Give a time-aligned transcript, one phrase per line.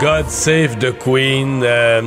[0.00, 1.62] God Save the Queen.
[1.64, 2.02] Euh,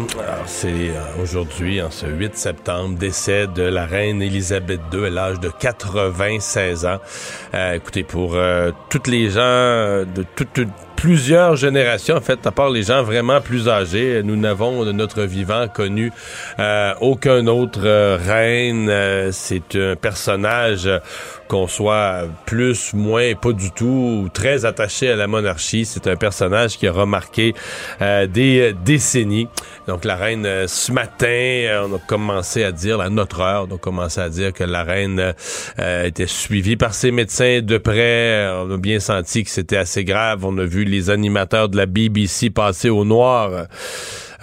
[0.45, 5.39] c'est euh, aujourd'hui, en ce 8 septembre, décès de la reine Elisabeth II à l'âge
[5.39, 6.99] de 96 ans.
[7.55, 10.59] Euh, écoutez, pour euh, toutes les gens euh, de toutes
[10.99, 15.21] plusieurs générations, en fait, à part les gens vraiment plus âgés, nous n'avons de notre
[15.23, 16.11] vivant connu
[16.59, 18.89] euh, aucun autre euh, reine.
[18.89, 20.89] Euh, c'est un personnage
[21.49, 25.83] qu'on soit plus, moins, pas du tout, ou très attaché à la monarchie.
[25.83, 27.55] C'est un personnage qui a remarqué
[28.01, 29.47] euh, des euh, décennies.
[29.87, 33.75] Donc la reine, euh, ce matin, on a commencé à dire, à notre heure, on
[33.75, 35.33] a commencé à dire que la reine
[35.79, 38.47] était suivie par ses médecins de près.
[38.53, 40.45] On a bien senti que c'était assez grave.
[40.45, 43.65] On a vu les animateurs de la BBC passer au noir.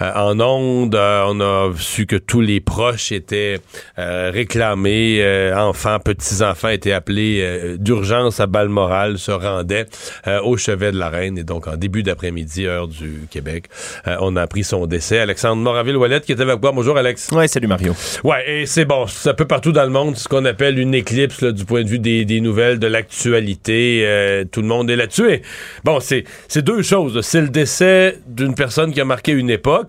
[0.01, 0.95] Euh, en ondes.
[0.95, 3.59] Euh, on a su que tous les proches étaient
[3.99, 5.19] euh, réclamés.
[5.21, 9.85] Euh, enfants, petits-enfants étaient appelés euh, d'urgence à Balmoral, se rendaient
[10.27, 11.37] euh, au chevet de la reine.
[11.37, 13.65] Et donc, en début d'après-midi, heure du Québec,
[14.07, 15.19] euh, on a appris son décès.
[15.19, 16.71] Alexandre Moraville-Ouellette qui était avec moi.
[16.71, 17.31] Bonjour, Alex.
[17.31, 17.93] Ouais, salut Mario.
[18.23, 19.07] Ouais, et c'est bon.
[19.07, 21.83] C'est un peu partout dans le monde ce qu'on appelle une éclipse là, du point
[21.83, 24.03] de vue des, des nouvelles, de l'actualité.
[24.05, 25.41] Euh, tout le monde est là-dessus.
[25.83, 27.21] Bon, c'est c'est deux choses.
[27.21, 29.86] C'est le décès d'une personne qui a marqué une époque.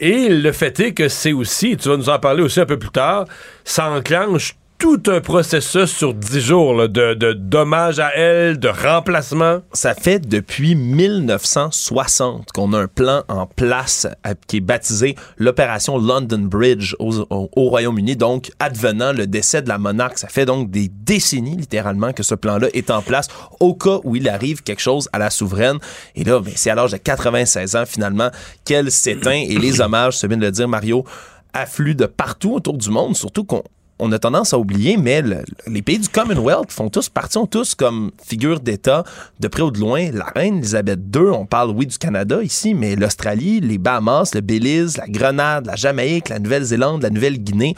[0.00, 2.78] Et le fait est que c'est aussi, tu vas nous en parler aussi un peu
[2.78, 3.26] plus tard,
[3.64, 9.58] ça enclenche tout un processus sur dix jours là, de, dommages à elle, de remplacement.
[9.72, 15.98] Ça fait depuis 1960 qu'on a un plan en place euh, qui est baptisé l'opération
[15.98, 18.14] London Bridge au, au- au Royaume-Uni.
[18.16, 22.36] Donc, advenant le décès de la monarque, ça fait donc des décennies littéralement que ce
[22.36, 23.26] plan-là est en place
[23.58, 25.78] au cas où il arrive quelque chose à la souveraine.
[26.14, 28.30] Et là, ben, c'est à l'âge de 96 ans finalement
[28.64, 31.04] qu'elle s'éteint et les hommages, se vient de le dire Mario,
[31.52, 33.64] affluent de partout autour du monde, surtout qu'on
[33.98, 37.46] on a tendance à oublier, mais le- les pays du Commonwealth font tous partie, ont
[37.46, 39.04] tous comme figure d'État,
[39.40, 42.74] de près ou de loin, la reine Elisabeth II, on parle, oui, du Canada ici,
[42.74, 47.74] mais l'Australie, les Bahamas, le Belize, la Grenade, la Jamaïque, la Nouvelle-Zélande, la Nouvelle-Guinée,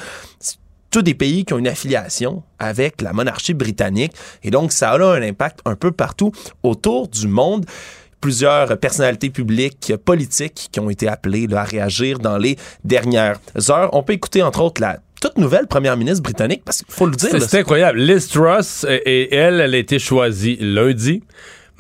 [0.91, 4.98] tous des pays qui ont une affiliation avec la monarchie britannique, et donc ça a
[4.98, 6.32] un impact un peu partout
[6.62, 7.64] autour du monde.
[8.20, 13.38] Plusieurs personnalités publiques, politiques qui ont été appelées à réagir dans les dernières
[13.70, 13.88] heures.
[13.94, 17.14] On peut écouter entre autres la toute nouvelle première ministre britannique, parce qu'il faut le
[17.14, 17.31] dire.
[17.41, 17.98] C'est incroyable.
[17.98, 21.22] Liz Truss, et elle, elle a été choisie lundi.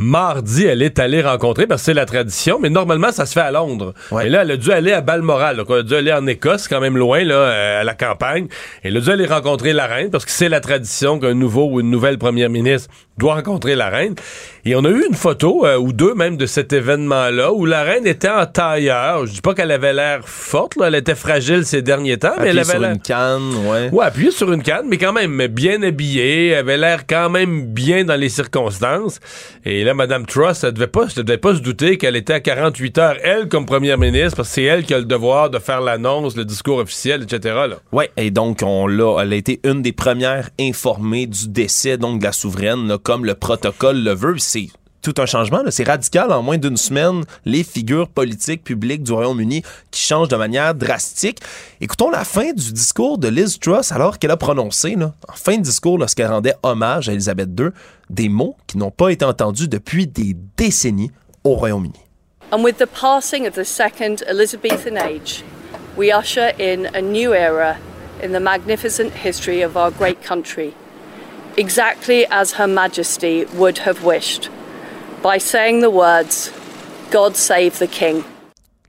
[0.00, 3.40] Mardi, elle est allée rencontrer, parce que c'est la tradition, mais normalement, ça se fait
[3.40, 3.92] à Londres.
[4.10, 4.26] Ouais.
[4.26, 5.58] Et là, elle a dû aller à Balmoral.
[5.58, 8.48] Donc, elle a dû aller en Écosse, quand même loin, là, euh, à la campagne.
[8.82, 11.80] Elle a dû aller rencontrer la reine, parce que c'est la tradition qu'un nouveau ou
[11.80, 12.88] une nouvelle première ministre
[13.18, 14.14] doit rencontrer la reine.
[14.64, 17.82] Et on a eu une photo, euh, ou deux même, de cet événement-là, où la
[17.82, 19.26] reine était en tailleur.
[19.26, 20.86] Je dis pas qu'elle avait l'air forte, là.
[20.86, 23.90] Elle était fragile ces derniers temps, mais elle avait sur une canne, ouais.
[23.92, 28.04] Ouais, appuyé sur une canne, mais quand même bien habillée, avait l'air quand même bien
[28.04, 29.20] dans les circonstances.
[29.66, 32.98] Et là, Madame Truss, elle devait pas, devait pas se douter qu'elle était à 48
[32.98, 35.80] heures, elle, comme première ministre, parce que c'est elle qui a le devoir de faire
[35.80, 37.56] l'annonce, le discours officiel, etc..
[37.92, 42.20] Ouais, et donc on l'a, elle a été une des premières informées du décès donc
[42.20, 44.38] de la souveraine, comme le protocole le veut.
[44.38, 44.68] C'est
[45.02, 46.32] tout un changement, c'est radical.
[46.32, 51.40] En moins d'une semaine, les figures politiques publiques du Royaume-Uni qui changent de manière drastique.
[51.80, 55.62] Écoutons la fin du discours de Liz Truss alors qu'elle a prononcé, en fin de
[55.62, 57.68] discours, lorsqu'elle rendait hommage à Elisabeth II,
[58.08, 61.10] des mots qui n'ont pas été entendus depuis des décennies
[61.44, 62.00] au Royaume-Uni.
[62.52, 65.44] And with the passing of the second Elizabethan age,
[65.96, 67.76] we usher in a new era
[68.22, 70.74] in the magnificent history of our great country,
[71.56, 74.50] exactly as Her Majesty would have wished,
[75.22, 76.52] by saying the words,
[77.10, 78.24] God save the King.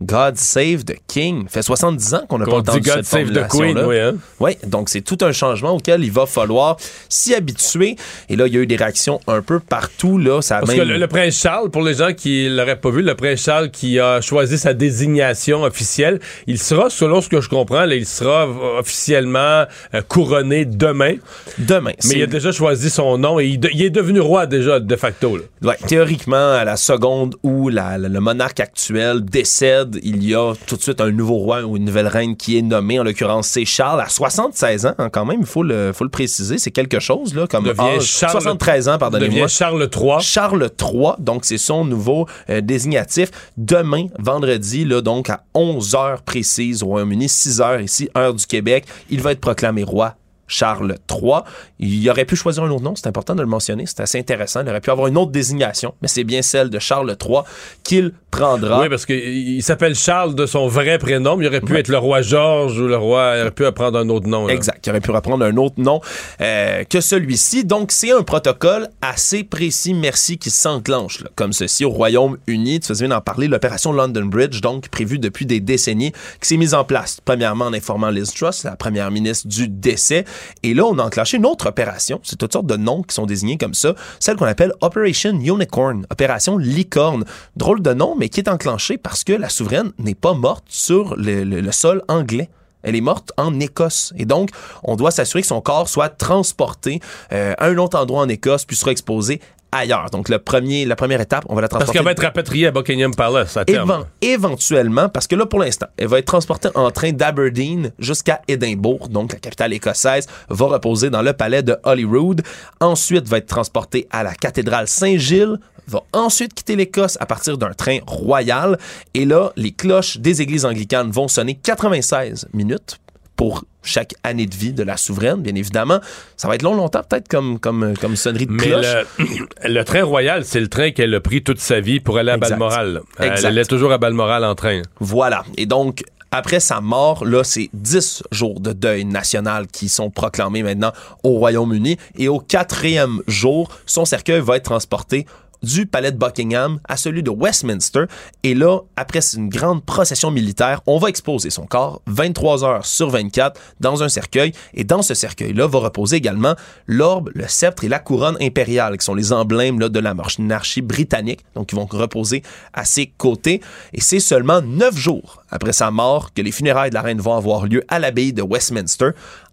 [0.01, 1.43] God Save the King.
[1.45, 3.99] Ça fait 70 ans qu'on n'a pas entendu dit God cette Save the Queen, oui,
[3.99, 4.15] hein?
[4.39, 6.77] Oui, donc c'est tout un changement auquel il va falloir
[7.09, 7.95] s'y habituer.
[8.29, 10.17] Et là, il y a eu des réactions un peu partout.
[10.17, 10.79] Là, ça a Parce même...
[10.79, 13.69] que le, le prince Charles, pour les gens qui l'auraient pas vu, le prince Charles
[13.71, 18.05] qui a choisi sa désignation officielle, il sera, selon ce que je comprends, là, il
[18.05, 18.47] sera
[18.79, 21.15] officiellement euh, couronné demain.
[21.57, 21.91] Demain.
[22.05, 24.79] Mais il a déjà choisi son nom et il, de- il est devenu roi déjà
[24.79, 25.37] de facto.
[25.37, 25.43] là.
[25.69, 30.53] Ouais, théoriquement, à la seconde où la- la- le monarque actuel décède, il y a
[30.67, 32.99] tout de suite un nouveau roi ou une nouvelle reine qui est nommée.
[32.99, 36.09] En l'occurrence, c'est Charles, à 76 ans, hein, quand même, il faut le, faut le
[36.09, 36.57] préciser.
[36.57, 38.03] C'est quelque chose, là, comme âge.
[38.05, 39.35] Charles- 73 ans, pardonnez-moi.
[39.35, 40.21] devient Charles III.
[40.21, 43.29] Charles III, donc c'est son nouveau euh, désignatif.
[43.57, 48.45] Demain, vendredi, là, donc à 11 heures précises au Royaume-Uni, 6 heures ici, heure du
[48.45, 50.15] Québec, il va être proclamé roi.
[50.51, 51.41] Charles III.
[51.79, 54.61] Il aurait pu choisir un autre nom, c'est important de le mentionner, c'est assez intéressant.
[54.61, 57.39] Il aurait pu avoir une autre désignation, mais c'est bien celle de Charles III
[57.83, 58.81] qu'il prendra.
[58.81, 61.87] Oui, parce qu'il il s'appelle Charles de son vrai prénom, mais il aurait pu être
[61.87, 63.33] le roi Georges ou le roi.
[63.35, 64.47] Il aurait pu prendre un autre nom.
[64.47, 64.53] là.
[64.53, 64.85] Exact.
[64.85, 66.01] Il aurait pu reprendre un autre nom
[66.41, 67.65] euh, que celui-ci.
[67.65, 72.79] Donc, c'est un protocole assez précis, merci, qui s'enclenche, là, comme ceci au Royaume-Uni.
[72.79, 76.11] Tu faisais bien d'en parler, l'opération London Bridge, donc prévue depuis des décennies,
[76.41, 77.19] qui s'est mise en place.
[77.23, 80.25] Premièrement, en informant Liz Truss, la première ministre, du décès.
[80.63, 82.19] Et là, on a enclenché une autre opération.
[82.23, 83.95] C'est toutes sortes de noms qui sont désignés comme ça.
[84.19, 87.25] Celle qu'on appelle Operation Unicorn, opération licorne.
[87.55, 91.15] Drôle de nom, mais qui est enclenchée parce que la souveraine n'est pas morte sur
[91.17, 92.49] le- sol anglais.
[92.83, 94.11] Elle est morte en Écosse.
[94.17, 94.49] Et donc,
[94.83, 96.99] on doit s'assurer que son corps soit transporté
[97.31, 99.39] euh, à un autre endroit en Écosse, puis sera exposé
[99.71, 100.09] ailleurs.
[100.11, 102.67] Donc, le premier, la première étape, on va la Parce transporter qu'elle va être rapatriée
[102.67, 103.89] à Buckingham Palace à terme.
[103.89, 108.41] Éven- éventuellement, parce que là, pour l'instant, elle va être transportée en train d'Aberdeen jusqu'à
[108.47, 112.41] Édimbourg, donc la capitale écossaise, va reposer dans le palais de Holyrood.
[112.79, 115.57] Ensuite, va être transportée à la cathédrale Saint-Gilles,
[115.87, 118.77] va ensuite quitter l'Écosse à partir d'un train royal.
[119.13, 122.99] Et là, les cloches des églises anglicanes vont sonner 96 minutes
[123.35, 125.99] pour chaque année de vie de la souveraine, bien évidemment.
[126.37, 128.85] Ça va être long, longtemps, peut-être comme, comme, comme sonnerie de Mais cloche.
[129.19, 132.31] le, le train royal, c'est le train qu'elle a pris toute sa vie pour aller
[132.31, 132.49] à Exact.
[132.51, 132.93] Balmoral.
[132.93, 133.01] là.
[133.19, 134.81] Elle allait toujours à Balmoral en train.
[134.99, 135.43] Voilà.
[135.57, 140.63] Et donc, après sa mort, là, c'est 10 jours de deuil national qui sont proclamés
[140.63, 140.93] maintenant
[141.23, 141.97] au Royaume-Uni.
[142.17, 145.25] Et au quatrième jour, son cercueil va être transporté
[145.63, 148.05] du palais de Buckingham à celui de Westminster.
[148.43, 153.09] Et là, après une grande procession militaire, on va exposer son corps 23 heures sur
[153.09, 154.51] 24 dans un cercueil.
[154.73, 156.55] Et dans ce cercueil-là va reposer également
[156.87, 160.81] l'orbe, le sceptre et la couronne impériale, qui sont les emblèmes là, de la monarchie
[160.81, 161.41] britannique.
[161.55, 162.43] Donc, ils vont reposer
[162.73, 163.61] à ses côtés.
[163.93, 167.35] Et c'est seulement neuf jours après sa mort que les funérailles de la reine vont
[167.35, 169.09] avoir lieu à l'abbaye de Westminster.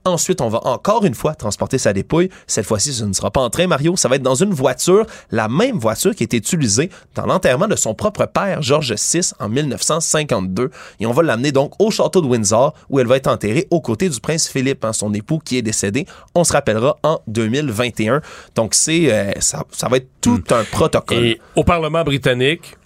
[0.08, 2.30] Ensuite, on va encore une fois transporter sa dépouille.
[2.46, 3.96] Cette fois-ci, ce ne sera pas en train, Mario.
[3.96, 7.68] Ça va être dans une voiture, la même voiture qui a été utilisée dans l'enterrement
[7.68, 10.70] de son propre père, George VI, en 1952.
[11.00, 13.80] Et on va l'amener donc au château de Windsor, où elle va être enterrée aux
[13.80, 16.06] côtés du prince Philippe, hein, son époux qui est décédé.
[16.34, 18.22] On se rappellera en 2021.
[18.54, 21.18] Donc, c'est euh, ça, ça va être tout un protocole.
[21.18, 22.77] Et au Parlement britannique,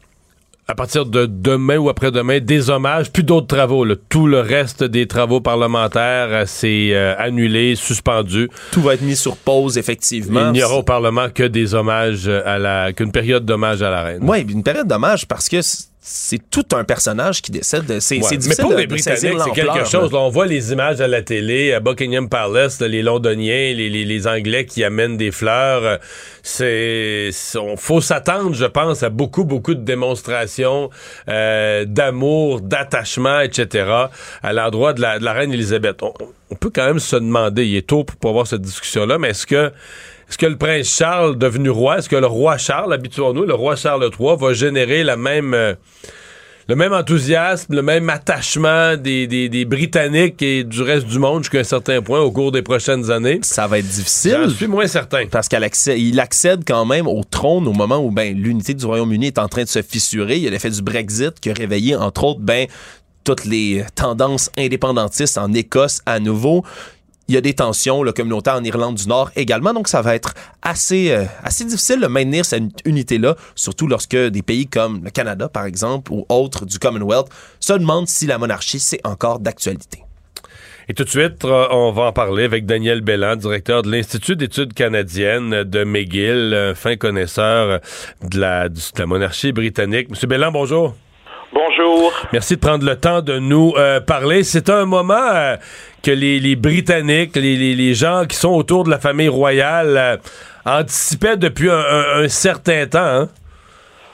[0.69, 3.85] à partir de demain ou après-demain, des hommages, plus d'autres travaux.
[3.85, 3.95] là.
[4.09, 8.49] Tout le reste des travaux parlementaires, euh, c'est euh, annulé, suspendu.
[8.71, 10.47] Tout va être mis sur pause, effectivement.
[10.47, 14.03] Il n'y aura au Parlement que des hommages à la, qu'une période d'hommage à la
[14.03, 14.21] reine.
[14.23, 15.61] Oui, une période d'hommage parce que
[16.05, 18.01] c'est tout un personnage qui décède.
[18.01, 18.23] C'est Ouais.
[18.23, 20.13] c'est Mais difficile pour les Britanniques, c'est quelque chose.
[20.13, 20.19] là.
[20.19, 24.05] on voit les images à la télé, à Buckingham Palace, là, les Londoniens, les, les-
[24.05, 26.01] les Anglais qui amènent des fleurs.
[26.43, 27.31] C'est,
[27.77, 30.91] faut s'attendre, je pense, à beaucoup, beaucoup de démonstrations
[31.29, 33.89] euh, d'amour, d'attachement, etc.
[34.43, 36.03] à l'endroit de la, de la reine Elisabeth.
[36.03, 36.13] On,
[36.51, 39.47] on peut quand même se demander, il est tôt pour avoir cette discussion-là, mais est-ce
[39.47, 39.71] que
[40.33, 43.77] est-ce que le prince Charles, devenu roi, est-ce que le roi Charles, habituons-nous, le roi
[43.77, 45.75] Charles III, va générer la même, euh,
[46.69, 51.43] le même enthousiasme, le même attachement des, des- des Britanniques et du reste du monde
[51.43, 53.41] jusqu'à un certain point au cours des prochaines années?
[53.43, 54.49] Ça va être difficile.
[54.57, 55.27] suis moins certain.
[55.31, 58.87] Parce qu'il accède, il accède quand même au trône au moment où ben, l'unité du
[58.87, 60.37] Royaume-Uni est en train de se fissurer.
[60.37, 62.67] Il y a l'effet du Brexit qui a réveillé, entre autres, ben,
[63.23, 66.65] toutes les tendances indépendantistes en Écosse à nouveau.
[67.29, 70.15] Il y a des tensions le communautaire en Irlande du Nord également, donc ça va
[70.15, 75.11] être assez, euh, assez difficile de maintenir cette unité-là, surtout lorsque des pays comme le
[75.11, 77.29] Canada, par exemple, ou autres du Commonwealth
[77.61, 80.03] se demandent si la monarchie, c'est encore d'actualité.
[80.89, 84.35] Et tout de suite, euh, on va en parler avec Daniel Belland, directeur de l'Institut
[84.35, 87.81] d'études canadiennes de McGill, fin connaisseur
[88.29, 90.11] de la, de la monarchie britannique.
[90.11, 90.97] Monsieur Belland, bonjour.
[91.53, 92.13] Bonjour.
[92.33, 94.43] Merci de prendre le temps de nous euh, parler.
[94.43, 95.57] C'est un moment euh,
[96.03, 99.97] que les, les Britanniques, les, les- les gens qui sont autour de la famille royale
[99.99, 100.17] euh,
[100.65, 102.99] anticipaient depuis un, un- un certain temps.
[103.01, 103.29] hein?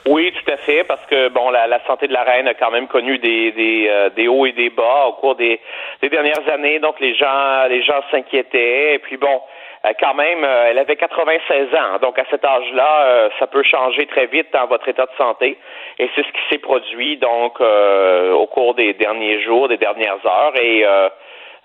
[0.05, 2.71] Oui, tout à fait, parce que bon, la, la santé de la reine a quand
[2.71, 5.59] même connu des, des, euh, des hauts et des bas au cours des,
[6.01, 6.79] des dernières années.
[6.79, 8.95] Donc les gens, les gens s'inquiétaient.
[8.95, 9.39] Et puis bon,
[9.99, 11.99] quand même, euh, elle avait 96 ans.
[12.01, 15.57] Donc à cet âge-là, ça peut changer très vite dans votre état de santé.
[15.97, 20.53] Et c'est ce qui s'est produit donc au cours des derniers jours, des dernières heures.
[20.59, 20.85] Et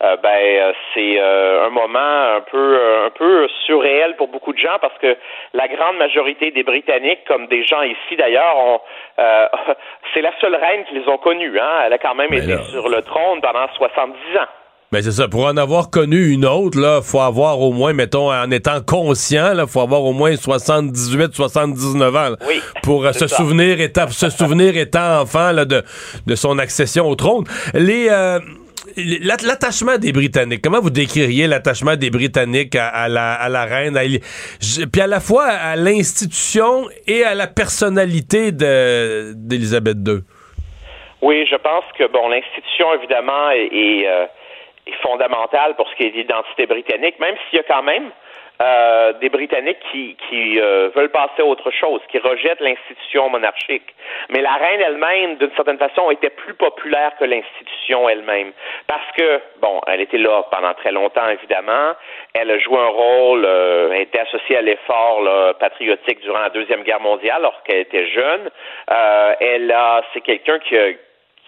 [0.03, 4.59] euh, ben euh, c'est euh, un moment un peu un peu surréel pour beaucoup de
[4.59, 5.17] gens parce que
[5.53, 8.81] la grande majorité des Britanniques, comme des gens ici d'ailleurs, ont
[10.13, 11.59] c'est la seule reine qu'ils ont connue.
[11.61, 11.83] Hein?
[11.87, 14.49] Elle a quand même été sur le trône pendant 70 ans.
[14.93, 18.33] Mais c'est ça, pour en avoir connu une autre, là, faut avoir au moins, mettons,
[18.33, 23.81] en étant conscient, là, faut avoir au moins 78, 79 ans oui, pour se souvenir
[23.81, 25.83] étant, se souvenir étant enfant là, de,
[26.27, 27.45] de son accession au trône.
[27.75, 28.09] Les
[28.97, 33.99] l'attachement des Britanniques, comment vous décririez l'attachement des Britanniques à, la, reine,
[34.93, 40.21] puis à la fois à l'institution et à la personnalité d'Élisabeth II?
[41.23, 44.27] Oui, je pense que bon, l'institution évidemment est, euh,
[44.87, 48.11] est fondamentale pour ce qui est l'identité britannique, même s'il y a quand même
[48.63, 53.93] euh, des Britanniques qui, qui euh, veulent passer à autre chose, qui rejettent l'institution monarchique.
[54.31, 58.53] Mais la reine elle-même, d'une certaine façon, était plus populaire que l'institution elle-même.
[58.87, 61.95] Parce que, bon, elle était là pendant très longtemps, évidemment.
[62.33, 65.25] Elle a joué un rôle, euh, elle était associée à l'effort
[65.59, 68.51] patriotique durant la Deuxième Guerre mondiale, alors qu'elle était jeune.
[68.89, 70.91] Euh, elle a, c'est quelqu'un qui a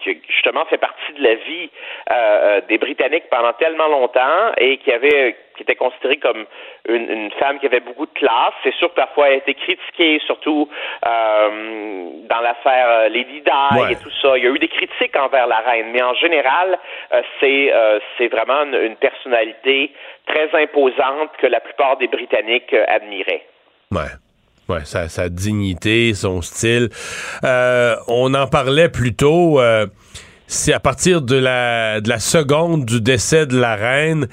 [0.03, 1.69] qui justement fait partie de la vie
[2.09, 6.45] euh, euh, des Britanniques pendant tellement longtemps et qui avait qui était considérée comme
[6.87, 8.53] une, une femme qui avait beaucoup de classe.
[8.63, 10.69] C'est sûr que parfois elle a été critiquée, surtout
[11.05, 14.37] euh, dans l'affaire euh, Lady Di et tout ça.
[14.37, 16.77] Il y a eu des critiques envers la reine, mais en général,
[17.39, 17.73] c'est
[18.17, 19.91] c'est vraiment une, une, personnalité
[20.27, 23.45] très imposante que la plupart des Britanniques admiraient.
[23.91, 24.26] Ouais.
[24.69, 26.89] Ouais, sa, dignité, son style.
[27.45, 29.61] Euh, on en parlait plus tôt.
[29.61, 29.85] Euh,
[30.45, 34.27] c'est à partir de la, de la seconde du décès de la reine,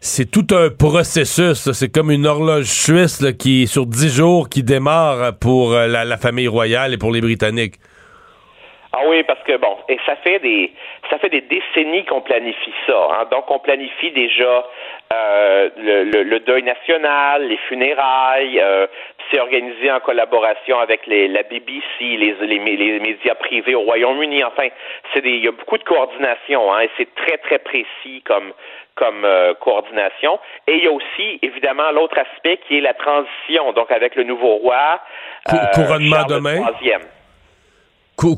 [0.00, 1.70] c'est tout un processus.
[1.72, 6.48] C'est comme une horloge suisse qui, sur dix jours, qui démarre pour euh, la, famille
[6.48, 7.74] royale et pour les Britanniques.
[8.94, 10.72] Ah oui, parce que bon, et ça fait des
[11.10, 13.08] ça fait des décennies qu'on planifie ça.
[13.12, 13.26] Hein.
[13.30, 14.64] Donc on planifie déjà
[15.10, 18.58] le, deuil national, les funérailles.
[19.30, 24.44] C'est organisé en collaboration avec les, la BBC, les, les, les médias privés au Royaume-Uni.
[24.44, 24.68] Enfin,
[25.12, 28.52] c'est des, il y a beaucoup de coordination hein, et c'est très très précis comme
[28.94, 30.38] comme euh, coordination.
[30.66, 34.24] Et il y a aussi évidemment l'autre aspect qui est la transition, donc avec le
[34.24, 35.00] nouveau roi.
[35.74, 36.62] couronnement demain?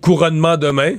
[0.01, 0.95] couronnement demain?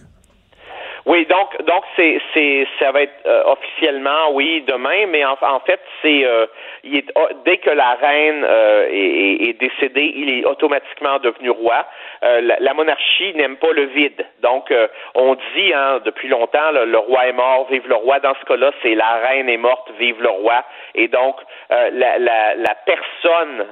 [1.06, 5.60] Oui, donc donc c'est c'est ça va être euh, officiellement oui demain, mais en, en
[5.62, 6.46] fait c'est euh,
[6.84, 11.50] il est oh, dès que la reine euh, est, est, décédée, il est automatiquement devenu
[11.50, 11.86] roi.
[12.22, 14.74] La, la, monarchie n'aime pas le vide, donc
[15.16, 18.20] on dit hein, depuis longtemps le, roi est mort, vive le roi.
[18.20, 20.64] Dans ce cas-là, c'est la reine est morte, vive le roi.
[20.96, 21.38] Et donc
[21.70, 23.66] la, la, la personne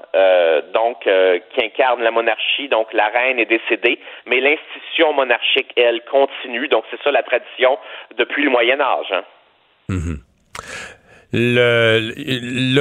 [0.73, 1.07] donc
[1.49, 6.69] qui incarne la monarchie, donc la reine est décédée, mais l'institution monarchique elle continue.
[6.69, 7.77] Donc c'est ça la tradition
[8.17, 9.11] depuis le Moyen Âge.
[9.11, 9.23] Hein.
[9.89, 10.17] Mm-hmm.
[11.33, 12.13] Le,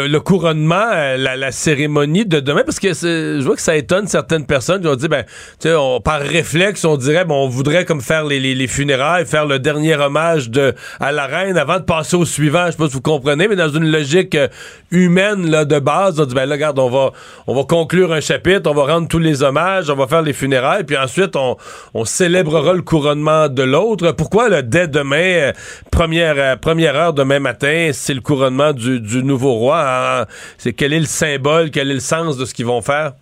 [0.07, 4.47] le, couronnement, euh, la, cérémonie de demain, parce que je vois que ça étonne certaines
[4.47, 5.25] personnes qui ont dit, ben,
[5.59, 5.75] tu sais,
[6.05, 9.59] par réflexe, on dirait, bon, on voudrait comme faire les, les, les, funérailles, faire le
[9.59, 12.67] dernier hommage de, à la reine avant de passer au suivant.
[12.67, 14.47] Je sais pas si vous comprenez, mais dans une logique euh,
[14.93, 17.11] humaine là, de base, on dit, ben là, regarde, on va,
[17.49, 20.33] on va conclure un chapitre, on va rendre tous les hommages, on va faire les
[20.33, 21.57] funérailles, puis ensuite, on,
[21.95, 24.13] on célébrera le couronnement de l'autre.
[24.13, 25.53] Pourquoi, là, dès demain, euh,
[25.91, 28.36] première, première heure demain matin, c'est le couronnement
[28.73, 29.81] du, nouveau roi.
[29.81, 30.25] Hein?
[30.59, 33.13] C'est quel est le symbole, quel est le sens de ce qu'ils vont faire?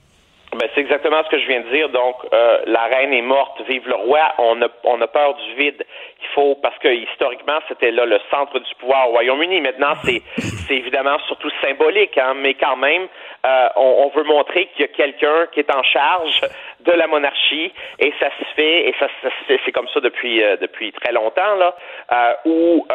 [0.54, 1.88] Ben, c'est exactement ce que je viens de dire.
[1.88, 4.20] Donc, euh, la reine est morte, vive le roi.
[4.38, 5.84] On a, on a peur du vide.
[6.22, 9.60] Il faut, parce que historiquement, c'était là le centre du pouvoir au Royaume-Uni.
[9.60, 10.22] Maintenant, c'est,
[10.70, 13.08] évidemment surtout symbolique, hein, mais quand même,
[13.44, 16.40] euh, on, veut montrer qu'il y a quelqu'un qui est en charge
[16.80, 19.06] de la monarchie, et ça se fait, et ça,
[19.48, 22.86] c'est comme ça depuis euh, depuis très longtemps là, où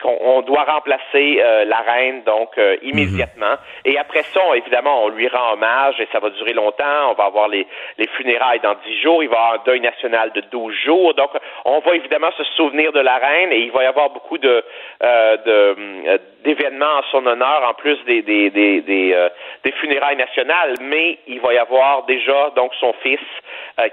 [0.00, 3.56] qu'on doit remplacer euh, la reine donc euh, immédiatement.
[3.84, 7.10] Et après ça, évidemment, on lui rend hommage et ça va durer longtemps.
[7.10, 7.66] On va avoir les,
[7.98, 9.22] les funérailles dans dix jours.
[9.22, 11.14] Il va y avoir un deuil national de douze jours.
[11.14, 11.30] Donc,
[11.64, 14.64] on va évidemment se souvenir de la reine et il va y avoir beaucoup de
[15.02, 19.28] euh, d'événements en son honneur en plus des des des des,
[19.64, 20.74] des, funérailles nationales.
[20.80, 23.20] Mais il va y avoir déjà donc son fils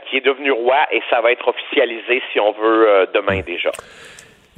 [0.06, 3.72] qui est devenu roi et ça va être officialisé si on veut demain déjà.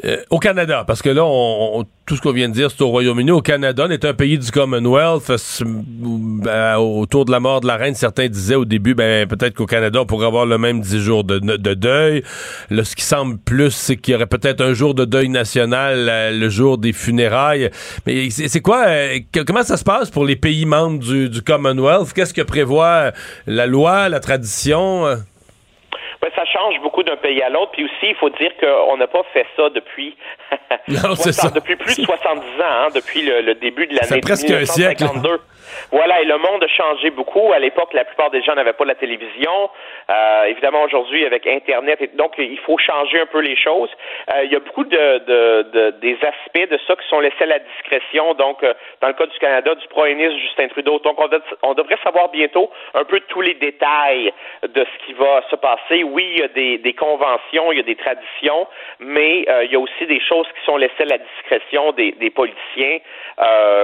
[0.05, 2.89] Euh, au Canada, parce que là, on, tout ce qu'on vient de dire, c'est au
[2.89, 3.31] Royaume-Uni.
[3.31, 5.31] Au Canada, on est un pays du Commonwealth.
[5.59, 9.65] Ben, autour de la mort de la reine, certains disaient au début, ben peut-être qu'au
[9.65, 12.23] Canada, on pourrait avoir le même 10 jours de, de deuil.
[12.69, 16.37] Là, ce qui semble plus, c'est qu'il y aurait peut-être un jour de deuil national
[16.39, 17.71] le jour des funérailles.
[18.05, 18.85] Mais c'est quoi,
[19.47, 22.13] comment ça se passe pour les pays membres du, du Commonwealth?
[22.13, 23.13] Qu'est-ce que prévoit
[23.47, 25.05] la loi, la tradition?
[26.21, 27.71] Ben, ça change beaucoup d'un pays à l'autre.
[27.71, 30.15] Puis aussi, il faut dire qu'on n'a pas fait ça depuis,
[30.87, 35.39] depuis plus de 70 ans, hein, depuis le, début de l'année 1952.
[35.91, 37.51] Voilà, et le monde a changé beaucoup.
[37.53, 39.69] À l'époque, la plupart des gens n'avaient pas la télévision.
[40.09, 43.89] Euh, évidemment, aujourd'hui, avec Internet, et donc il faut changer un peu les choses.
[44.33, 47.43] Euh, il y a beaucoup de, de, de, des aspects de ça qui sont laissés
[47.43, 48.33] à la discrétion.
[48.35, 50.99] Donc, euh, dans le cas du Canada, du premier ministre Justin Trudeau.
[50.99, 51.19] Donc,
[51.61, 54.31] on, devrait savoir bientôt un peu tous les détails
[54.63, 56.03] de ce qui va se passer.
[56.03, 58.65] Oui, il y a des, des conventions, il y a des traditions,
[58.99, 62.13] mais euh, il y a aussi des choses qui sont laissées à la discrétion des,
[62.13, 62.99] des politiciens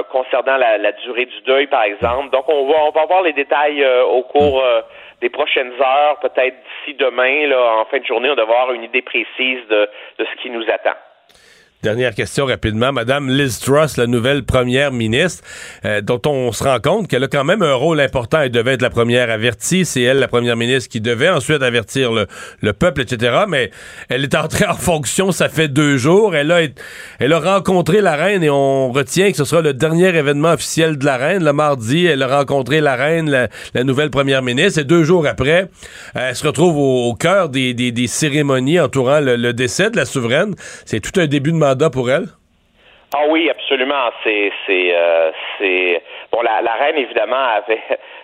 [0.09, 2.29] concernant la, la durée du deuil, par exemple.
[2.31, 4.63] Donc, on va, on va voir les détails euh, au cours
[5.23, 8.83] des prochaines heures, peut-être d'ici demain, là, en fin de journée, on va avoir une
[8.83, 9.89] idée précise de,
[10.19, 10.97] de ce qui nous attend.
[11.83, 12.93] Dernière question rapidement.
[12.93, 15.43] Madame Liz Truss, la nouvelle première ministre,
[15.83, 18.39] euh, dont on se rend compte qu'elle a quand même un rôle important.
[18.39, 19.83] Elle devait être la première avertie.
[19.83, 23.43] C'est elle, la première ministre, qui devait ensuite avertir le, peuple, etc.
[23.49, 23.69] Mais
[24.07, 26.37] elle est entrée en fonction, ça fait deux jours.
[26.37, 26.61] Elle a,
[27.19, 30.97] elle a rencontré la reine et on retient que ce sera le dernier événement officiel
[30.97, 31.43] de la reine.
[31.43, 33.29] Le mardi, elle a rencontré la reine,
[33.73, 34.79] la, nouvelle première ministre.
[34.79, 35.67] Et deux jours après,
[36.15, 40.55] elle se retrouve au, cœur des, des, cérémonies entourant le, le décès de la souveraine.
[40.85, 41.57] C'est tout un début de
[41.89, 42.27] pour elle?
[43.15, 44.09] Ah oui, absolument.
[44.23, 46.01] C'est c'est euh, c'est
[46.31, 46.41] bon.
[46.41, 47.81] La, la, reine évidemment avait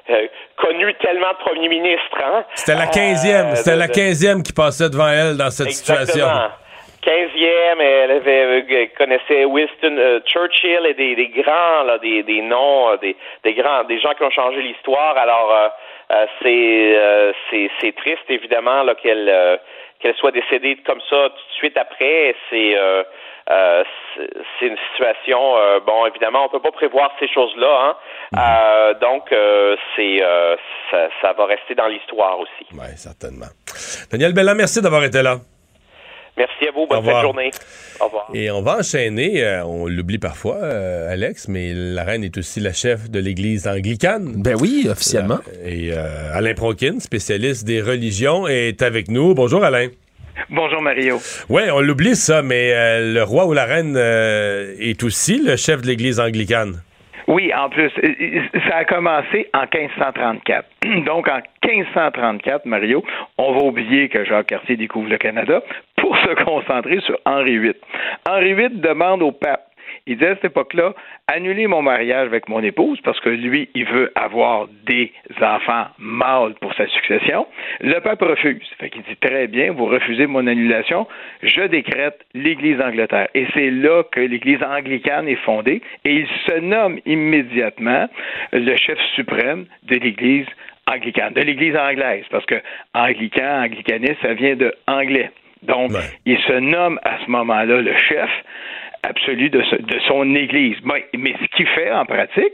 [0.10, 2.18] euh, connu tellement de premiers ministres.
[2.24, 2.44] Hein?
[2.56, 3.48] C'était la quinzième.
[3.50, 6.26] Euh, C'était la quinzième qui passait devant elle dans cette situation.
[7.02, 13.16] 15e, elle avait connaissait Winston Churchill et des, des grands, là, des, des noms, des,
[13.44, 15.18] des grands, des gens qui ont changé l'histoire.
[15.18, 15.54] Alors
[16.42, 17.32] c'est
[17.80, 19.60] c'est triste évidemment là qu'elle
[20.02, 22.36] qu'elle soit décédée comme ça tout de suite après.
[22.50, 22.76] C'est
[23.52, 23.84] euh,
[24.60, 27.96] c'est une situation, euh, bon, évidemment, on peut pas prévoir ces choses-là, hein.
[28.32, 28.40] Mhm.
[28.40, 29.34] Euh, donc
[29.96, 30.22] c'est
[31.22, 32.68] ça, va rester dans l'histoire aussi.
[32.74, 33.48] Oui, certainement.
[34.12, 35.38] Daniel Bella, merci d'avoir été là.
[36.38, 37.52] Merci à vous, bonne fin de journée.
[38.00, 38.28] Au revoir.
[38.34, 40.58] Et on va enchaîner, on l'oublie parfois,
[41.10, 44.42] Alex, mais la reine est aussi la chef de l'Église anglicane.
[44.42, 45.40] Ben oui, officiellement.
[45.66, 45.92] et
[46.34, 49.34] Alain Pronkin, spécialiste des religions, est avec nous.
[49.34, 49.88] Bonjour Alain.
[50.50, 51.18] Bonjour Mario.
[51.50, 55.56] Oui, on l'oublie ça, mais euh, le roi ou la reine euh, est aussi le
[55.56, 56.82] chef de l'Église anglicane.
[57.28, 57.92] Oui, en plus,
[58.68, 60.66] ça a commencé en 1534.
[61.06, 63.04] Donc, en 1534, Mario,
[63.38, 65.62] on va oublier que Jacques Cartier découvre le Canada
[65.98, 67.76] pour se concentrer sur Henri VIII.
[68.28, 69.69] Henri VIII demande au pape
[70.08, 70.94] il dit à cette époque-là,
[71.28, 76.56] annuler mon mariage avec mon épouse parce que lui, il veut avoir des enfants mâles
[76.62, 77.48] pour sa succession.
[77.82, 78.68] Le pape refuse.
[78.80, 81.08] Fait qu'il dit très bien, vous refusez mon annulation,
[81.44, 83.28] je décrète l'Église d'Angleterre.
[83.34, 88.08] Et c'est là que l'Église anglicane est fondée et il se nomme immédiatement
[88.52, 90.48] le chef suprême de l'Église
[90.88, 92.56] anglicane, de l'Église anglaise, parce que
[92.94, 95.32] anglican, anglicaniste, ça vient de anglais.
[95.64, 95.92] Donc,
[96.26, 98.30] il se nomme à ce moment-là le chef
[99.04, 99.64] absolu de,
[100.08, 100.78] son Église.
[100.84, 102.54] Mais, mais ce qu'il fait en pratique,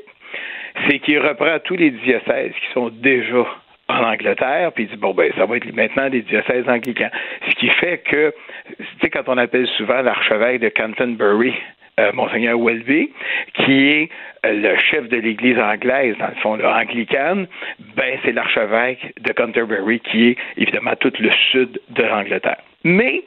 [0.87, 3.45] c'est qu'il reprend tous les diocèses qui sont déjà
[3.87, 7.09] en Angleterre, puis il dit bon ben ça va être maintenant des diocèses anglicans.
[7.47, 8.33] Ce qui fait que,
[8.77, 11.53] tu sais, quand on appelle souvent l'archevêque de Canterbury,
[11.99, 13.11] euh, Monseigneur Welby,
[13.53, 14.09] qui est
[14.45, 17.47] euh, le chef de l'Église anglaise, dans le fond, anglicane,
[17.95, 22.61] ben c'est l'archevêque de Canterbury qui est évidemment tout le sud de l'Angleterre.
[22.83, 23.23] Mais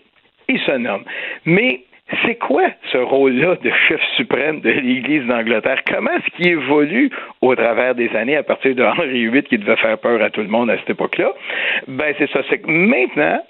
[0.49, 1.05] il se nomme.
[1.45, 1.83] Mais
[2.25, 5.83] c'est quoi ce rôle-là de chef suprême de l'Église d'Angleterre?
[5.87, 7.11] Comment est-ce qu'il évolue
[7.43, 10.41] au travers des années à partir de Henri VIII qui devait faire peur à tout
[10.41, 11.33] le monde à cette époque-là?
[11.87, 12.41] Ben, c'est ça.
[12.49, 13.43] C'est que maintenant,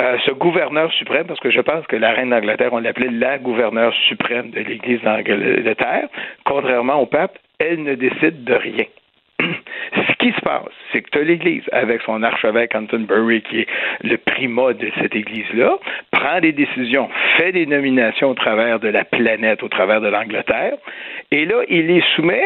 [0.00, 3.38] euh, ce gouverneur suprême, parce que je pense que la reine d'Angleterre, on l'appelait la
[3.38, 6.08] gouverneure suprême de l'Église d'Angleterre,
[6.44, 8.84] contrairement au pape, elle ne décide de rien.
[9.94, 13.68] Ce qui se passe, c'est que tu as l'Église, avec son archevêque Canterbury, qui est
[14.02, 15.78] le primat de cette Église-là,
[16.10, 20.74] prend des décisions, fait des nominations au travers de la planète, au travers de l'Angleterre,
[21.30, 22.44] et là, il les soumet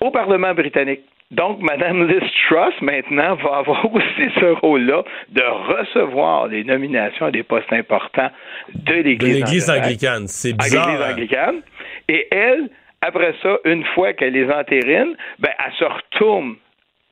[0.00, 1.02] au Parlement britannique.
[1.32, 7.30] Donc, Mme Liz Truss, maintenant, va avoir aussi ce rôle-là de recevoir les nominations à
[7.30, 8.30] des postes importants
[8.74, 10.28] de l'Église anglicane.
[10.28, 10.88] C'est bizarre.
[10.88, 11.62] L'Église anglicane.
[12.08, 12.68] Et elle,
[13.02, 16.54] après ça, une fois qu'elle les entérine, ben, elle se retourne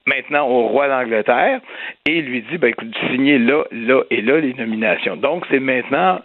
[0.07, 1.61] maintenant au roi d'Angleterre
[2.07, 5.17] et lui dit ben écoute, signez là, là et là les nominations.
[5.17, 6.21] Donc c'est maintenant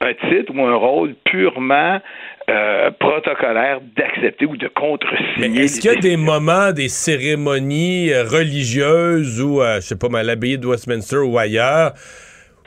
[0.00, 2.00] un titre ou un rôle purement
[2.48, 5.64] euh, protocolaire d'accepter ou de contre-signer.
[5.64, 10.22] Est-ce qu'il y a des moments, des cérémonies euh, religieuses ou, je sais pas, à
[10.22, 11.92] l'abbaye de Westminster ou ailleurs,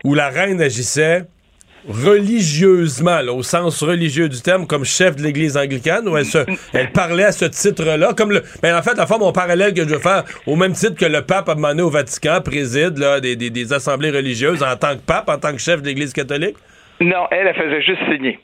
[0.04, 1.24] où la reine agissait
[1.88, 6.26] religieusement, au sens religieux du terme, comme chef de l'Église anglicane, où elle,
[6.74, 8.44] elle parlait à ce titre-là, comme le...
[8.62, 11.06] Ben, en fait, la fois, mon parallèle que je veux faire, au même titre que
[11.06, 14.96] le pape a demandé au Vatican, préside là, des, des, des assemblées religieuses en tant
[14.96, 16.56] que pape, en tant que chef de l'Église catholique?
[17.00, 18.40] Non, elle, elle faisait juste signer.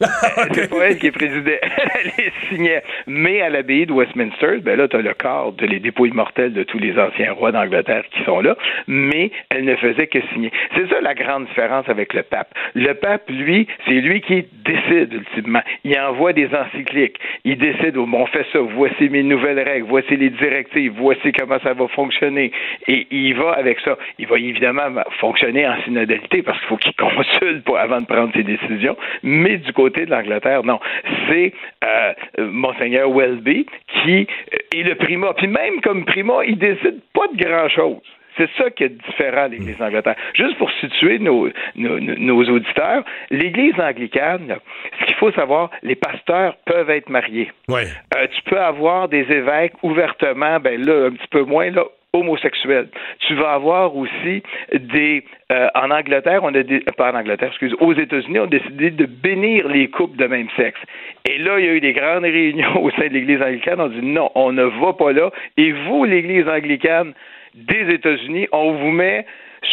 [0.00, 1.60] C'est pas elle qui présidait.
[1.62, 2.82] elle les signait.
[3.06, 6.52] Mais à l'abbaye de Westminster, ben là, tu as le corps de les dépôts immortels
[6.52, 8.56] de tous les anciens rois d'Angleterre qui sont là,
[8.88, 10.50] mais elle ne faisait que signer.
[10.74, 12.52] C'est ça la grande différence avec le pape.
[12.74, 15.62] Le pape, lui, c'est lui qui décide ultimement.
[15.84, 17.18] Il envoie des encycliques.
[17.44, 21.58] Il décide, oh, on fait ça, voici mes nouvelles règles, voici les directives, voici comment
[21.60, 22.50] ça va fonctionner.
[22.88, 23.96] Et il va avec ça.
[24.18, 28.42] Il va évidemment fonctionner en synodalité parce qu'il faut qu'il consulte avant de prendre ses
[28.42, 30.80] décisions, mais du côté de l'Angleterre, non.
[31.28, 31.52] C'est
[31.84, 33.66] euh, Monseigneur Welby
[34.02, 34.26] qui
[34.74, 35.34] est le primat.
[35.34, 38.02] Puis même comme primat, il décide pas de grand-chose.
[38.36, 40.16] C'est ça qui est différent de l'Église d'Angleterre.
[40.34, 44.56] Juste pour situer nos, nos, auditeurs, l'Église anglicane,
[45.00, 47.52] ce qu'il faut savoir, les pasteurs peuvent être mariés.
[47.68, 47.84] Ouais.
[48.16, 52.88] Euh, tu peux avoir des évêques ouvertement, ben là, un petit peu moins, là, homosexuels.
[53.26, 57.76] Tu vas avoir aussi des euh, en Angleterre, on a des, pas en Angleterre, excuse,
[57.80, 60.80] aux États-Unis, on a décidé de bénir les couples de même sexe.
[61.28, 63.80] Et là, il y a eu des grandes réunions au sein de l'Église anglicane.
[63.80, 65.30] On dit non, on ne va pas là.
[65.56, 67.12] Et vous, l'Église anglicane
[67.54, 69.26] des États-Unis, on vous met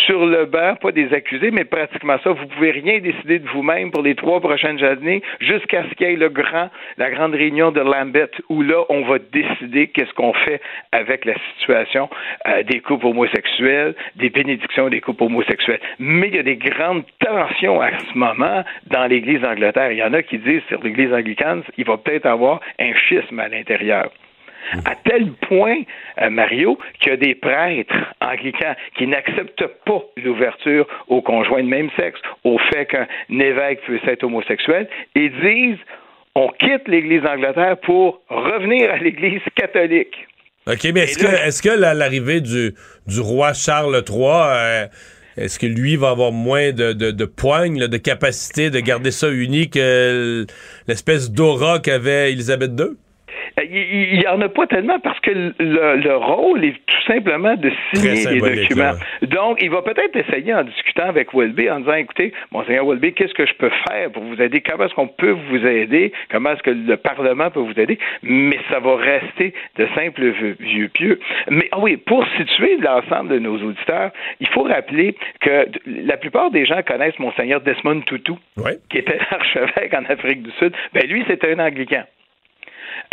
[0.05, 2.31] sur le banc, pas des accusés, mais pratiquement ça.
[2.31, 6.13] Vous pouvez rien décider de vous-même pour les trois prochaines années jusqu'à ce qu'il y
[6.13, 10.33] ait le grand, la grande réunion de Lambeth où là, on va décider qu'est-ce qu'on
[10.33, 12.09] fait avec la situation
[12.47, 15.79] euh, des couples homosexuels, des bénédictions des couples homosexuels.
[15.99, 19.91] Mais il y a des grandes tensions à ce moment dans l'Église d'Angleterre.
[19.91, 23.39] Il y en a qui disent sur l'Église anglicane, il va peut-être avoir un schisme
[23.39, 24.11] à l'intérieur.
[24.85, 25.81] À tel point,
[26.21, 31.67] euh, Mario, qu'il y a des prêtres anglicans qui n'acceptent pas l'ouverture aux conjoints de
[31.67, 35.79] même sexe, au fait qu'un évêque puisse être homosexuel, et disent
[36.35, 40.15] on quitte l'Église d'Angleterre pour revenir à l'Église catholique.
[40.67, 42.73] OK, mais est-ce que, est que l'arrivée du,
[43.07, 44.85] du roi Charles III, euh,
[45.37, 49.29] est-ce que lui va avoir moins de, de, de poigne, de capacité de garder ça
[49.29, 49.75] unique,
[50.87, 52.97] l'espèce d'aura qu'avait Élisabeth II?
[53.59, 57.71] Euh, il n'y en a pas tellement parce que le, rôle est tout simplement de
[57.93, 58.93] signer les documents.
[59.23, 63.33] Donc, il va peut-être essayer en discutant avec Welby, en disant, écoutez, Monseigneur Welby, qu'est-ce
[63.33, 64.61] que je peux faire pour vous aider?
[64.61, 66.11] Comment est-ce qu'on peut vous aider?
[66.29, 67.97] Comment est-ce que le Parlement peut vous aider?
[68.23, 71.19] Mais ça va rester de simples vieux pieux.
[71.49, 76.51] Mais ah oui, pour situer l'ensemble de nos auditeurs, il faut rappeler que la plupart
[76.51, 78.33] des gens connaissent Monseigneur Desmond Tutu,
[78.89, 80.73] qui était archevêque en Afrique du Sud.
[80.93, 82.03] Ben lui, c'était un Anglican.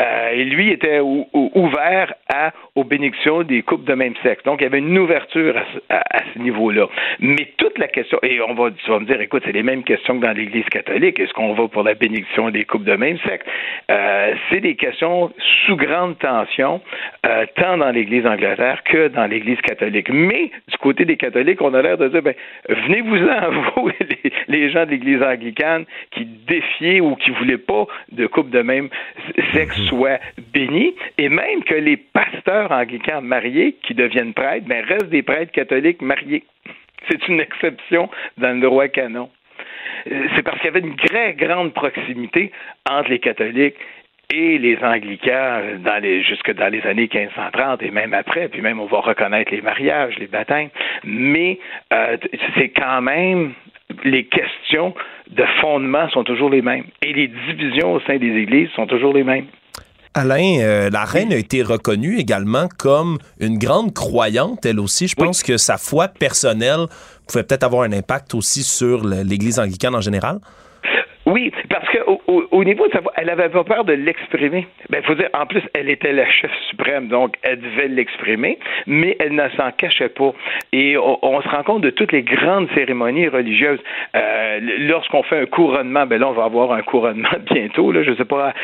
[0.00, 4.42] Euh, et lui était ouvert à, aux bénédictions des couples de même sexe.
[4.44, 5.54] Donc, il y avait une ouverture
[5.88, 6.86] à, ce niveau-là.
[7.18, 9.82] Mais toute la question, et on va, tu vas me dire, écoute, c'est les mêmes
[9.82, 11.18] questions que dans l'Église catholique.
[11.18, 13.44] Est-ce qu'on va pour la bénédiction des couples de même sexe?
[13.90, 15.32] Euh, c'est des questions
[15.66, 16.80] sous grande tension,
[17.26, 20.08] euh, tant dans l'Église anglaise que dans l'Église catholique.
[20.10, 22.34] Mais du côté des catholiques, on a l'air de dire, ben,
[22.68, 28.26] venez-vous-en, vous, les, les, gens de l'Église anglicane qui défiaient ou qui voulaient pas de
[28.26, 28.88] couple de même
[29.52, 30.20] sexe soit
[30.52, 35.52] béni, et même que les pasteurs anglicans mariés qui deviennent prêtres, ben, restent des prêtres
[35.52, 36.44] catholiques mariés.
[37.08, 39.30] C'est une exception dans le droit canon.
[40.10, 42.52] Euh, c'est parce qu'il y avait une très grande proximité
[42.88, 43.76] entre les catholiques
[44.30, 48.84] et les anglicans dans jusque dans les années 1530 et même après, puis même on
[48.84, 50.68] va reconnaître les mariages, les baptêmes,
[51.02, 51.58] mais
[51.92, 52.18] euh,
[52.56, 53.54] c'est quand même
[54.04, 54.94] les questions
[55.30, 59.14] de fondement sont toujours les mêmes et les divisions au sein des églises sont toujours
[59.14, 59.46] les mêmes.
[60.14, 65.06] Alain, euh, la reine a été reconnue également comme une grande croyante, elle aussi.
[65.08, 66.86] Je pense que sa foi personnelle
[67.26, 70.40] pouvait peut-être avoir un impact aussi sur l'Église anglicane en général.
[71.28, 74.66] Oui, parce qu'au au, niveau de sa voix, elle n'avait pas peur de l'exprimer.
[74.88, 79.14] Ben, faut dire, en plus, elle était la chef suprême, donc elle devait l'exprimer, mais
[79.20, 80.32] elle ne s'en cachait pas.
[80.72, 83.80] Et on, se rend compte de toutes les grandes cérémonies religieuses.
[84.16, 87.92] Euh, lorsqu'on fait un couronnement, ben là, on va avoir un couronnement bientôt.
[87.92, 88.54] Là, je sais pas,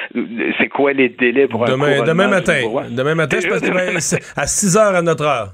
[0.58, 2.04] c'est quoi les délais pour un couronnement.
[2.06, 2.62] Demain matin.
[2.90, 5.48] Demain matin, je pense que à 6 heures à notre heure.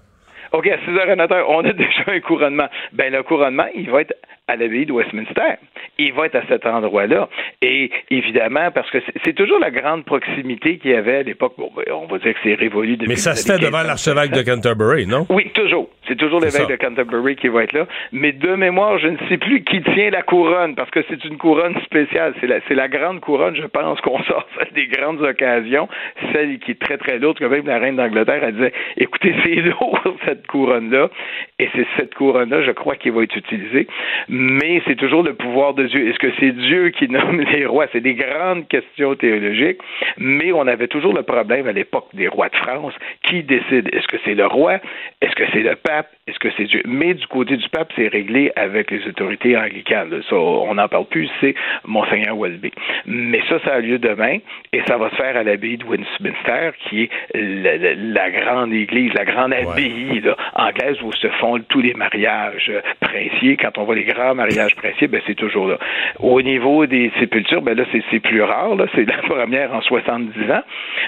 [0.52, 2.68] OK, à 6 heures à notre heure, on a déjà un couronnement.
[2.92, 4.14] Ben, le couronnement, il va être
[4.50, 5.58] à l'abbaye de Westminster.
[5.98, 7.28] Il va être à cet endroit-là.
[7.62, 11.54] Et évidemment, parce que c'est toujours la grande proximité qu'il y avait à l'époque.
[11.56, 13.08] Bon, ben, on va dire que c'est révolu depuis.
[13.08, 15.26] Mais ça se fait devant l'archevêque de Canterbury, non?
[15.30, 15.88] Oui, toujours.
[16.08, 17.86] C'est toujours l'évêque de Canterbury qui va être là.
[18.12, 21.38] Mais de mémoire, je ne sais plus qui tient la couronne, parce que c'est une
[21.38, 22.34] couronne spéciale.
[22.40, 25.88] C'est la, la grande couronne, je pense, qu'on sort des grandes occasions.
[26.32, 29.56] Celle qui est très, très lourde, que même la reine d'Angleterre, elle disait, écoutez, c'est
[29.56, 31.10] lourd, cette couronne-là.
[31.58, 33.86] Et c'est cette couronne-là, je crois, qui va être utilisée.
[34.28, 34.39] Mais
[34.86, 36.08] c'est toujours le pouvoir de Dieu.
[36.08, 37.86] Est-ce que c'est Dieu qui nomme les rois?
[37.92, 39.80] C'est des grandes questions théologiques.
[40.18, 42.94] Mais on avait toujours le problème à l'époque des rois de France.
[43.22, 43.88] Qui décide?
[43.92, 44.78] Est-ce que c'est le roi?
[45.20, 46.08] Est-ce que c'est le pape?
[46.26, 46.82] Est-ce que c'est Dieu?
[46.86, 50.22] Mais du côté du pape, c'est réglé avec les autorités anglicanes.
[50.28, 51.54] Ça, on n'en parle plus, c'est
[51.86, 52.72] Monseigneur Welby.
[53.06, 54.38] Mais ça, ça a lieu demain
[54.72, 59.24] et ça va se faire à l'abbaye de Westminster, qui est la, grande église, la
[59.24, 60.22] grande abbaye
[60.54, 63.56] anglaise où se font tous les mariages princiers.
[63.56, 65.78] Quand on voit les grands mariages princiers, ben, c'est toujours là.
[66.18, 68.76] Au niveau des sépultures, ben là, c'est plus rare.
[68.94, 70.62] C'est la première en 70 ans,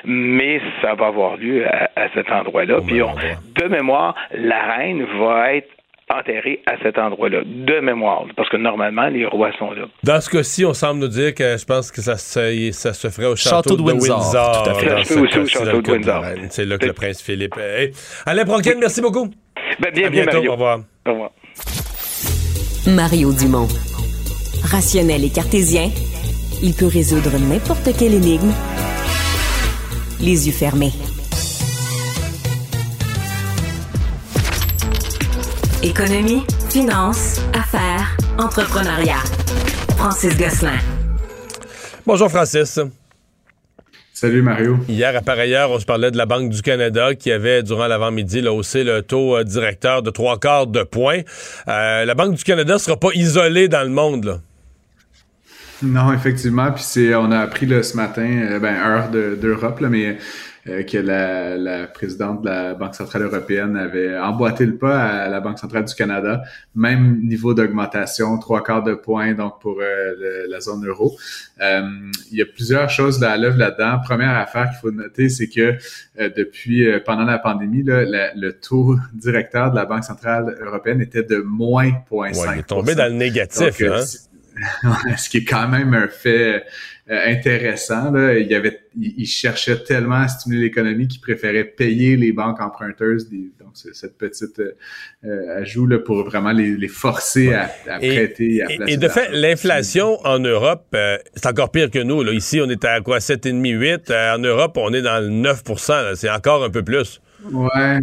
[0.05, 2.81] mais ça va avoir lieu à, cet endroit-là.
[2.87, 5.69] Puis, de mémoire, la reine va être
[6.11, 9.85] enterré à cet endroit-là, de mémoire, parce que normalement, les rois sont là.
[10.03, 13.09] Dans ce cas-ci, on semble nous dire que je pense que ça se, ça se
[13.09, 14.65] ferait au château, de, Windsor.
[14.65, 15.05] Tout à fait.
[15.05, 16.25] Ça aussi au château de Windsor.
[16.51, 17.93] C'est là que le prince Philippe est.
[18.27, 19.29] Alain Proquin, merci beaucoup.
[19.81, 20.51] Ben, bienvenue, Mario.
[20.51, 20.81] Au revoir.
[21.07, 21.31] Au revoir.
[22.87, 23.69] Mario Dumont.
[24.65, 25.91] Rationnel et cartésien,
[26.63, 28.53] il peut résoudre n'importe quelle énigme
[30.21, 30.93] les yeux fermés.
[35.83, 39.23] Économie, finance, affaires, entrepreneuriat.
[39.97, 40.79] Francis Gosselin.
[42.07, 42.81] Bonjour Francis.
[44.23, 44.79] Salut Mario.
[44.89, 47.89] Hier, à par ailleurs, on se parlait de la Banque du Canada qui avait, durant
[47.89, 51.23] l'avant-midi, haussé le taux euh, directeur de trois quarts de point.
[51.67, 54.27] Euh, la Banque du Canada ne sera pas isolée dans le monde.
[54.27, 54.39] Là.
[55.83, 56.71] Non, effectivement.
[56.71, 60.19] Puis c'est, on a appris là, ce matin, euh, ben, heure d'Europe, mais
[60.69, 65.29] euh, que la, la, présidente de la Banque centrale européenne avait emboîté le pas à
[65.29, 66.43] la Banque centrale du Canada.
[66.77, 71.17] Même niveau d'augmentation, trois quarts de point donc pour euh, la zone euro.
[71.61, 71.83] Euh,
[72.31, 73.99] il y a plusieurs choses là, à l'œuvre là-dedans.
[74.05, 75.75] Première affaire qu'il faut noter, c'est que
[76.17, 81.39] depuis pendant la pandémie, là, le taux directeur de la Banque centrale européenne était de
[81.39, 83.83] moins 0,5 ouais, Il est tombé dans le négatif.
[83.83, 84.05] hein?
[85.17, 86.65] ce qui est quand même un fait
[87.09, 88.13] intéressant.
[88.13, 88.39] Là.
[88.39, 93.29] Il, y avait, il, cherchait tellement à stimuler l'économie qu'il préférait payer les banques emprunteuses.
[93.31, 94.61] donc, c'est cette petite
[95.25, 98.57] euh, ajout là, pour vraiment les, forcer à, prêter.
[98.57, 102.23] Et, à et, et de fait, l'inflation en Europe, euh, c'est encore pire que nous.
[102.23, 102.33] Là.
[102.33, 103.19] Ici, on est à quoi?
[103.19, 104.37] 7,5-8.
[104.37, 105.63] en Europe, on est dans le 9
[106.15, 107.21] C'est encore un peu plus.
[107.51, 107.99] Ouais.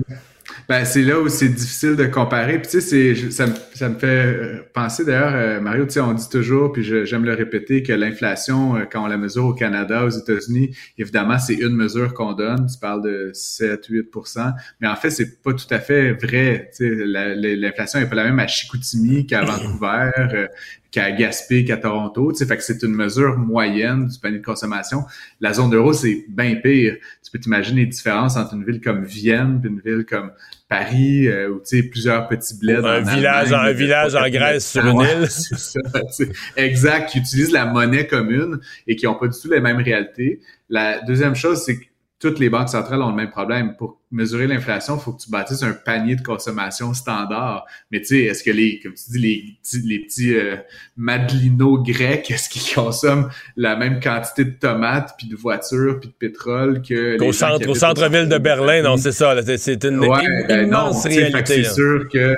[0.69, 2.59] Ben, c'est là où c'est difficile de comparer.
[2.59, 6.13] Puis, tu sais, ça, ça, me fait euh, penser d'ailleurs, euh, Mario, tu sais, on
[6.13, 10.05] dit toujours, puis j'aime le répéter, que l'inflation, euh, quand on la mesure au Canada,
[10.05, 12.67] aux États-Unis, évidemment, c'est une mesure qu'on donne.
[12.67, 16.69] Tu parles de 7-8% Mais en fait, c'est pas tout à fait vrai.
[16.77, 20.11] Tu sais, l'inflation n'est pas la même à Chicoutimi qu'à Vancouver
[20.91, 22.31] qu'à Gaspé, qu'à Toronto.
[22.31, 25.03] Tu sais, fait que c'est une mesure moyenne du panier de consommation.
[25.39, 26.95] La zone euro, c'est bien pire.
[27.23, 30.31] Tu peux t'imaginer les différences entre une ville comme Vienne et une ville comme
[30.67, 32.85] Paris, euh, où tu sais, plusieurs petits bleds.
[32.85, 36.31] Un village, un village en Grèce sur une île.
[36.57, 40.41] exact, qui utilisent la monnaie commune et qui n'ont pas du tout les mêmes réalités.
[40.69, 41.85] La deuxième chose, c'est que
[42.19, 43.75] toutes les banques centrales ont le même problème.
[43.77, 47.65] Pour mesurer l'inflation, il faut que tu bâtisses un panier de consommation standard.
[47.91, 49.43] Mais tu sais, est-ce que les, comme tu dis, les,
[49.85, 50.57] les petits euh,
[50.97, 56.13] madelinos grecs, est-ce qu'ils consomment la même quantité de tomates, puis de voitures, puis de
[56.13, 59.33] pétrole que au centre, au centre-ville de Berlin, non, c'est ça.
[59.57, 61.63] C'est une ouais, ben immense réalité.
[61.63, 62.35] C'est sûr que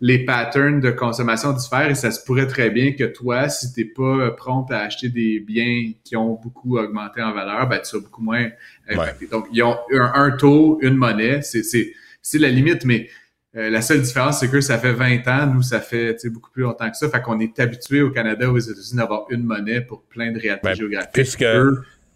[0.00, 3.80] les patterns de consommation diffèrent et ça se pourrait très bien que toi, si tu
[3.80, 7.86] n'es pas prompt à acheter des biens qui ont beaucoup augmenté en valeur, ben, tu
[7.86, 8.48] seras beaucoup moins
[8.88, 9.26] impacté.
[9.26, 13.08] Donc, ils ont un, taux, une monnaie, c'est la limite, mais
[13.56, 16.64] euh, la seule différence, c'est que ça fait 20 ans, nous, ça fait beaucoup plus
[16.64, 17.08] longtemps que ça.
[17.08, 20.74] Fait qu'on est habitué au Canada, aux États-Unis, d'avoir une monnaie pour plein de réalités
[20.74, 21.12] géographiques.
[21.14, 21.44] Puisque,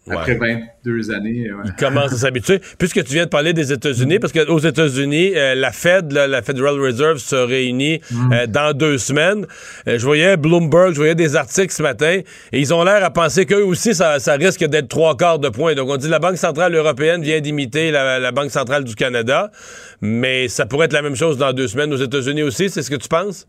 [0.09, 1.51] après 22 années.
[1.51, 1.69] Ouais.
[1.77, 2.59] Commencent à s'habituer.
[2.79, 6.79] Puisque tu viens de parler des États-Unis, parce qu'aux États-Unis, euh, la Fed, la Federal
[6.79, 8.33] Reserve, se réunit mm.
[8.33, 9.45] euh, dans deux semaines.
[9.87, 12.19] Euh, je voyais Bloomberg, je voyais des articles ce matin,
[12.51, 15.75] et ils ont l'air à penser qu'eux aussi, ça, risque d'être trois quarts de point.
[15.75, 19.51] Donc, on dit la Banque centrale européenne vient d'imiter la, la, Banque centrale du Canada,
[20.01, 22.89] mais ça pourrait être la même chose dans deux semaines aux États-Unis aussi, c'est ce
[22.89, 23.47] que tu penses?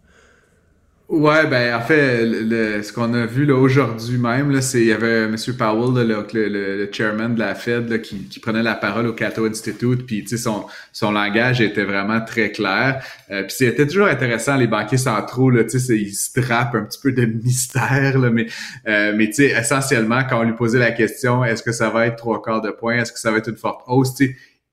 [1.12, 4.86] Ouais, ben en fait, le, ce qu'on a vu là aujourd'hui même, là, c'est il
[4.86, 5.36] y avait M.
[5.58, 9.44] Powell, le, le, chairman de la Fed, là, qui, qui, prenait la parole au Cato
[9.44, 13.04] Institute, puis son son langage était vraiment très clair.
[13.30, 17.12] Euh, puis c'était toujours intéressant les banquiers centraux, là, ils se drapent un petit peu
[17.12, 18.46] de mystère, là, mais
[18.88, 22.40] euh, mais essentiellement quand on lui posait la question, est-ce que ça va être trois
[22.40, 24.14] quarts de point, est-ce que ça va être une forte hausse,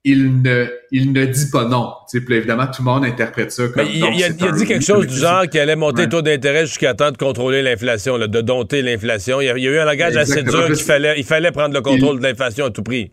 [0.03, 1.91] il ne, il ne dit pas non.
[2.09, 3.85] Puis évidemment, tout le monde interprète ça comme.
[3.85, 6.93] il, il, a, dit quelque chose du genre qu'il allait monter le taux d'intérêt jusqu'à
[6.93, 9.41] temps de contrôler l'inflation, de dompter l'inflation.
[9.41, 12.19] Il, y a eu un langage assez dur qu'il fallait, il fallait prendre le contrôle
[12.19, 13.11] de l'inflation à tout prix.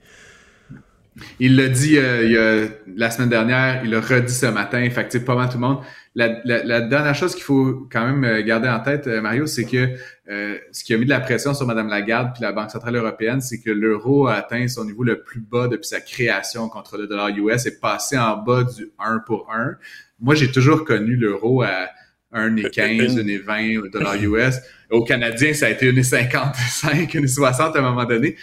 [1.40, 4.88] Il l'a dit euh, la semaine dernière, il l'a redit ce matin.
[4.90, 5.79] Fait que, pas mal tout le monde
[6.16, 9.90] la, dernière chose qu'il faut quand même euh, garder en tête, euh, Mario, c'est que
[10.31, 12.96] euh, ce qui a mis de la pression sur Mme Lagarde puis la Banque centrale
[12.96, 16.96] européenne, c'est que l'euro a atteint son niveau le plus bas depuis sa création contre
[16.96, 19.76] le dollar US et passé en bas du 1 pour 1.
[20.18, 21.88] Moi, j'ai toujours connu l'euro à
[22.33, 24.57] 1,15, 1,20 au dollar US.
[24.90, 28.37] Au Canadien, ça a été 1,55, 1,60 à un moment donné.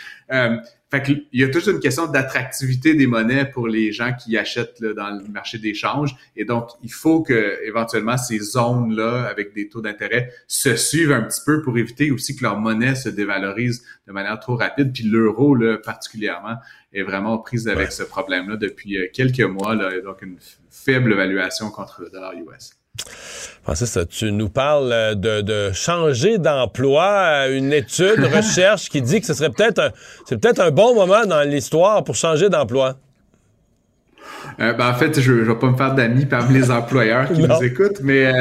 [0.93, 4.83] Fait qu'il y a toujours une question d'attractivité des monnaies pour les gens qui achètent
[4.83, 6.15] dans le marché d'échange.
[6.35, 11.23] Et donc, il faut que éventuellement ces zones-là, avec des taux d'intérêt, se suivent un
[11.23, 14.93] petit peu pour éviter aussi que leur monnaie se dévalorise de manière trop rapide.
[14.93, 16.57] Puis l'euro, là, particulièrement,
[16.93, 19.73] est vraiment prise avec ce problème-là depuis euh, quelques mois.
[19.73, 20.37] Là, donc, une
[20.69, 22.82] faible évaluation contre le dollar US.
[23.63, 29.25] Francis, tu nous parles euh, de, changer d'emploi, euh, une étude, recherche qui dit que
[29.25, 29.89] ce serait peut-être un,
[30.25, 32.97] c'est peut-être un bon moment dans l'histoire pour changer d'emploi.
[34.59, 37.41] Euh, ben, en fait, je ne vais pas me faire d'amis parmi les employeurs qui
[37.41, 38.31] nous écoutent, mais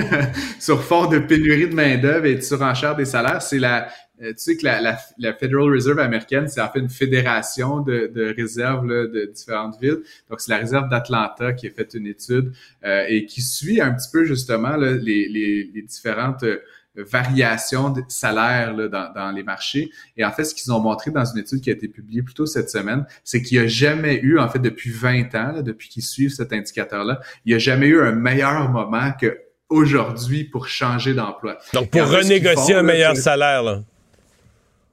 [0.60, 3.88] sur fond de pénurie de main-d'œuvre et de surenchère des salaires, c'est la
[4.22, 7.80] euh, tu sais que la, la, la, Federal Reserve américaine, c'est en fait une fédération
[7.80, 10.02] de, de réserves de différentes villes.
[10.30, 12.52] Donc, c'est la réserve d'Atlanta qui a fait une étude
[12.84, 15.28] euh, et qui suit un petit peu justement les, les,
[15.74, 16.60] les, différentes euh,
[16.96, 19.90] variations de salaires dans, dans, les marchés.
[20.16, 22.34] Et en fait, ce qu'ils ont montré dans une étude qui a été publiée plus
[22.34, 25.62] tôt cette semaine, c'est qu'il n'y a jamais eu, en fait, depuis 20 ans, là,
[25.62, 30.44] depuis qu'ils suivent cet indicateur-là, il n'y a jamais eu un meilleur moment que aujourd'hui
[30.44, 31.58] pour changer d'emploi.
[31.72, 33.82] Donc, pour renégocier un meilleur salaire, là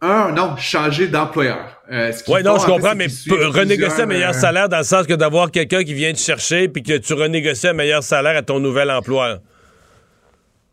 [0.02, 1.82] un, non, changer d'employeur.
[1.92, 5.14] Euh, oui, non, je comprends, mais renégocier un meilleur euh, salaire dans le sens que
[5.14, 8.60] d'avoir quelqu'un qui vient te chercher puis que tu renégocies un meilleur salaire à ton
[8.60, 9.40] nouvel emploi.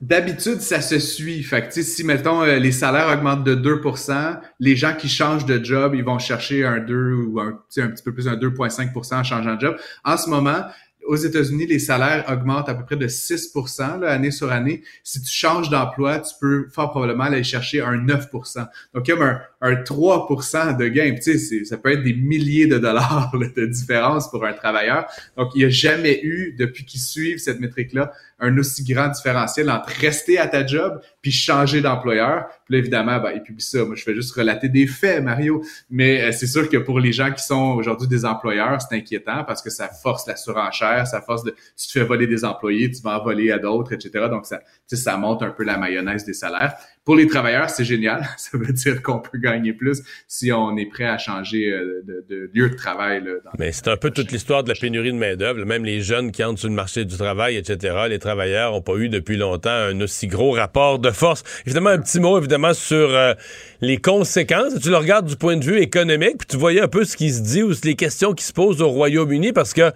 [0.00, 1.42] D'habitude, ça se suit.
[1.42, 5.62] Fait que, si, mettons, euh, les salaires augmentent de 2% les gens qui changent de
[5.62, 9.24] job, ils vont chercher un 2 ou un, un petit peu plus, un 2,5% en
[9.24, 9.76] changeant de job.
[10.04, 10.62] En ce moment,
[11.08, 14.82] aux États-Unis, les salaires augmentent à peu près de 6 là, année sur année.
[15.02, 19.18] Si tu changes d'emploi, tu peux fort probablement aller chercher un 9% Donc, il y
[19.18, 21.14] a un, un 3% de gain.
[21.14, 25.06] Tu sais, ça peut être des milliers de dollars de différence pour un travailleur.
[25.36, 29.68] Donc, il n'y a jamais eu, depuis qu'ils suivent cette métrique-là, un aussi grand différentiel
[29.68, 32.46] entre rester à ta job puis changer d'employeur.
[32.64, 33.84] Puis là, évidemment, ben, ils publient ça.
[33.84, 35.62] Moi, je fais juste relater des faits, Mario.
[35.90, 39.42] Mais euh, c'est sûr que pour les gens qui sont aujourd'hui des employeurs, c'est inquiétant
[39.44, 41.50] parce que ça force la surenchère, ça force de...
[41.76, 44.26] Tu fais voler des employés, tu vas en voler à d'autres, etc.
[44.30, 46.74] Donc, ça, ça monte un peu la mayonnaise des salaires.
[47.08, 48.28] Pour les travailleurs, c'est génial.
[48.36, 52.50] Ça veut dire qu'on peut gagner plus si on est prêt à changer euh, de,
[52.52, 53.22] lieu de travail.
[53.58, 55.64] Mais c'est un peu toute l'histoire de la pénurie de main-d'œuvre.
[55.64, 58.96] Même les jeunes qui entrent sur le marché du travail, etc., les travailleurs n'ont pas
[58.96, 61.44] eu depuis longtemps un aussi gros rapport de force.
[61.64, 63.32] Évidemment, un petit mot, évidemment, sur euh,
[63.80, 64.78] les conséquences.
[64.78, 67.32] Tu le regardes du point de vue économique, puis tu voyais un peu ce qui
[67.32, 69.92] se dit ou les questions qui se posent au Royaume-Uni, parce que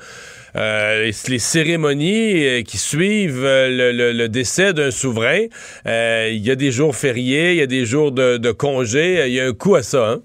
[0.56, 5.46] euh, les, cérémonies euh, qui suivent euh, le, décès d'un souverain,
[5.86, 9.32] il y a des jours fériés, il y a des jours de, de congé, il
[9.32, 10.10] y a un coût à ça.
[10.10, 10.22] Hein?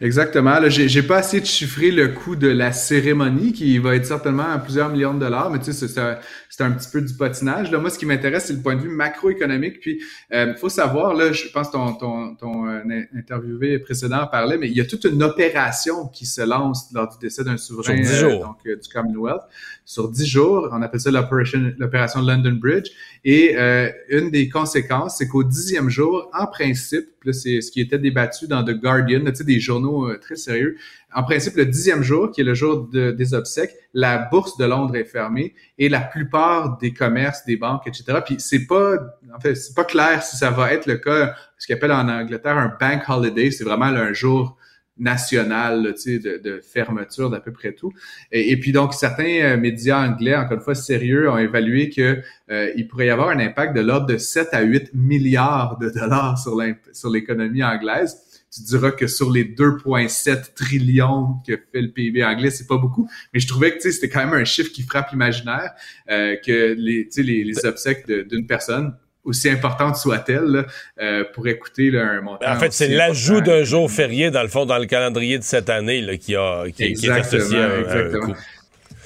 [0.00, 0.56] Exactement.
[0.68, 4.58] J'ai pas assez de chiffrer le coût de la cérémonie qui va être certainement à
[4.58, 7.70] plusieurs millions de dollars, mais tu sais, c'est un, petit peu du patinage.
[7.70, 9.80] Là, moi, ce qui m'intéresse, c'est le point de vue macroéconomique.
[9.80, 12.80] Puis, il euh, faut savoir, là, je pense que ton, ton, ton euh,
[13.16, 17.18] interviewé précédent parlait, mais il y a toute une opération qui se lance lors du
[17.18, 19.42] décès d'un souverain euh, donc, du Commonwealth
[19.88, 20.68] sur dix jours.
[20.70, 22.90] On appelle ça l'opération London Bridge.
[23.24, 27.98] Et euh, une des conséquences, c'est qu'au dixième jour, en principe, c'est ce qui était
[27.98, 30.76] débattu dans The Guardian, des journaux euh, très sérieux.
[31.14, 34.94] En principe, le dixième jour, qui est le jour des obsèques, la bourse de Londres
[34.94, 38.18] est fermée et la plupart des commerces, des banques, etc.
[38.22, 38.96] Puis c'est pas,
[39.34, 42.10] en fait, c'est pas clair si ça va être le cas, ce qu'on appelle en
[42.10, 43.50] Angleterre un bank holiday.
[43.50, 44.57] C'est vraiment un jour
[44.98, 47.92] national de, de fermeture d'à peu près tout.
[48.32, 52.72] Et, puis donc, certains euh, médias anglais, encore une fois sérieux, ont évalué que euh,
[52.76, 56.38] il pourrait y avoir un impact de l'ordre de 7 à 8 milliards de dollars
[56.38, 58.16] sur l'économie anglaise.
[58.52, 63.08] tu diras que sur les 2,7 trillions que fait le PIB anglais, c'est pas beaucoup.
[63.32, 65.72] Mais je trouvais que c'était quand même un chiffre qui frappe l'imaginaire,
[66.10, 68.94] euh, que les, les, les obsèques d'une personne
[69.28, 70.66] aussi importante soit-elle,
[71.00, 72.50] euh, pour écouter un montant.
[72.50, 75.70] En fait, c'est l'ajout d'un jour férié, dans le fond, dans le calendrier de cette
[75.70, 78.34] année là, qui, a, qui, est associé à, exactement.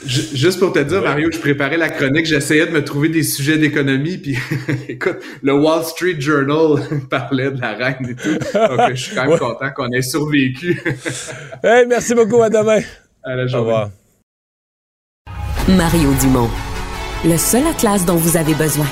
[0.04, 3.56] Juste pour te dire, Mario, je préparais la chronique, j'essayais de me trouver des sujets
[3.56, 4.36] d'économie, puis
[4.88, 8.36] écoute, le Wall Street Journal parlait de la reine et tout.
[8.54, 10.80] Donc, je suis quand même content qu'on ait survécu.
[11.62, 12.80] hey, merci beaucoup, à demain.
[13.22, 13.64] À la journée.
[13.64, 13.90] Au revoir.
[15.68, 16.50] Mario Dumont,
[17.24, 18.86] le seul atlas dont vous avez besoin.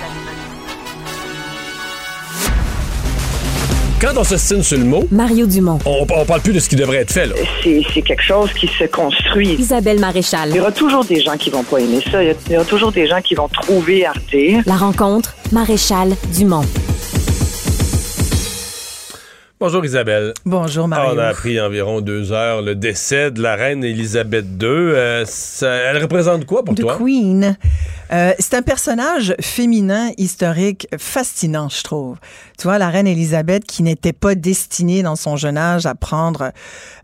[4.00, 5.78] Quand on se signe sur le mot, Mario Dumont.
[5.84, 7.26] On, on parle plus de ce qui devrait être fait.
[7.26, 7.34] Là.
[7.62, 9.56] C'est, quelque chose qui se construit.
[9.58, 10.48] Isabelle Maréchal.
[10.48, 12.24] Il y aura toujours des gens qui vont pas aimer ça.
[12.24, 14.34] Il y, aura toujours des gens qui vont trouver Arte.
[14.64, 16.64] La rencontre, Maréchal Dumont.
[19.60, 20.32] Bonjour Isabelle.
[20.46, 21.16] Bonjour Mario.
[21.16, 24.66] On a appris environ deux heures le décès de la reine Elisabeth II.
[24.66, 25.26] Euh,
[25.60, 26.96] elle représente quoi pour The toi?
[26.96, 27.54] Queen.
[28.12, 32.16] Euh, c'est un personnage féminin historique fascinant, je trouve.
[32.58, 36.52] Tu vois, la reine Elisabeth qui n'était pas destinée dans son jeune âge à prendre,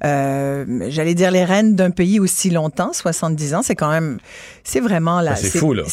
[0.05, 4.19] euh, j'allais dire, les reines d'un pays aussi longtemps, 70 ans, c'est quand même,
[4.65, 5.33] c'est vraiment là.
[5.35, 5.85] Ah, c'est fou, là.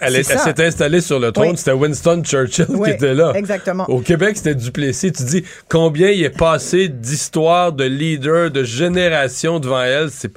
[0.00, 3.32] Elle, s'est installée sur le trône, c'était Winston Churchill qui était là.
[3.34, 3.84] Exactement.
[3.88, 5.12] Au Québec, c'était Duplessis.
[5.12, 10.10] Tu dis combien il est passé d'histoires, de leaders, de générations devant elle.
[10.10, 10.30] C'est,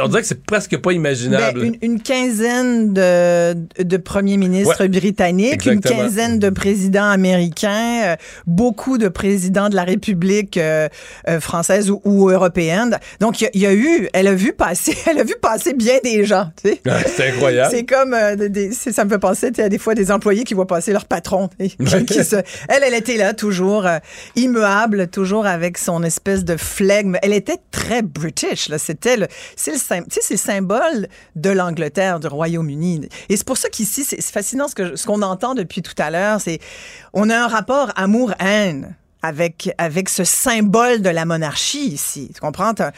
[0.00, 1.60] on dirait que c'est presque pas imaginable.
[1.60, 3.00] Ben, une, quinzaine de,
[3.54, 8.16] de premiers ministres britanniques, une quinzaine de présidents américains, euh,
[8.46, 10.88] beaucoup de présidents de la République euh,
[11.28, 12.98] euh, française ou, européenne.
[13.20, 16.24] Donc, il y, a eu, elle a vu passer, elle a vu passer bien des
[16.24, 16.50] gens.
[16.62, 16.82] Tu sais.
[17.06, 17.74] c'est incroyable.
[17.74, 18.16] C'est comme,
[18.70, 21.48] ça me fait penser à des fois des employés qui voient passer leur patron.
[21.58, 23.86] elle, elle était là toujours
[24.36, 27.16] immuable, toujours avec son espèce de flegme.
[27.22, 28.70] Elle était très british.
[28.78, 29.26] C'était le,
[29.56, 33.08] c'est le, c'est le symbole de l'Angleterre, du Royaume-Uni.
[33.30, 36.10] Et c'est pour ça qu'ici, c'est fascinant ce que ce qu'on entend depuis tout à
[36.10, 36.40] l'heure.
[36.40, 36.58] C'est
[37.12, 42.30] on a un rapport amour-haine avec, avec ce symbole de la monarchie ici.
[42.34, 42.72] Tu comprends?
[42.80, 42.90] Euh,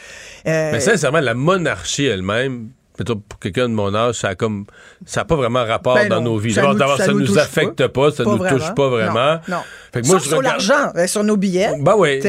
[0.45, 4.65] Mais sincèrement, la monarchie elle-même, pour quelqu'un de mon âge, ça a comme
[5.05, 6.53] ça n'a pas vraiment rapport ben dans nos vies.
[6.53, 9.39] Ça, nous, nous, affecte pas, ça ne nous touche pas vraiment.
[9.47, 9.61] Non.
[10.05, 11.79] moi, je sur l'argent, euh, sur nos billets.
[11.79, 12.21] Ben oui.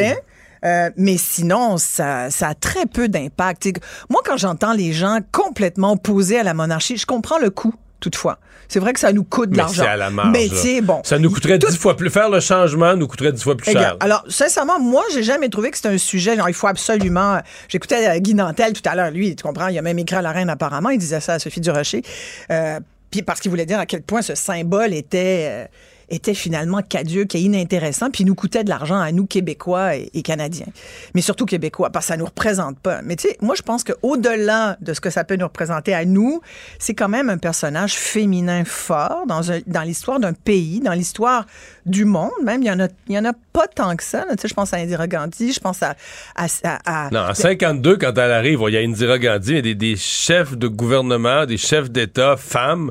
[0.65, 3.69] Euh, mais sinon, ça, ça a très peu d'impact.
[4.09, 8.39] Moi, quand j'entends les gens complètement opposés à la monarchie, je comprends le coup toutefois.
[8.69, 9.83] C'est vrai que ça nous coûte de l'argent.
[9.83, 10.31] C'est à la marge.
[10.33, 11.01] Mais c'est bon.
[11.05, 12.11] Ça nous coûterait dix fois plus.
[12.11, 13.97] Faire le changement nous coûterait dix fois plus cher.
[14.01, 16.37] Alors, sincèrement, moi, j'ai jamais trouvé que c'était un sujet.
[16.47, 17.41] il faut absolument.
[17.69, 20.23] J'écoutais euh, Guy Nantel tout à l'heure, lui, tu comprends, il a même écrit à
[20.23, 20.91] la reine apparemment.
[20.91, 22.03] Il disait ça à Sophie Durocher.
[22.51, 22.81] Euh,
[23.11, 25.47] puis parce qu'il voulait dire à quel point ce symbole était.
[25.49, 25.67] Euh,
[26.09, 30.67] était finalement caduque et inintéressant, puis nous coûtait de l'argent à nous, Québécois et, Canadiens.
[31.15, 33.01] Mais surtout Québécois, parce que ça nous représente pas.
[33.03, 36.05] Mais tu sais, moi, je pense qu'au-delà de ce que ça peut nous représenter à
[36.05, 36.41] nous,
[36.79, 41.47] c'est quand même un personnage féminin fort dans, dans l'histoire d'un pays, dans l'histoire
[41.87, 42.63] du monde même.
[42.63, 44.25] Il y en a, il y en a pas tant que ça.
[44.31, 45.97] Tu sais, je pense à Indira Gandhi, je pense à...
[46.37, 49.63] à, non, en 52, quand elle arrive, il y a Indira Gandhi, il y a
[49.63, 52.91] des, des chefs de gouvernement, des chefs d'État, femmes...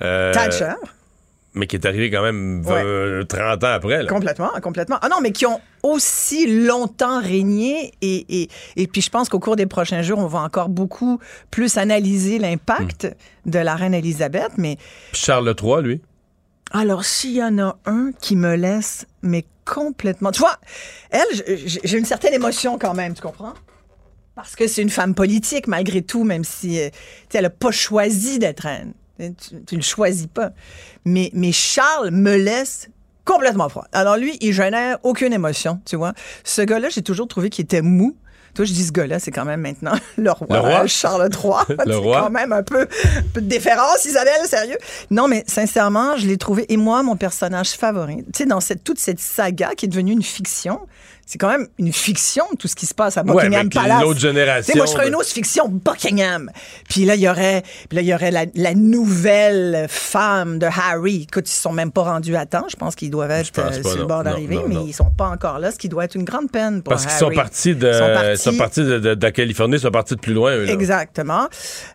[0.00, 0.74] Euh, Thatcher
[1.58, 4.06] mais qui est arrivé quand même 30 ans après.
[4.06, 4.96] Complètement, complètement.
[5.02, 9.56] Ah non, mais qui ont aussi longtemps régné et, et, puis je pense qu'au cours
[9.56, 11.18] des prochains jours, on va encore beaucoup
[11.50, 13.50] plus analyser l'impact hmm.
[13.50, 14.78] de la reine Elisabeth, mais...
[15.12, 16.00] Charles III, lui?
[16.70, 20.30] Alors, s'il y en a un qui me laisse, mais complètement...
[20.30, 20.56] Tu vois,
[21.10, 23.54] elle, j'ai une certaine émotion quand même, tu comprends?
[24.34, 26.90] Parce que c'est une femme politique, malgré tout, même si euh,
[27.34, 28.92] elle n'a pas choisi d'être reine.
[29.18, 30.50] Tu, ne le choisis pas.
[31.04, 32.88] Mais, mais Charles me laisse
[33.24, 33.86] complètement froid.
[33.92, 36.14] Alors lui, il génère aucune émotion, tu vois.
[36.44, 38.16] Ce gars-là, j'ai toujours trouvé qu'il était mou.
[38.54, 41.76] Toi, je dis ce gars-là, c'est quand même maintenant le roi, Charles III.
[41.86, 42.22] le roi?
[42.22, 44.78] quand même un peu, un peu de déférence, Isabelle, sérieux.
[45.10, 46.64] Non, mais sincèrement, je l'ai trouvé.
[46.72, 50.12] Et moi, mon personnage favori, tu sais, dans cette, toute cette saga qui est devenue
[50.12, 50.80] une fiction,
[51.28, 54.00] c'est quand même une fiction tout ce qui se passe à Buckingham ouais, Palace.
[54.00, 54.74] L'autre génération.
[54.76, 56.50] moi, je ferais une autre fiction Buckingham.
[56.88, 61.26] Puis là, il y aurait, là, il y aurait la, la, nouvelle femme de Harry.
[61.30, 62.64] Écoute, ils sont même pas rendus à temps.
[62.70, 65.58] Je pense qu'ils doivent être euh, sur le bord d'arriver, mais ils sont pas encore
[65.58, 68.38] là, ce qui doit être une grande peine pour Parce qu'ils sont partis de, ils
[68.38, 70.56] sont partis, de, de, de, la Californie, ils sont partis de plus loin.
[70.56, 71.48] Eux, Exactement.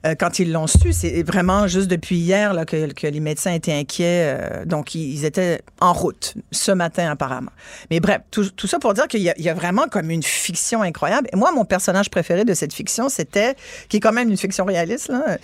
[0.06, 3.54] Euh, quand ils l'ont su, c'est vraiment juste depuis hier là, que, que les médecins
[3.54, 4.38] étaient inquiets.
[4.38, 7.52] Euh, donc, ils, étaient en route ce matin apparemment.
[7.90, 10.10] Mais bref, tout, tout ça pour dire qu'il y, a, il y a vraiment comme
[10.10, 11.28] une fiction incroyable.
[11.34, 13.56] Et moi, mon personnage préféré de cette fiction, c'était,
[13.90, 15.38] qui est quand même une fiction réaliste, là,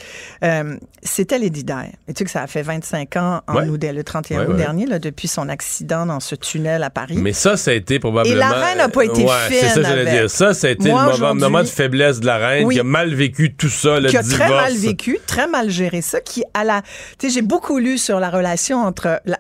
[0.43, 1.73] euh, c'était Lady Di.
[2.07, 3.67] Et tu sais que ça a fait 25 ans en Ouais.
[3.67, 4.57] août, le 31 Ouais, août ouais.
[4.57, 7.17] dernier, là, depuis son accident dans ce tunnel à Paris.
[7.17, 8.36] Mais ça, ça a été probablement.
[8.36, 10.30] Et la reine n'a pas été ouais, C'est ça, fine que j'allais dire.
[10.30, 12.75] Ça, ça a été Moi, le moment, de faiblesse de la reine Oui.
[12.75, 14.39] qui a mal vécu tout ça, le qui a divorce.
[14.41, 16.82] très mal vécu, très mal géré ça, qui à la,
[17.17, 19.38] tu sais, j'ai beaucoup lu sur la relation entre, la,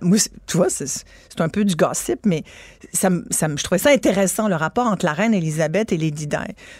[0.47, 0.85] tu vois, c'est
[1.41, 2.43] un peu du gossip, mais
[2.93, 6.35] ça, ça, je trouvais ça intéressant le rapport entre la reine Elisabeth et Lady Di.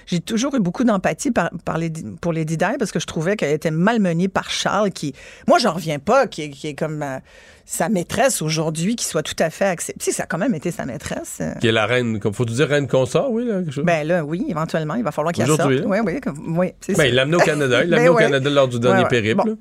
[0.06, 3.36] J'ai toujours eu beaucoup d'empathie par, par Lady- pour Lady Di parce que je trouvais
[3.36, 5.14] qu'elle était malmenée par Charles, qui,
[5.48, 7.18] moi, j'en reviens pas, qui, est- qui est comme euh,
[7.66, 10.00] sa maîtresse aujourd'hui, qui soit tout à fait acceptée.
[10.00, 11.38] Tu sais, ça a quand même été sa maîtresse.
[11.42, 11.54] euh.
[11.62, 13.86] Qui est la reine, comme faut dire reine consort, oui, là, quelque chose?
[13.86, 15.60] Ben là, oui, éventuellement, il va falloir qu'il sorte.
[15.60, 15.82] Là?
[15.86, 17.84] Oui, oui, comme- oui, Ben, il l'a au Canada.
[17.84, 18.16] Il l'a Ben au.
[18.16, 19.10] Canada lors du dernier Ouais, ouais.
[19.10, 19.44] périple.
[19.46, 19.58] Bon,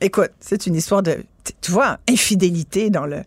[0.00, 1.16] écoute, c'est une histoire de,
[1.62, 3.22] tu vois, infidélité dans le,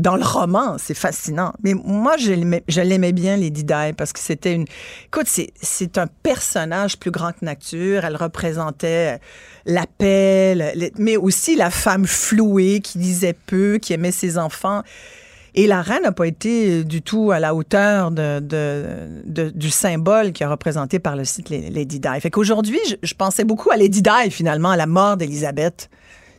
[0.00, 0.76] dans le roman.
[0.78, 1.52] C'est fascinant.
[1.62, 4.64] Mais moi, je l'aimais, bien, Lady Di, parce que c'était une.
[5.06, 8.04] Écoute, c'est, un personnage plus grand que nature.
[8.04, 9.18] Elle représentait
[9.66, 14.82] la paix, mais aussi la femme flouée qui disait peu, qui aimait ses enfants.
[15.56, 20.30] Et la reine n'a pas été du tout à la hauteur de, de- du symbole
[20.32, 22.20] qui est représenté par le site Lady Di.
[22.20, 25.90] Fait qu'aujourd'hui, je, je pensais beaucoup à Lady Di, finalement, à la mort d'Élisabeth.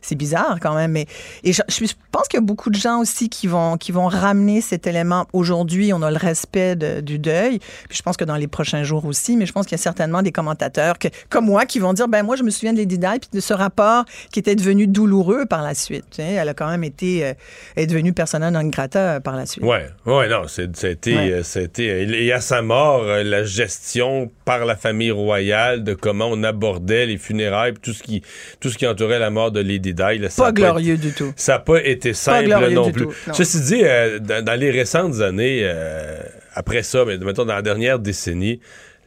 [0.02, 1.06] C'est bizarre quand même, mais
[1.44, 1.62] et je,
[2.10, 5.26] pense qu'il y a beaucoup de gens aussi qui vont qui vont ramener cet élément.
[5.32, 8.82] Aujourd'hui, on a le respect de- du deuil, puis je pense que dans les prochains
[8.82, 11.78] jours aussi, mais je pense qu'il y a certainement des commentateurs que, comme moi qui
[11.78, 14.40] vont dire ben moi je me souviens de Lady Di puis de ce rapport qui
[14.40, 16.04] était devenu douloureux par la suite.
[16.10, 17.34] Tu sais, elle a quand même été euh,
[17.76, 19.64] est devenue persona non grata euh, par la suite.
[19.64, 21.32] Ouais, ouais, non, été, Ouais.
[21.32, 27.06] euh, et à sa mort, la gestion par la famille royale de comment on abordait
[27.06, 28.22] les funérailles, tout ce qui,
[28.60, 31.32] tout ce qui entourait la mort de Lady Là, ça Pas glorieux du tout.
[31.36, 33.06] Ça n'a pas été simple non plus.
[33.06, 33.34] tout, non.
[33.34, 36.18] Ceci dit, euh, dans, dans les récentes années, euh,
[36.54, 38.60] après ça, mais mettons dans la dernière décennie,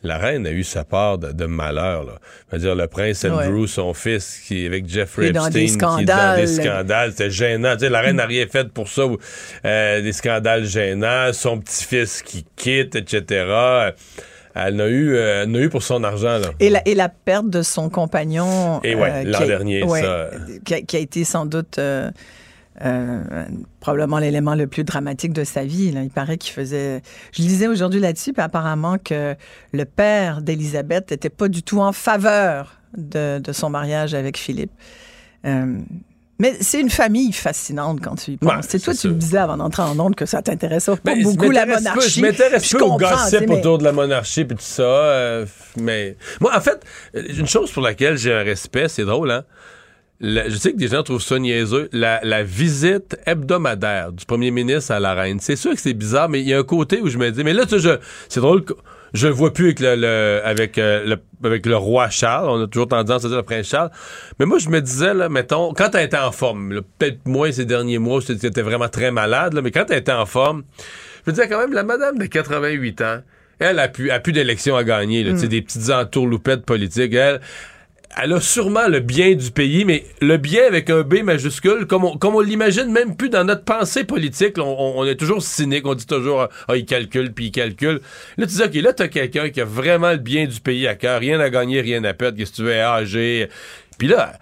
[0.04, 2.04] la reine a eu sa part de, de malheur.
[2.04, 2.20] Là.
[2.52, 3.68] Je veux dire, le prince Andrew, Ouais.
[3.68, 5.58] son fils, qui avec Jeffrey Epstein, qui
[6.04, 7.12] est dans des scandales.
[7.12, 7.74] c'était gênant.
[7.74, 9.02] Tu sais, la reine n'a rien fait pour ça.
[9.66, 13.46] euh, des scandales gênants, son petit-fils qui quitte, etc.
[14.56, 16.38] Elle n'a eu, euh, n'a eu pour son argent.
[16.40, 16.48] Là.
[16.60, 18.80] Et la, et la perte de son compagnon.
[18.84, 20.30] Et ouais, l'an a- dernier, ouais, ça.
[20.64, 22.10] Qui a, qui a été sans doute euh,
[22.84, 23.46] euh,
[23.80, 25.92] probablement l'élément le plus dramatique de sa vie.
[25.92, 26.02] là.
[26.04, 27.02] Il paraît qu'il faisait.
[27.34, 29.36] Je lisais aujourd'hui là-dessus, puis apparemment que
[29.74, 34.72] le père d'Élisabeth n'était pas du tout en faveur de, de son mariage avec Philippe.
[35.46, 35.78] Euh,
[36.40, 38.66] mais c'est une famille fascinante quand tu y penses.
[38.70, 41.50] C'est toi, tu me disais avant d'entrer en onde que ça t'intéressait pas Ben, beaucoup
[41.52, 42.10] la peu- monarchie.
[42.10, 44.84] Je m'intéresse peu au gossip mais- autour de la monarchie puis tout ça.
[44.84, 45.46] euh,
[45.78, 46.84] mais moi, en fait,
[47.16, 49.44] euh, une chose pour laquelle j'ai un respect, c'est drôle, hein.
[50.22, 51.90] La- je sais que des gens trouvent ça niaiseux.
[51.92, 55.40] La, la visite hebdomadaire du premier ministre à la reine.
[55.42, 57.44] C'est sûr que c'est bizarre, mais il y a un côté où je me dis,
[57.44, 58.64] mais là, tu sais, c'est drôle
[59.16, 62.48] je le vois plus avec le, le- avec, euh, le, avec le roi Charles.
[62.50, 63.90] On a toujours tendance à dire le prince Charles.
[64.40, 67.66] Mais moi, je me disais, là, mettons, quand elle était en forme, peut-être moins ces
[67.66, 70.64] derniers mois, c'était était vraiment très malade, là, mais quand elle était en forme,
[71.26, 73.18] je me disais quand même, la madame de 88 ans,
[73.60, 77.14] elle a plus, a plus d'élections à gagner, là, tu sais, des petites entourloupettes politiques.
[77.14, 77.40] Elle,
[78.22, 82.06] elle a sûrement le bien du pays, mais le bien avec un B majuscule, comme
[82.06, 84.58] on, l'imagine même plus dans notre pensée politique.
[84.58, 88.02] on, est toujours cynique, on dit toujours ah il calcule puis il calcule.
[88.38, 90.96] Là tu dis ok là t'as quelqu'un qui a vraiment le bien du pays à
[90.96, 93.50] cœur, rien à gagner, rien à perdre, qu'est-ce que tu veux, âgée.
[93.98, 94.34] Puis là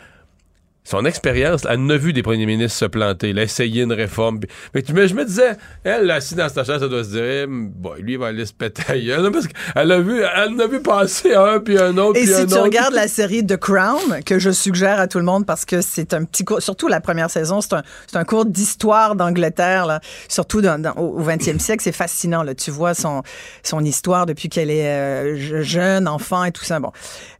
[0.84, 4.40] son expérience, elle a vu des premiers ministres se planter, elle a essayé une réforme.
[4.74, 8.14] Mais, je me disais, elle, assise dans sa chaise, elle doit se dire, bon, lui,
[8.14, 9.32] il va aller se péter gueule.
[9.32, 12.38] Parce qu'elle a vu, elle a vu passer un, puis un autre, Et puis un
[12.38, 12.54] si autre.
[12.56, 15.82] tu regardes la série The Crown, que je suggère à tout le monde parce que
[15.82, 19.86] c'est un petit cours, surtout la première saison, c'est un, c'est un cours d'histoire d'Angleterre,
[19.86, 22.44] là, surtout dans, dans- au au 20e siècle, c'est fascinant.
[22.44, 22.56] Là.
[22.56, 23.24] Tu vois son,
[23.64, 26.80] son histoire depuis qu'elle est euh, je- jeune, enfant et tout ça.
[26.80, 26.92] Bon.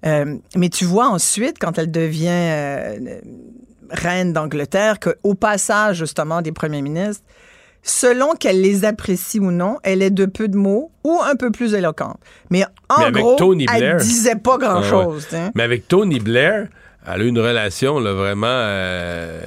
[0.06, 2.98] Euh, mais tu vois ensuite, quand elle devient euh,
[3.90, 7.24] reine d'Angleterre, qu'au passage justement des premiers ministres,
[7.82, 11.52] selon qu'elle les apprécie ou non, elle est de peu de mots ou un peu
[11.52, 12.18] plus éloquente.
[12.50, 15.28] Mais en Mais gros, Tony elle Blair- disait pas grand-chose.
[15.32, 15.42] Ah ouais.
[15.42, 15.52] hein.
[15.56, 16.70] Mais avec Tony Blair,
[17.06, 19.42] elle a eu une relation là, vraiment euh,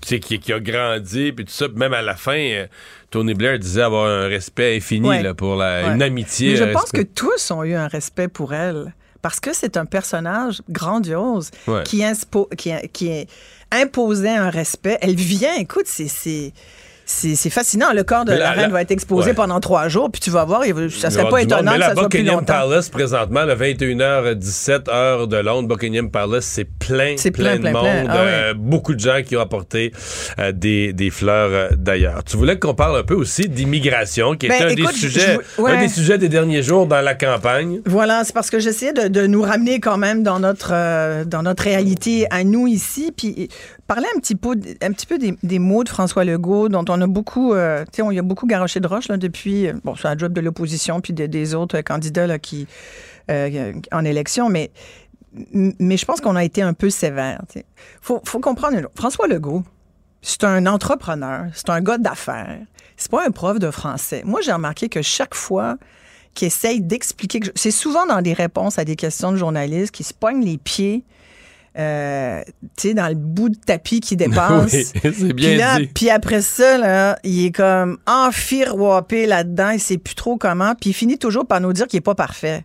[0.00, 1.66] tu sais, qui, qui a grandi, puis tout ça.
[1.74, 2.66] Même à la fin, euh,
[3.10, 5.22] Tony Blair disait avoir un respect infini Ouais.
[5.22, 5.94] là, pour la, Ouais.
[5.94, 6.50] une amitié.
[6.52, 8.94] Mais je un pense que tous ont eu un respect pour elle.
[9.22, 11.84] Parce que c'est un personnage grandiose Ouais.
[11.84, 13.26] qui, inspo- qui, qui
[13.70, 14.98] imposait un respect.
[15.00, 16.52] Elle vient, écoute, c'est.
[17.06, 17.92] C'est- fascinant.
[17.94, 19.34] Le corps de la, la- reine la- va être exposé ouais.
[19.34, 21.40] pendant trois jours, puis tu vas voir, ça serait pas monde.
[21.40, 22.52] étonnant Mais que ça soit plus Buckingham longtemps.
[22.68, 27.60] Palace, présentement, le 21h17 heure de Londres, Buckingham Palace, c'est plein, C'est plein, plein, de
[27.62, 28.00] plein, plein.
[28.02, 28.10] monde.
[28.10, 29.92] Ah euh, beaucoup de gens qui ont apporté
[30.38, 32.24] euh, des, des fleurs euh, d'ailleurs.
[32.24, 34.98] Tu voulais qu'on parle un peu aussi d'immigration, qui Ben, était un, écoute, des je-
[34.98, 35.72] sujets, je- ouais.
[35.72, 37.80] un des sujets des derniers jours dans la campagne.
[37.86, 41.42] Voilà, c'est parce que j'essayais de, de nous ramener quand même dans notre, euh, dans
[41.42, 43.48] notre réalité à nous ici, puis
[43.94, 44.50] parler un petit peu,
[44.82, 48.02] un petit peu des, mots de François Legault, dont on a beaucoup, euh, tu sais,
[48.02, 50.40] on y a beaucoup garoché de roche là, depuis, euh, bon, sur la job de
[50.40, 52.66] l'opposition, puis de- des autres candidats là, qui,
[53.30, 54.70] euh, en élection, mais,
[55.52, 57.40] mais je pense qu'on a été un peu sévère.
[57.54, 57.62] Il
[58.00, 59.62] faut, comprendre, François Legault,
[60.22, 62.58] c'est un entrepreneur, c'est un gars d'affaires,
[62.96, 64.22] c'est pas un prof de français.
[64.24, 65.76] Moi, j'ai remarqué que chaque fois
[66.34, 67.40] qui essaye d'expliquer.
[67.40, 70.56] que- C'est souvent dans des réponses à des questions de journalistes qui se pognent les
[70.56, 71.04] pieds.
[71.78, 72.42] Euh,
[72.76, 74.72] tu sais, dans le bout de tapis qui dépasse.
[74.74, 75.86] Oui, c'est Puis bien là, dit.
[75.86, 80.90] puis après ça, là, il est comme enfiroipé là-dedans, il sait plus trop comment, puis
[80.90, 82.64] il finit toujours par nous dire qu'il est pas parfait.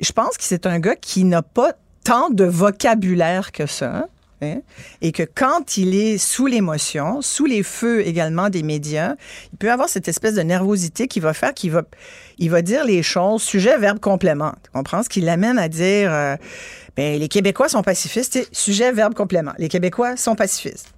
[0.00, 1.72] Je pense que c'est un gars qui n'a pas
[2.04, 4.06] tant de vocabulaire que ça.
[4.42, 4.58] hein,
[5.02, 9.16] et que quand il est sous l'émotion, sous les feux également des médias,
[9.52, 11.82] il peut avoir cette espèce de nervosité qui va faire qu'il va,
[12.38, 14.52] il va dire les choses, sujet, verbe, complément.
[14.62, 15.02] Tu comprends?
[15.02, 16.36] Ce qui l'amène à dire, euh,
[16.98, 19.52] ben, les Québécois sont pacifistes, sujet, verbe, complément.
[19.56, 20.92] Les Québécois sont pacifistes.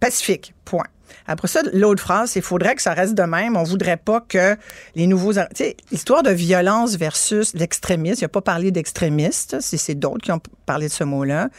[0.00, 0.88] Pacifique, point.
[1.28, 3.56] Après ça, l'autre phrase, il faudrait que ça reste de même.
[3.56, 4.56] On voudrait pas que
[4.96, 5.32] les nouveaux...
[5.32, 10.32] Tu sais, l'histoire de violence versus l'extrémisme, il n'a pas parlé d'extrémiste, c'est d'autres qui
[10.32, 11.50] ont parlé de ce mot-là.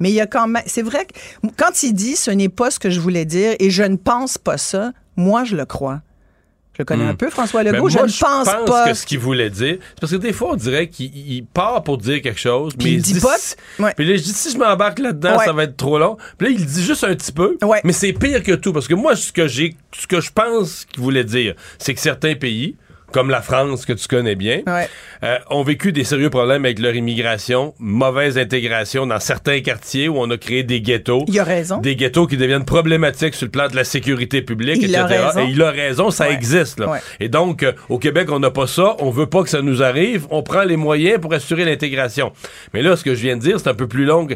[0.00, 0.62] Mais il y a quand même...
[0.64, 3.68] C'est vrai que quand il dit «ce n'est pas ce que je voulais dire et
[3.68, 6.00] je ne pense pas ça», moi, je le crois.
[6.78, 7.08] Je connais Hmm.
[7.10, 7.90] un peu, François Ben, Legault.
[7.90, 8.88] je moi, ne pense, pas...
[8.88, 11.82] que ce qu'il voulait dire, c'est parce que des fois, on dirait qu'il il part
[11.82, 13.92] pour dire quelque chose, Puis mais il dit dit pas- si- Ouais.
[13.94, 15.44] Puis là, je dis, si je m'embarque là-dedans, Ouais.
[15.44, 16.16] ça va être trop long.
[16.38, 17.80] Puis là, il dit juste un petit peu, Ouais.
[17.84, 20.86] mais c'est pire que tout, parce que moi, ce que j'ai, ce que je pense
[20.86, 22.76] qu'il voulait dire, c'est que certains pays,
[23.12, 24.88] comme la France, que tu connais bien, Ouais.
[25.22, 30.18] euh, ont vécu des sérieux problèmes avec leur immigration, mauvaise intégration dans certains quartiers où
[30.18, 31.24] on a créé des ghettos.
[31.28, 31.78] Il a raison.
[31.78, 35.22] Des ghettos qui deviennent problématiques sur le plan de la sécurité publique, Il a etc.
[35.26, 35.46] raison.
[35.46, 36.34] Et il a raison, ça Ouais.
[36.34, 36.80] existe.
[36.80, 36.88] Là.
[36.90, 36.98] Ouais.
[37.20, 38.96] Et donc, euh, au Québec, on n'a pas ça.
[39.00, 40.26] On veut pas que ça nous arrive.
[40.30, 42.32] On prend les moyens pour assurer l'intégration.
[42.72, 44.26] Mais là, ce que je viens de dire, c'est un peu plus long.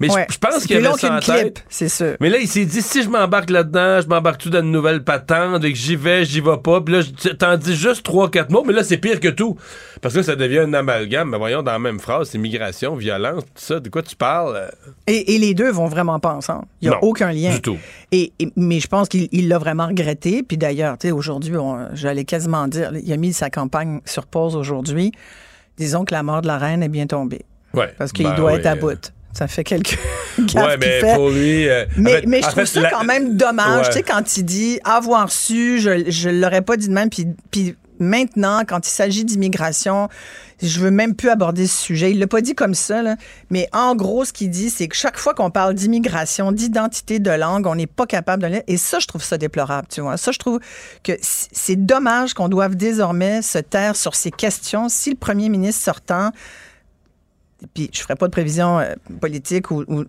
[0.00, 1.64] Mais je- pense qu'il y avait ça en tête.
[1.68, 2.14] c'est sûr.
[2.20, 5.62] Mais là, il s'est dit, si je m'embarque là-dedans, je m'embarque-tu dans une nouvelle patente,
[5.62, 6.80] que j'y vais, j'y vais pas.
[6.80, 7.00] Puis là,
[7.38, 9.56] t'en dis juste trois, quatre mots, mais là, c'est pire que tout.
[10.00, 11.30] Parce que là, ça devient un amalgame.
[11.30, 13.80] Mais voyons, dans la même phrase, c'est migration, violence, tout ça.
[13.80, 14.70] De quoi tu parles?
[15.06, 16.64] Et, et les deux vont vraiment pas ensemble.
[16.82, 17.50] Il n'y a Non, aucun lien.
[17.54, 17.78] du tout.
[18.12, 20.42] Et, et- mais je pense qu'il il l'a vraiment regretté.
[20.42, 21.54] Puis d'ailleurs, tu sais, aujourd'hui,
[21.94, 25.12] j'allais quasiment dire, il a mis sa campagne sur pause aujourd'hui.
[25.78, 27.42] Disons que la mort de la reine est bien tombée.
[27.72, 27.92] Ouais.
[27.98, 29.12] Parce qu'il Ben doit être à euh, bout.
[29.32, 29.98] Ça fait quelques
[30.38, 31.14] Ouais, mais fait.
[31.16, 31.68] pour lui.
[31.68, 33.92] euh, Mais, en fait- mais je trouve fait, ça la- quand même dommage, Ouais.
[33.92, 37.26] tu sais, quand il dit avoir su, je, je l'aurais pas dit de même, puis,
[37.50, 40.08] puis maintenant, quand il s'agit d'immigration,
[40.62, 42.10] je veux même plus aborder ce sujet.
[42.10, 43.02] Il l'a pas dit comme ça,
[43.50, 47.30] mais en gros, ce qu'il dit, c'est que chaque fois qu'on parle d'immigration, d'identité de
[47.30, 48.62] langue, on n'est pas capable de.
[48.66, 50.16] Et ça, je trouve ça déplorable, tu vois.
[50.16, 50.60] Ça, je trouve
[51.02, 54.88] que c'est dommage qu'on doive désormais se taire sur ces questions.
[54.88, 56.30] Si le premier ministre sortant
[57.72, 58.84] puis je ferai pas de prévision euh,
[59.20, 60.04] politique ou, ou-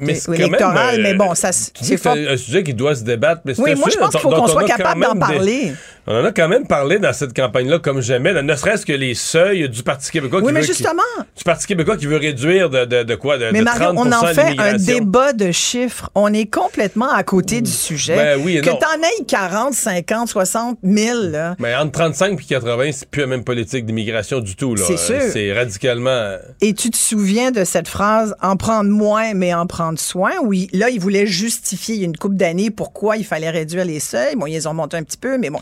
[0.00, 2.14] Mais ou même, électorale, euh, mais bon, ça c'est fort.
[2.14, 3.42] c'est un sujet qui doit se débattre.
[3.44, 5.72] Mais c'est Oui, moi, je pense qu'il faut qu'on on soit capable d'en des- parler.
[6.10, 9.14] On en a quand même parlé dans cette campagne-là comme jamais, ne serait-ce que les
[9.14, 11.02] seuils du Parti québécois Oui, qui mais veut, qui- justement.
[11.36, 13.36] du Parti québécois qui veut réduire de, de, de quoi?
[13.36, 16.10] De, Mais Mario, 30 on en fait un débat de chiffres.
[16.14, 18.16] On est complètement à côté du sujet.
[18.16, 21.56] Ben oui et que t'en aies 40, 50, 60 000, là.
[21.58, 24.76] Mais entre 35 et 80, c'est plus la même politique d'immigration du tout.
[24.78, 25.20] C'est sûr.
[25.30, 26.36] C'est radicalement...
[26.62, 30.52] Et tu te souviens de cette phrase en prendre moins, mais en prendre soin, où
[30.52, 33.84] il- là, il voulait justifier il y a une couple d'années pourquoi il fallait réduire
[33.84, 34.36] les seuils?
[34.36, 35.60] Bon, ils les ont monté un petit peu, mais bon.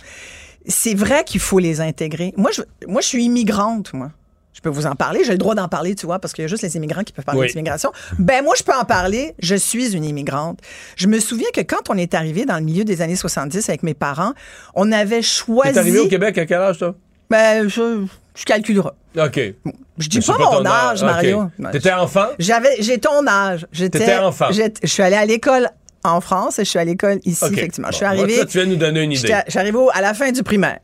[0.69, 2.35] C'est vrai qu'il faut les intégrer.
[2.37, 4.11] Moi, je, moi, je suis immigrante, moi.
[4.53, 5.23] Je peux vous en parler.
[5.23, 7.13] J'ai le droit d'en parler, tu vois, parce qu'il y a juste les immigrants qui
[7.13, 7.49] peuvent parler Oui.
[7.49, 7.93] d'immigration.
[8.19, 9.35] Ben, moi, je peux en parler.
[9.39, 10.59] Je suis une immigrante.
[10.97, 13.83] Je me souviens que quand on est arrivé dans le milieu des années 70 avec
[13.83, 14.33] mes parents,
[14.75, 15.73] on avait choisi.
[15.75, 16.95] T'es arrivé au Québec à quel âge, toi?
[17.29, 18.07] Ben, je,
[18.37, 18.91] je calculerai.
[19.19, 19.41] OK.
[19.99, 21.05] Je dis pas, pas mon âge, âge.
[21.05, 21.51] Mario.
[21.73, 22.27] T'étais enfant?
[22.39, 23.67] J'avais, j'ai ton âge.
[23.73, 24.49] J'étais, T'étais enfant.
[24.53, 25.69] Je suis allée à l'école
[26.05, 27.89] en France et je suis à l'école ici, effectivement.
[27.91, 28.45] Je suis arrivée.
[28.47, 29.21] tu viens nous donner une idée.
[29.29, 30.79] j'étais- Je suis arrivée au- à la fin du primaire.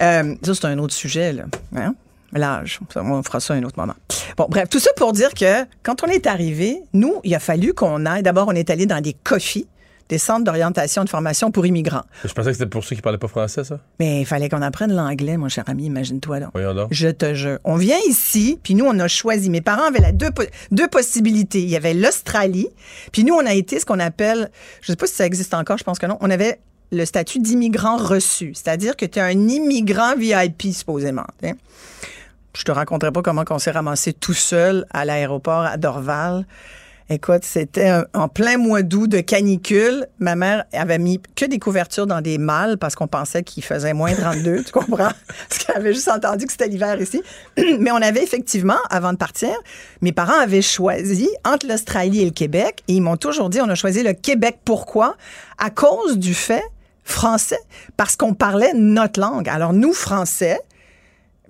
[0.00, 1.44] Euh, ça, c'est un autre sujet, là.
[1.76, 1.94] Hein?
[2.32, 2.78] L'âge.
[2.94, 3.94] On fera ça à un autre moment.
[4.36, 7.74] Bon, bref, tout ça pour dire que quand on est arrivé, nous, il a fallu
[7.74, 8.22] qu'on aille.
[8.22, 9.66] D'abord, on est allé dans des COFI,
[10.10, 12.02] des centres d'orientation et de formation pour immigrants.
[12.22, 13.78] Je pensais que c'était pour ceux qui parlaient pas français, ça.
[13.98, 16.50] Mais il fallait qu'on apprenne l'anglais, mon cher ami, imagine-toi donc.
[16.52, 16.88] Voyons donc.
[16.90, 17.58] Je te jure.
[17.64, 19.48] On vient ici, puis nous, on a choisi.
[19.48, 21.62] Mes parents avaient la deux, po- deux possibilités.
[21.62, 22.68] Il y avait l'Australie,
[23.12, 24.50] puis nous, on a été ce qu'on appelle,
[24.82, 26.60] je sais pas si ça existe encore, je pense que non, on avait
[26.92, 31.24] le statut d'immigrant reçu, c'est-à-dire que tu es un immigrant VIP, supposément.
[31.44, 31.52] hein.
[32.56, 36.46] Je te raconterai pas comment on s'est ramassé tout seul à l'aéroport à Dorval.
[37.12, 40.06] Écoute, c'était en plein mois d'août de canicule.
[40.20, 43.94] Ma mère avait mis que des couvertures dans des malles parce qu'on pensait qu'il faisait
[43.94, 45.10] moins 32, tu comprends?
[45.48, 47.20] Parce qu'elle avait juste entendu que c'était l'hiver ici.
[47.80, 49.50] Mais on avait effectivement, avant de partir,
[50.02, 53.68] mes parents avaient choisi entre l'Australie et le Québec et ils m'ont toujours dit on
[53.68, 54.60] a choisi le Québec.
[54.64, 55.16] Pourquoi?
[55.58, 56.62] À cause du fait
[57.02, 57.58] français,
[57.96, 59.48] parce qu'on parlait notre langue.
[59.48, 60.60] Alors nous, Français,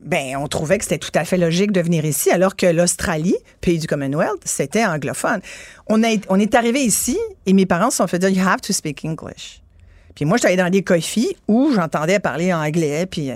[0.01, 3.37] ben, on trouvait que c'était tout à fait logique de venir ici, alors que l'Australie,
[3.61, 5.41] pays du Commonwealth, c'était anglophone.
[5.89, 8.61] On, a, on est arrivé ici et mes parents se sont fait dire You have
[8.63, 9.61] to speak English.
[10.15, 13.07] Puis moi, j'étais allée dans des coffees où j'entendais parler anglais.
[13.07, 13.31] Puis,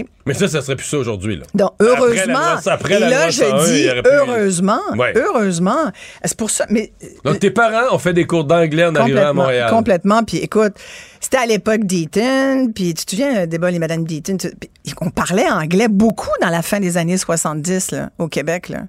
[0.00, 1.44] euh, Mais ça, ça serait plus ça aujourd'hui, là.
[1.54, 2.32] donc, Après la heureusement.
[2.32, 4.80] loi- après et la là, loi je 101, il dis heureusement.
[4.96, 5.12] Ouais.
[5.16, 5.92] Heureusement.
[6.24, 6.66] C'est pour ça.
[6.70, 6.92] Mais
[7.24, 9.70] Donc, tes parents ont fait des cours d'anglais en arrivant à Montréal.
[9.70, 10.22] Complètement.
[10.24, 10.72] Puis écoute,
[11.20, 14.36] c'était à l'époque d'Eaton, puis tu te souviens, le débat les Madame d'Eaton,
[15.00, 18.68] on parlait anglais beaucoup dans la fin des années 70 là, au Québec.
[18.68, 18.82] Là.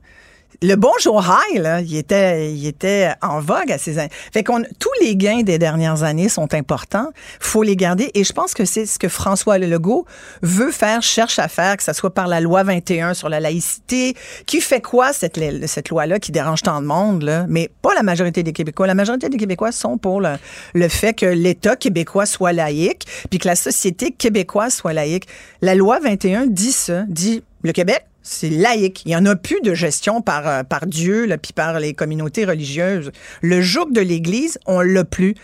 [0.66, 4.10] Le bonjour high, là, il était, il était en vogue à ces années.
[4.32, 7.10] Fait qu'on, tous les gains des dernières années sont importants.
[7.42, 8.12] Faut les garder.
[8.14, 10.06] Et je pense que c'est ce que François Legault
[10.42, 14.16] veut faire, cherche à faire, que ce soit par la loi 21 sur la laïcité.
[14.46, 15.38] Qui fait quoi, cette,
[15.68, 17.46] cette loi-là, qui dérange tant de monde, là?
[17.50, 18.88] Mais pas la majorité des Québécois.
[18.88, 20.36] La majorité des Québécois sont pour le,
[20.74, 25.28] le fait que l'État québécois soit laïque, puis que la société québécoise soit laïque.
[25.62, 29.04] La loi 21 dit ça, dit le Québec, c'est laïque.
[29.06, 32.46] Il n'y en a plus de gestion par, euh, par Dieu, puis par les communautés
[32.46, 33.12] religieuses.
[33.42, 35.36] Le joug de l'Église, on l'a plus.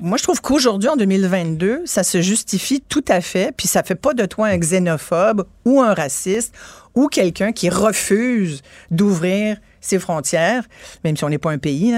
[0.00, 3.94] Moi, je trouve qu'aujourd'hui, en 2022, ça se justifie tout à fait, puis ça fait
[3.94, 6.54] pas de toi un xénophobe ou un raciste
[6.94, 10.64] ou quelqu'un qui refuse d'ouvrir ses frontières,
[11.04, 11.94] même si on n'est pas un pays.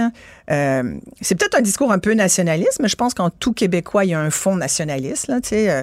[0.51, 4.11] Euh, c'est peut-être un discours un peu nationaliste, mais je pense qu'en tout Québécois, il
[4.11, 5.29] y a un fond nationaliste.
[5.29, 5.83] Là, euh,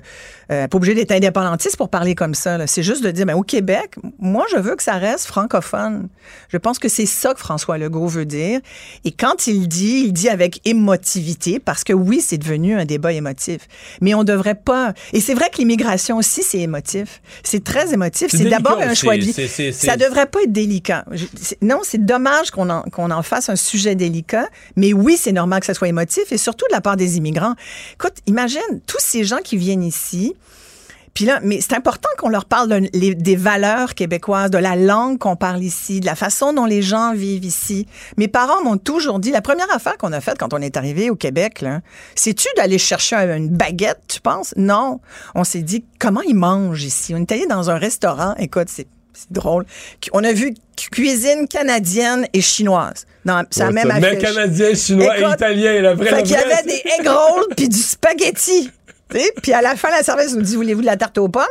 [0.52, 2.58] euh, pas obligé d'être indépendantiste pour parler comme ça.
[2.58, 2.68] là.
[2.68, 6.10] C'est juste de dire, ben, au Québec, moi, je veux que ça reste francophone.
[6.50, 8.60] Je pense que c'est ça que François Legault veut dire.
[9.06, 13.14] Et quand il dit, il dit avec émotivité, parce que oui, c'est devenu un débat
[13.14, 13.62] émotif.
[14.02, 14.94] Mais on devrait pas.
[15.14, 17.22] Et c'est vrai que l'immigration aussi, c'est émotif.
[17.44, 18.28] C'est très émotif.
[18.32, 19.34] C'est C'est d'abord un choix de vie.
[19.34, 21.06] C'est- c'est- Ça devrait pas être délicat.
[21.12, 21.26] Je-
[21.62, 25.66] Non, c'est dommage qu'on en, en fasse un sujet délicat, mais oui, c'est normal que
[25.66, 27.56] ça soit émotif et surtout de la part des immigrants.
[27.96, 30.34] Écoute, imagine tous ces gens qui viennent ici.
[31.14, 35.36] Puis là, mais c'est important qu'on leur parle des valeurs québécoises, de la langue qu'on
[35.36, 37.86] parle ici, de la façon dont les gens vivent ici.
[38.16, 41.10] Mes parents m'ont toujours dit, la première affaire qu'on a faite quand on est arrivé
[41.10, 41.66] au Québec,
[42.16, 44.54] c'est-tu d'aller chercher un- une baguette, tu penses?
[44.56, 45.02] Non.
[45.36, 47.14] On s'est dit, comment ils mangent ici?
[47.14, 49.66] On est allé dans un restaurant, écoute, c'est c'est drôle.
[50.14, 53.06] On a vu cu- cuisine canadienne et chinoise.
[53.26, 54.00] Dans, c'est la même ça.
[54.00, 54.22] Mais affiche.
[54.22, 57.78] canadien, chinois et italien, la vraie, Fait qu'il y avait des egg rolls puis du
[57.78, 58.72] spaghetti.
[59.44, 61.44] Puis à la fin, la service nous dit Voulez-vous de la tarte aux pommes?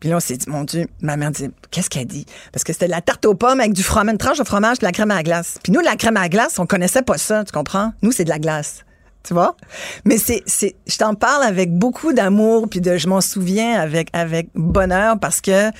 [0.00, 2.26] Puis là, on s'est dit Mon Dieu, ma mère dit Qu'est-ce qu'elle dit?
[2.52, 4.80] Parce que c'était de la tarte aux pommes avec du fromage, une tranche de fromage,
[4.80, 5.54] de la crème à la glace.
[5.62, 7.92] Puis nous, la crème à la glace, on connaissait pas ça, tu comprends?
[8.02, 8.84] Nous, c'est de la glace.
[9.26, 9.56] Tu vois?
[10.04, 14.08] Mais c'est, c'est, je t'en parle avec beaucoup d'amour, puis de, je m'en souviens avec,
[14.12, 15.70] avec bonheur parce que,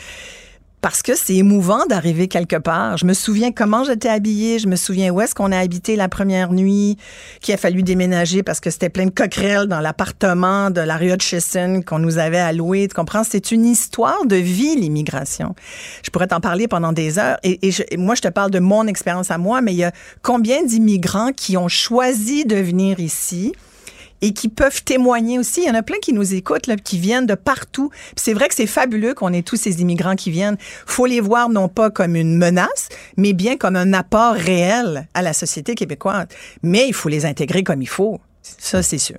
[0.85, 2.99] parce que c'est émouvant d'arriver quelque part.
[2.99, 6.11] Je me souviens comment j'étais habillée, je me souviens où est-ce qu'on a habité la
[6.11, 6.99] première nuit,
[7.41, 11.11] qu'il a fallu déménager parce que c'était plein de coquerelles dans l'appartement de la rue
[11.11, 12.87] Hutchison qu'on nous avait alloué.
[12.87, 13.25] Tu comprends?
[13.25, 15.55] C'est une histoire de vie, l'immigration.
[16.03, 17.39] Je pourrais t'en parler pendant des heures.
[17.45, 19.93] Et, et moi, je te parle de mon expérience à moi, mais il y a
[20.21, 23.55] combien d'immigrants qui ont choisi de venir ici?
[24.25, 25.61] Et qui peuvent témoigner aussi.
[25.61, 27.91] Il y en a plein qui nous écoutent, là, qui viennent de partout.
[27.91, 30.57] Puis c'est vrai que c'est fabuleux qu'on ait tous ces immigrants qui viennent.
[30.87, 35.21] faut les voir non pas comme une menace, mais bien comme un apport réel à
[35.21, 36.27] la société québécoise.
[36.63, 38.19] Mais il faut les intégrer comme il faut.
[38.41, 39.19] Ça, c'est sûr.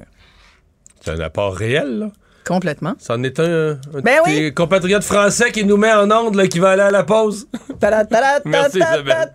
[1.03, 2.11] C'est un apport réel, là.
[2.43, 2.93] Complètement.
[2.99, 4.35] C'en est un, un Ben oui.
[4.35, 7.47] tes compatriotes français qui nous met en onde, là, qui va aller à la pause.
[8.45, 9.33] Merci, Isabelle.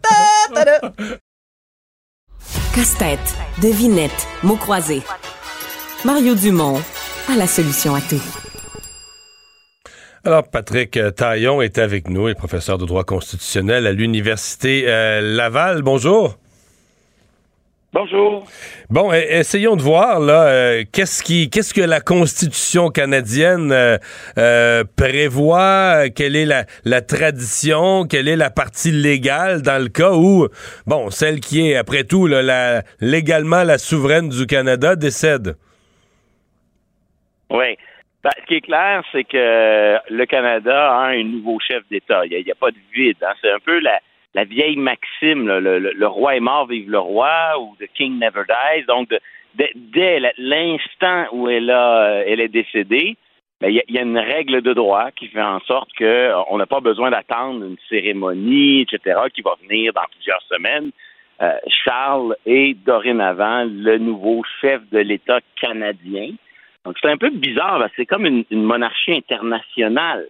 [2.75, 3.19] Casse-tête,
[3.61, 5.03] devinette, mots croisés.
[6.05, 6.81] Mario Dumont
[7.29, 8.23] a la solution à tout.
[10.25, 15.21] Alors, Patrick Taillon est avec nous, il est professeur de droit constitutionnel à l'Université euh,
[15.21, 15.83] Laval.
[15.83, 16.39] Bonjour.
[17.93, 18.45] Bonjour.
[18.89, 23.99] Bon, e- essayons de voir là, euh, qu'est-ce qui, qu'est-ce que la Constitution canadienne euh,
[24.39, 30.13] euh, prévoit, quelle est la, la tradition, quelle est la partie légale dans le cas
[30.13, 30.49] où,
[30.87, 35.57] bon, celle qui est après tout là, la, légalement la souveraine du Canada décède?
[37.51, 37.77] Oui.
[38.23, 42.27] Ben, ce qui est clair, c'est que le Canada a un nouveau chef d'État.
[42.27, 43.17] Il n'y a, pas de vide.
[43.23, 43.33] hein.
[43.41, 47.59] C'est un peu la, vieille maxime, là, le, le- roi est mort, vive le roi,
[47.59, 48.85] ou The King Never Dies.
[48.87, 49.09] Donc,
[49.55, 53.17] dès, l'instant où elle, a, elle est décédée,
[53.61, 56.81] ben, il y, a une règle de droit qui fait en sorte qu'on n'a pas
[56.81, 60.91] besoin d'attendre une cérémonie, etc., qui va venir dans plusieurs semaines.
[61.43, 61.53] Euh,
[61.85, 66.31] Charles est dorénavant le nouveau chef de l'État canadien.
[66.85, 70.27] Donc c'est un peu bizarre, c'est comme une, monarchie internationale.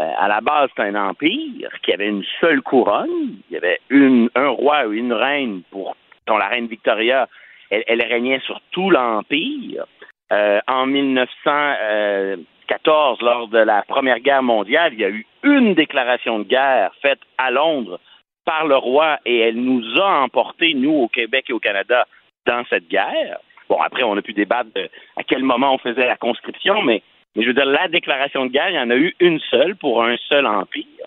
[0.00, 3.36] Euh, à la base, c'est un empire qui avait une seule couronne.
[3.50, 7.28] Il y avait une, un roi ou une reine pour dont la reine Victoria,
[7.70, 9.84] elle, régnait sur tout l'empire.
[10.32, 16.38] Euh, en 1914, lors de la Première Guerre mondiale, il y a eu une déclaration
[16.38, 18.00] de guerre faite à Londres
[18.44, 22.06] par le roi et elle nous a emportés, nous, au Québec et au Canada,
[22.46, 23.40] dans cette guerre.
[23.72, 27.02] Bon, après, on a pu débattre de à quel moment on faisait la conscription, mais,
[27.34, 30.04] je veux dire, la déclaration de guerre, il y en a eu une seule pour
[30.04, 31.06] un seul empire.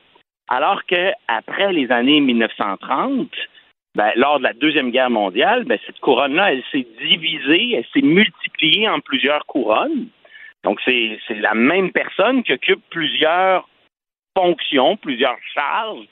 [0.50, 3.30] Alors qu'après les années 1930,
[3.94, 8.02] ben, lors de la Deuxième Guerre mondiale, ben, cette couronne-là, elle s'est divisée, elle s'est
[8.02, 10.08] multipliée en plusieurs couronnes.
[10.64, 13.70] Donc, c'est la même personne qui occupe plusieurs
[14.36, 16.08] fonctions, plusieurs charges,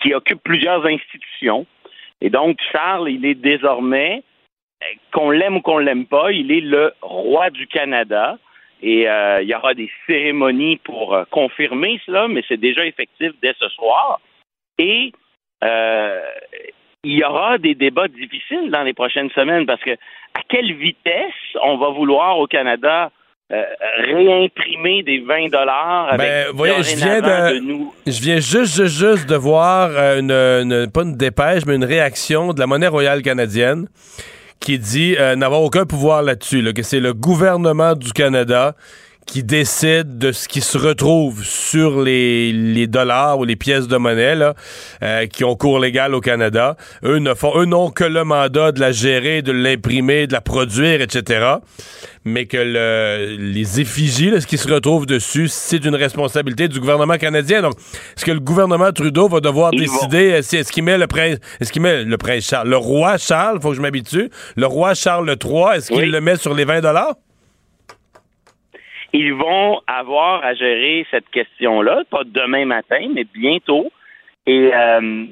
[0.00, 1.66] qui, occupe plusieurs institutions.
[2.20, 4.22] Et donc, Charles, il est désormais,
[5.12, 8.38] qu'on l'aime ou qu'on l'aime pas, il est le roi du Canada.
[8.82, 13.32] Et euh, il y aura des cérémonies pour euh, confirmer cela, mais c'est déjà effectif
[13.42, 14.20] dès ce soir.
[14.78, 15.12] Et
[17.02, 21.34] il y aura des débats difficiles dans les prochaines semaines parce que à quelle vitesse
[21.62, 23.10] on va vouloir au Canada
[23.52, 23.64] euh,
[23.98, 27.92] réimprimer des 20 dollars ben, voyez, je viens de, nous?
[28.06, 32.60] Je viens juste, juste, de voir euh, une, pas une dépêche, mais une réaction de
[32.60, 33.88] la monnaie royale canadienne
[34.60, 38.76] qui dit euh, n'avoir aucun pouvoir là-dessus, que c'est le gouvernement du Canada
[39.26, 43.96] qui décide de ce qui se retrouve sur les, les dollars ou les pièces de
[43.96, 44.54] monnaie là,
[45.02, 46.76] euh, qui ont cours légal au Canada.
[47.04, 50.40] Eux ne font, eux n'ont que le mandat de la gérer, de l'imprimer, de la
[50.40, 51.54] produire, etc.
[52.24, 56.80] Mais que le, les effigies, là, ce qui se retrouve dessus, c'est une responsabilité du
[56.80, 57.62] gouvernement canadien.
[57.62, 57.74] Donc,
[58.16, 61.38] est-ce que le gouvernement Trudeau va devoir décider euh, si est-ce qu'il met le prince,
[61.60, 64.94] est-ce qu'il met le prince Charles, le roi Charles, faut que je m'habitue, le roi
[64.94, 67.14] Charles III, est-ce qu'il le met sur les 20 dollars?
[69.12, 73.90] Ils vont avoir à gérer cette question-là, pas demain matin, mais bientôt.
[74.46, 75.26] Et euh,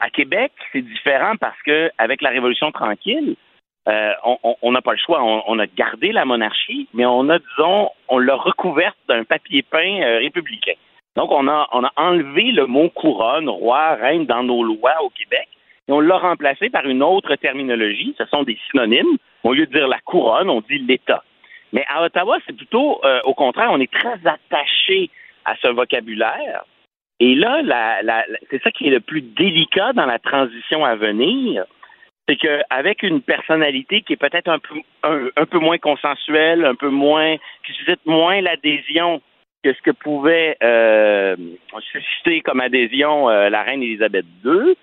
[0.00, 3.36] à Québec, c'est différent parce que avec la Révolution tranquille,
[3.88, 4.12] euh,
[4.62, 5.22] on n'a pas le choix.
[5.22, 10.02] On, a gardé la monarchie, mais on a, disons, on l'a recouverte d'un papier peint
[10.02, 10.74] euh, républicain.
[11.16, 15.08] Donc, on a, on a enlevé le mot couronne, roi, reine dans nos lois au
[15.10, 15.48] Québec
[15.88, 18.14] et on l'a remplacé par une autre terminologie.
[18.18, 19.16] Ce sont des synonymes.
[19.42, 21.24] Au lieu de dire la couronne, on dit l'État.
[21.72, 25.10] Mais à Ottawa, c'est plutôt euh, au contraire, on est très attaché
[25.44, 26.64] à ce vocabulaire.
[27.20, 31.64] Et là, la, c'est ça qui est le plus délicat dans la transition à venir,
[32.28, 36.90] c'est qu'avec une personnalité qui est peut-être un peu, un, peu moins consensuelle, un peu
[36.90, 39.20] moins, qui suscite moins l'adhésion
[39.64, 41.34] que ce que pouvait euh,
[41.90, 44.76] susciter comme adhésion euh, la reine Élisabeth II,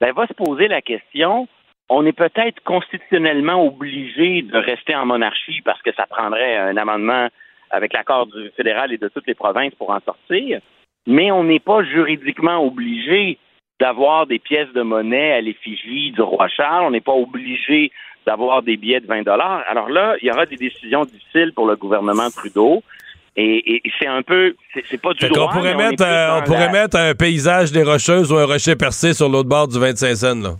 [0.00, 1.46] ben, va se poser la question
[1.88, 7.28] on est peut-être constitutionnellement obligé de rester en monarchie parce que ça prendrait un amendement
[7.70, 10.60] avec l'accord du fédéral et de toutes les provinces pour en sortir,
[11.06, 13.38] mais on n'est pas juridiquement obligé
[13.80, 17.92] d'avoir des pièces de monnaie à l'effigie du roi Charles, on n'est pas obligé
[18.26, 19.62] d'avoir des billets de 20 dollars.
[19.68, 22.82] Alors là, il y aura des décisions difficiles pour le gouvernement Trudeau.
[23.38, 24.56] Et, c'est un peu,
[24.88, 25.50] c'est pas du droit.
[25.50, 29.28] On pourrait, mettre, on pourrait mettre un paysage des Rocheuses ou un rocher percé sur
[29.28, 30.54] l'autre bord du 25 cents, là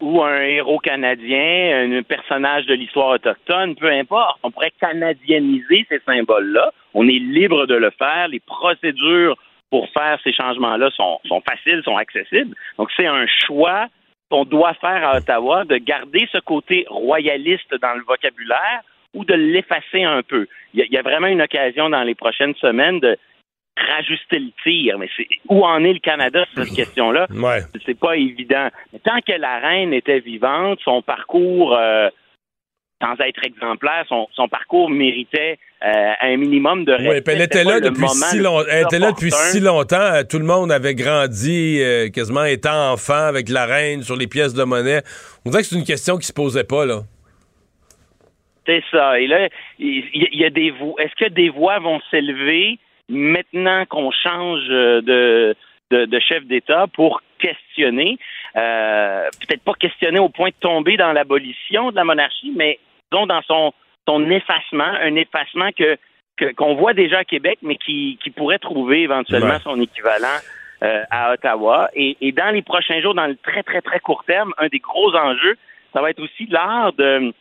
[0.00, 4.38] ou un héros canadien, un personnage de l'histoire autochtone, peu importe.
[4.42, 6.72] On pourrait canadianiser ces symboles-là.
[6.94, 8.28] On est libre de le faire.
[8.28, 9.36] Les procédures
[9.70, 11.18] pour faire ces changements-là sont,
[11.48, 12.54] faciles, sont accessibles.
[12.78, 13.86] Donc, c'est un choix
[14.30, 18.82] qu'on doit faire à Ottawa de garder ce côté royaliste dans le vocabulaire
[19.14, 20.46] ou de l'effacer un peu.
[20.74, 23.16] Il y, a vraiment une occasion dans les prochaines semaines de
[23.76, 24.98] rajuster le tir.
[24.98, 27.26] Mais c'est où en est le Canada sur cette question-là?
[27.30, 27.60] Ouais.
[27.84, 28.68] C'est pas évident.
[28.92, 32.08] Mais tant que la reine était vivante, son parcours, euh,
[33.02, 37.32] sans être exemplaire, son, son parcours méritait euh, un minimum de respect.
[37.32, 38.68] Oui, elle était là depuis si longtemps.
[38.70, 40.22] Elle était là depuis si longtemps.
[40.28, 44.54] Tout le monde avait grandi, euh, quasiment étant enfant avec la reine sur les pièces
[44.54, 45.02] de monnaie.
[45.44, 47.00] On dirait que c'est une question qui se posait pas, là.
[48.66, 49.20] C'est ça.
[49.20, 49.48] Et là,
[49.78, 50.94] il y, a des voix.
[50.98, 55.54] Est-ce que des voix vont s'élever maintenant qu'on change de,
[55.90, 58.18] de, chef d'État pour questionner,
[58.56, 62.78] euh, peut-être pas questionner au point de tomber dans l'abolition de la monarchie, mais
[63.12, 63.72] disons dans son,
[64.08, 65.98] son effacement, un effacement que
[66.56, 70.40] qu'on voit déjà à Québec, mais qui, qui pourrait trouver éventuellement son équivalent
[70.82, 71.90] euh, à Ottawa.
[71.94, 74.80] Et, et, dans les prochains jours, dans le très, très, très court terme, un des
[74.80, 75.56] gros enjeux,
[75.92, 77.32] ça va être aussi l'art de,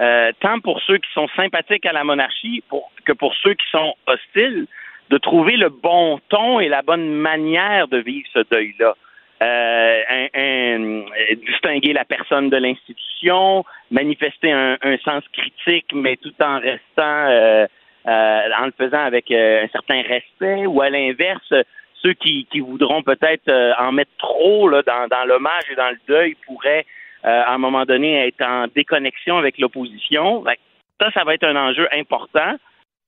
[0.00, 3.66] euh, tant pour ceux qui sont sympathiques à la monarchie pour, que pour ceux qui
[3.70, 4.66] sont hostiles,
[5.10, 8.94] de trouver le bon ton et la bonne manière de vivre ce deuil-là.
[9.42, 11.04] Euh, un, un,
[11.46, 17.66] distinguer la personne de l'institution, manifester un, un, sens critique, mais tout en restant, euh,
[18.06, 21.54] euh, en le faisant avec euh, un certain respect, ou à l'inverse,
[22.02, 25.90] ceux qui, qui voudront peut-être euh, en mettre trop là, dans, dans l'hommage et dans
[25.90, 26.86] le deuil pourraient,
[27.22, 30.42] à un moment donné, être en déconnexion avec l'opposition.
[30.98, 32.56] Ça, ça va être un enjeu important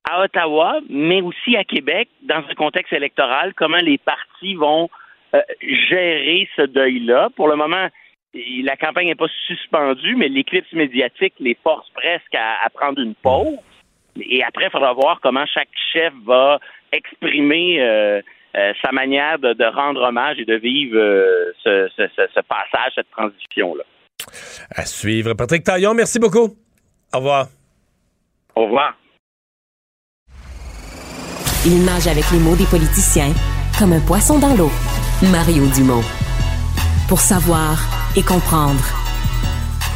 [0.09, 4.89] à Ottawa, mais aussi à Québec, dans un contexte électoral, comment les partis vont
[5.35, 5.41] euh,
[5.89, 7.31] gérer ce deuil-là.
[7.37, 7.89] Pour le moment,
[8.35, 13.59] la campagne n'est pas suspendue, mais l'éclipse médiatique les force presque à, prendre une pause.
[14.21, 16.59] Et après, il faudra voir comment chaque chef va
[16.91, 18.21] exprimer euh,
[18.57, 20.99] euh, sa manière de, rendre hommage et de vivre
[21.63, 23.85] ce, ce, passage, cette transition-là.
[24.75, 25.35] À suivre.
[25.35, 26.57] Patrick Taillon, merci beaucoup.
[27.15, 27.47] Au revoir.
[28.55, 28.95] Au revoir.
[31.65, 33.33] Il nage avec les mots des politiciens
[33.79, 34.71] comme un poisson dans l'eau.
[35.31, 36.03] Mario Dumont.
[37.07, 37.79] Pour savoir
[38.17, 38.83] et comprendre.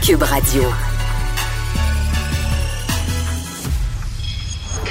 [0.01, 0.63] Cube Radio.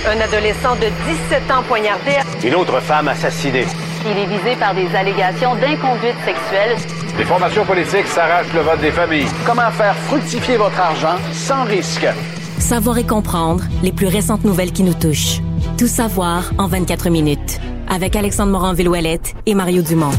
[0.06, 0.88] Un adolescent de
[1.30, 2.18] 17 ans poignardé.
[2.44, 3.66] Une autre femme assassinée.
[4.06, 6.76] Il est visé par des allégations d'inconduite sexuelle.
[7.18, 9.28] Les formations politiques s'arrachent le vote des familles.
[9.46, 12.06] Comment faire fructifier votre argent sans risque?
[12.60, 15.40] Savoir et comprendre les plus récentes nouvelles qui nous touchent.
[15.78, 17.60] Tout savoir en 24 minutes
[17.90, 20.12] avec Alexandre Morin-Villouellette et Mario Dumont.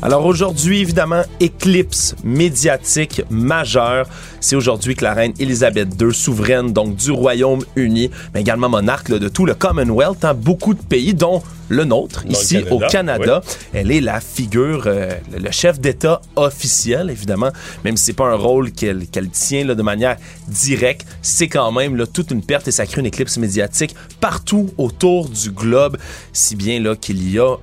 [0.00, 4.06] Alors aujourd'hui, évidemment, éclipse médiatique majeure.
[4.40, 9.28] C'est aujourd'hui que la reine Elisabeth II, souveraine donc du Royaume-Uni, mais également monarque de
[9.28, 13.42] tout le Commonwealth, dans hein, beaucoup de pays, dont le nôtre, ici au Canada.
[13.74, 17.50] Elle est la figure, euh, le chef d'État officiel, évidemment,
[17.84, 21.96] même si c'est pas un rôle qu'elle tient là, de manière directe, c'est quand même
[21.96, 25.98] là, toute une perte et ça crée une éclipse médiatique partout autour du globe,
[26.32, 27.56] si bien là qu'il y a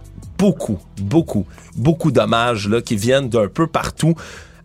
[0.46, 4.14] beaucoup, beaucoup, beaucoup d'hommages là, qui viennent d'un peu partout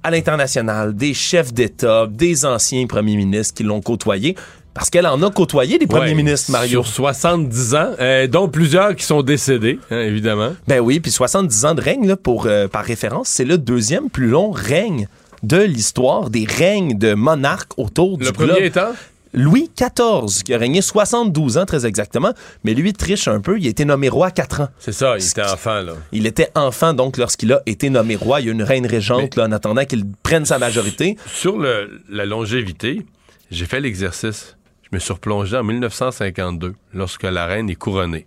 [0.02, 4.36] à l'international, des chefs d'État, des anciens premiers ministres qui l'ont côtoyé.
[4.74, 6.82] Parce qu'elle en a côtoyé des premiers ministres, Mario.
[6.84, 10.52] Sur 70 ans, euh, dont plusieurs qui sont décédés, hein, évidemment.
[10.68, 14.10] Ben oui, puis 70 ans de règne, là, pour, euh, par référence, c'est le deuxième
[14.10, 15.08] plus long règne
[15.42, 18.40] de l'histoire des règnes de monarques autour du globe.
[18.40, 18.92] Le premier étant?
[19.32, 22.32] Louis XIV, qui a régné 72 ans très exactement,
[22.64, 24.68] mais lui triche un peu, il a été nommé roi à 4 ans.
[24.78, 25.92] C'est ça, il était enfant là.
[26.12, 29.36] Il était enfant donc lorsqu'il a été nommé roi, il y a une reine régente
[29.36, 31.16] là, en attendant qu'il prenne sa majorité.
[31.26, 33.06] Sur la longévité,
[33.50, 34.56] j'ai fait l'exercice.
[34.82, 38.26] Je me suis replongé en 1952 lorsque la reine est couronnée.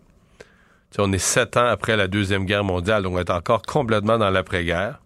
[0.97, 4.29] on est sept ans après la Deuxième Guerre mondiale, donc on est encore complètement dans
[4.29, 5.01] l'après-guerre.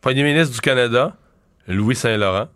[0.00, 1.14] Premier ministre du Canada,
[1.68, 2.48] Louis Saint-Laurent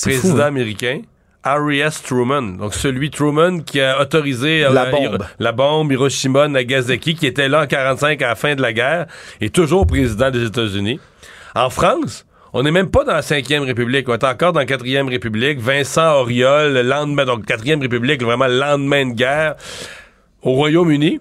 [0.00, 0.46] président hein?
[0.46, 1.02] américain.
[1.42, 2.02] Harry S.
[2.02, 5.24] Truman, donc celui Truman qui a autorisé euh, la, bombe.
[5.38, 9.06] la bombe Hiroshima Nagasaki, qui était là en 45 à la fin de la guerre,
[9.40, 10.98] est toujours président des États-Unis.
[11.54, 14.66] En France, on n'est même pas dans la 5e République, on est encore dans la
[14.66, 15.60] 4e République.
[15.60, 19.54] Vincent Auriol, le lendemain, donc 4e République, vraiment le lendemain de guerre.
[20.42, 21.20] Au Royaume-Uni,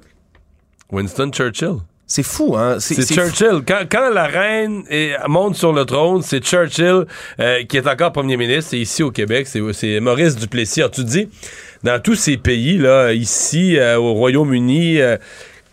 [0.92, 1.82] Winston Churchill.
[2.08, 2.78] C'est fou, hein?
[2.80, 3.62] C'est Churchill.
[3.66, 4.84] Quand, la reine
[5.28, 7.06] monte sur le trône, c'est Churchill
[7.40, 8.76] euh, qui est encore premier ministre.
[8.76, 10.82] Et ici au Québec, c'est Maurice Duplessis.
[10.82, 11.28] Alors, tu dis,
[11.84, 15.18] dans tous ces pays, là, ici, euh, au Royaume-Uni, euh,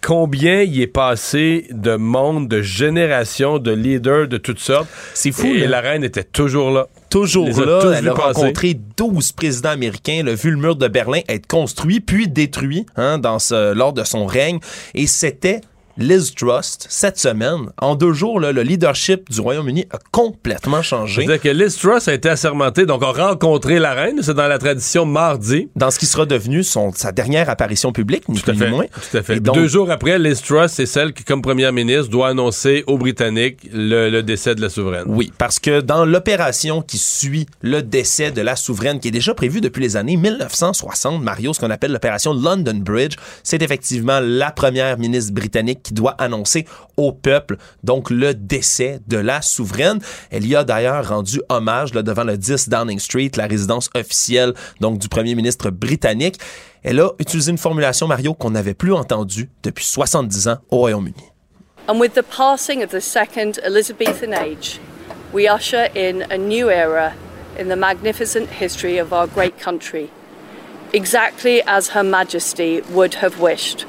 [0.00, 4.88] combien il est passé de monde, de générations, de leaders de toutes sortes?
[5.12, 5.48] C'est fou.
[5.48, 6.88] Et la reine était toujours là.
[7.10, 7.92] Toujours là.
[7.98, 12.00] Elle a rencontré 12 présidents américains, elle a vu le mur de Berlin être construit
[12.00, 14.60] puis détruit hein, dans ce, lors de son règne.
[14.94, 15.60] Et c'était
[15.98, 21.22] Liz Trust, cette semaine, en deux jours, le leadership du Royaume-Uni a complètement changé.
[21.22, 24.58] C'est-à-dire que Liz Truss a été assermentée, donc a rencontré la reine, c'est dans la
[24.58, 25.68] tradition mardi.
[25.76, 28.86] Dans ce qui sera devenu son, sa dernière apparition publique, ni plus ni moins.
[28.86, 29.38] Tout à fait.
[29.38, 33.58] deux jours après, Liz Truss, c'est celle qui, comme première ministre, doit annoncer aux Britanniques
[33.72, 35.04] le, décès de la souveraine.
[35.08, 39.34] Oui, parce que dans l'opération qui suit le décès de la souveraine, qui est déjà
[39.34, 44.52] prévue depuis les années 1960, Mario, ce qu'on appelle l'opération London Bridge, c'est effectivement la
[44.52, 46.66] première ministre britannique qui doit annoncer
[46.96, 49.98] au peuple donc le décès de la souveraine.
[50.30, 54.98] Elle y a d'ailleurs rendu hommage devant le 10 Downing Street, la résidence officielle donc
[54.98, 56.38] du premier ministre britannique.
[56.82, 61.32] Elle a utilisé une formulation, Mario, qu'on n'avait plus entendue depuis 70 ans au Royaume-Uni.
[61.88, 64.78] And with the passing of the second Elizabethan age,
[65.32, 67.14] we usher in a new era
[67.58, 70.10] in the magnificent history of our great country,
[70.92, 73.84] exactly as Her Majesty would have wished.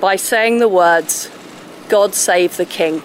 [0.00, 1.30] By saying the words,
[1.88, 3.02] God save the King.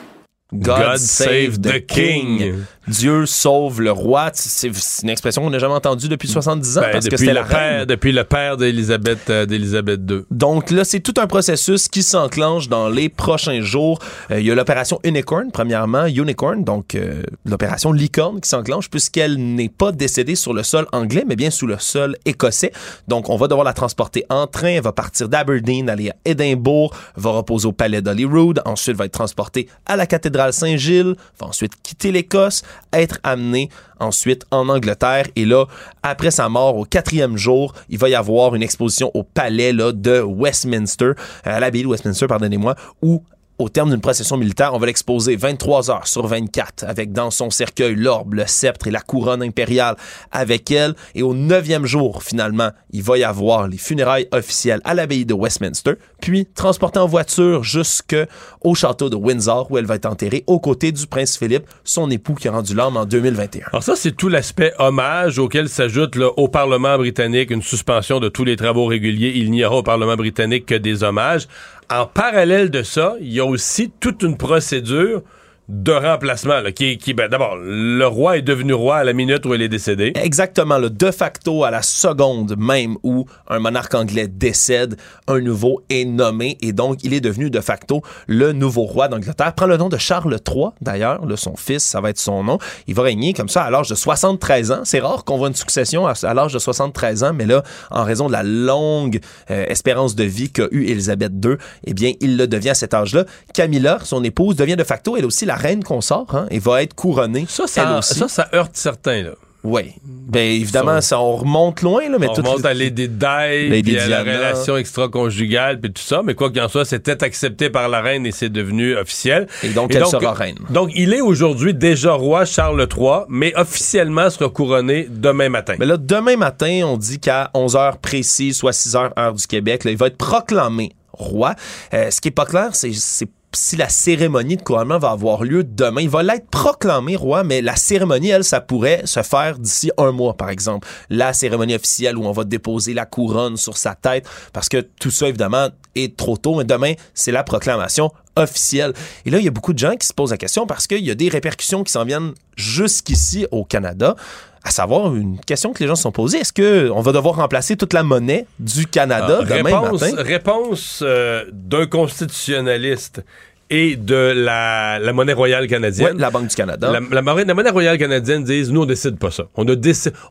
[0.58, 2.66] God, save, the king.
[2.90, 4.32] Dieu sauve le roi.
[4.34, 4.70] C'est
[5.04, 7.40] une expression qu'on n'a jamais entendue depuis 70 ans Ben, parce que depuis, c'était le
[7.40, 7.58] la reine.
[7.58, 10.22] père, depuis le père d'Élisabeth euh, d'Élisabeth II.
[10.32, 14.00] Donc là, c'est tout un processus qui s'enclenche dans les prochains jours.
[14.32, 19.38] Euh, il y a l'opération Unicorn, premièrement, Unicorn, donc euh, l'opération Licorne qui s'enclenche puisqu'elle
[19.38, 22.72] n'est pas décédée sur le sol anglais, mais bien sous le sol écossais.
[23.08, 24.70] Donc on va devoir la transporter en train.
[24.70, 29.14] Elle va partir d'Aberdeen, aller à Édimbourg, va reposer au palais d'Holyrood, ensuite va être
[29.14, 32.64] transportée à la cathédrale Saint-Gilles, va ensuite quitter l'Écosse,
[32.94, 33.70] être amenée
[34.00, 35.28] ensuite en Angleterre.
[35.36, 35.66] Et là,
[36.04, 40.22] après sa mort, au quatrième jour, il va y avoir une exposition au palais de
[40.22, 41.14] Westminster, euh,
[41.44, 43.24] à l'abbaye de Westminster, pardonnez-moi, où
[43.60, 47.50] au terme d'une procession militaire, on va l'exposer 23 heures sur 24 avec dans son
[47.50, 49.98] cercueil l'orbe, le sceptre et la couronne impériale
[50.32, 50.96] avec elle.
[51.14, 55.34] Et au neuvième jour, finalement, il va y avoir les funérailles officielles à l'abbaye de
[55.34, 60.60] Westminster, puis transportée en voiture jusqu'au château de Windsor où elle va être enterrée aux
[60.62, 63.66] côtés du prince Philippe, son époux qui a rendu l'âme en 2021.
[63.74, 68.46] Alors ça, c'est tout l'aspect hommage auquel s'ajoute au Parlement britannique une suspension de tous
[68.46, 69.34] les travaux réguliers.
[69.36, 71.48] Il n'y aura au Parlement britannique que des hommages.
[71.92, 75.24] En parallèle de ça, il y a aussi toute une procédure
[75.70, 79.46] de remplacement là, qui, qui ben, d'abord le roi est devenu roi à la minute
[79.46, 80.12] où il est décédé.
[80.16, 84.98] Exactement, le de facto à la seconde même où un monarque anglais décède,
[85.28, 89.54] un nouveau est nommé et donc il est devenu de facto le nouveau roi d'Angleterre.
[89.54, 92.60] Prend le nom de Charles III d'ailleurs, son fils, ça va être son nom.
[92.88, 94.82] Il va régner comme ça à l'âge de 73 ans.
[94.84, 98.28] C'est rare qu'on voit une succession à, l'âge de 73 ans, mais là, en raison
[98.28, 101.56] de la longue euh, espérance de vie qu'a eu Élisabeth II,
[101.86, 103.26] eh bien, il le devient à cet âge-là.
[103.54, 107.46] Camilla, son épouse, devient de facto, elle aussi, reine consort hein, et va être couronnée.
[107.48, 108.16] Ça, ça, elle aussi.
[108.16, 109.24] ça, ça heurte certains.
[109.24, 109.32] Là.
[109.64, 109.94] Oui.
[110.06, 114.00] Ben évidemment, ça, on remonte loin, là, mais on tout remonte à Di, Lady puis
[114.00, 116.22] à la relation extra-conjugale, puis tout ça.
[116.24, 119.48] Mais quoi qu'il en soit, c'était accepté par la reine et c'est devenu officiel.
[119.64, 120.58] Et donc, elle sera reine.
[120.70, 125.76] Donc, il est aujourd'hui déjà roi Charles III, mais officiellement sera couronné demain matin.
[125.78, 129.92] Mais là, demain matin, on dit qu'à 11h précis, soit 6h heure du Québec, là,
[129.92, 131.56] il va être proclamé roi.
[131.94, 135.44] Euh, ce qui est pas clair, c'est c'est si la cérémonie de couronnement va avoir
[135.44, 136.02] lieu demain.
[136.02, 140.12] Il va l'être proclamé roi, mais la cérémonie, elle, ça pourrait se faire d'ici un
[140.12, 140.88] mois, par exemple.
[141.10, 145.12] La cérémonie officielle où on va déposer la couronne sur sa tête, parce que tout
[145.12, 146.56] ça, évidemment, est trop tôt.
[146.56, 148.94] Mais demain, c'est la proclamation officielle.
[149.26, 151.06] Et là, il y a beaucoup de gens qui se posent la question parce qu'il
[151.06, 154.16] y a des répercussions qui s'en viennent jusqu'ici au Canada.
[154.64, 157.78] À savoir, une question que les gens se sont posées, est-ce qu'on va devoir remplacer
[157.78, 160.24] toute la monnaie du Canada Ah, demain réponse, matin?
[160.24, 163.24] réponse euh, d'un constitutionnaliste
[163.72, 166.18] et de la, la monnaie royale canadienne.
[166.18, 166.92] La Banque du Canada.
[166.92, 169.44] La, la monnaie, la monnaie royale canadienne disent nous on décide pas ça.
[169.56, 169.76] On, a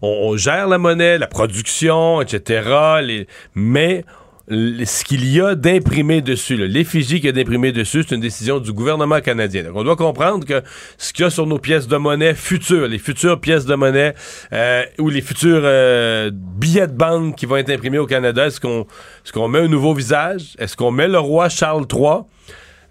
[0.03, 2.69] on, on gère la monnaie, la production, etc.
[3.03, 4.05] les- mais
[4.51, 8.59] ce qu'il y a d'imprimé dessus, l'effigie qu'il y a d'imprimé dessus, c'est une décision
[8.59, 9.65] du gouvernement canadien.
[9.65, 10.63] Donc, on doit comprendre que
[10.97, 14.15] ce qu'il y a sur nos pièces de monnaie futures, les futures pièces de monnaie
[14.53, 18.61] euh, ou les futurs euh, billets de banque qui vont être imprimés au Canada, est-ce
[18.61, 18.87] qu'on
[19.35, 20.57] qu'on met un nouveau visage?
[20.59, 22.23] Est-ce qu'on met le roi Charles III?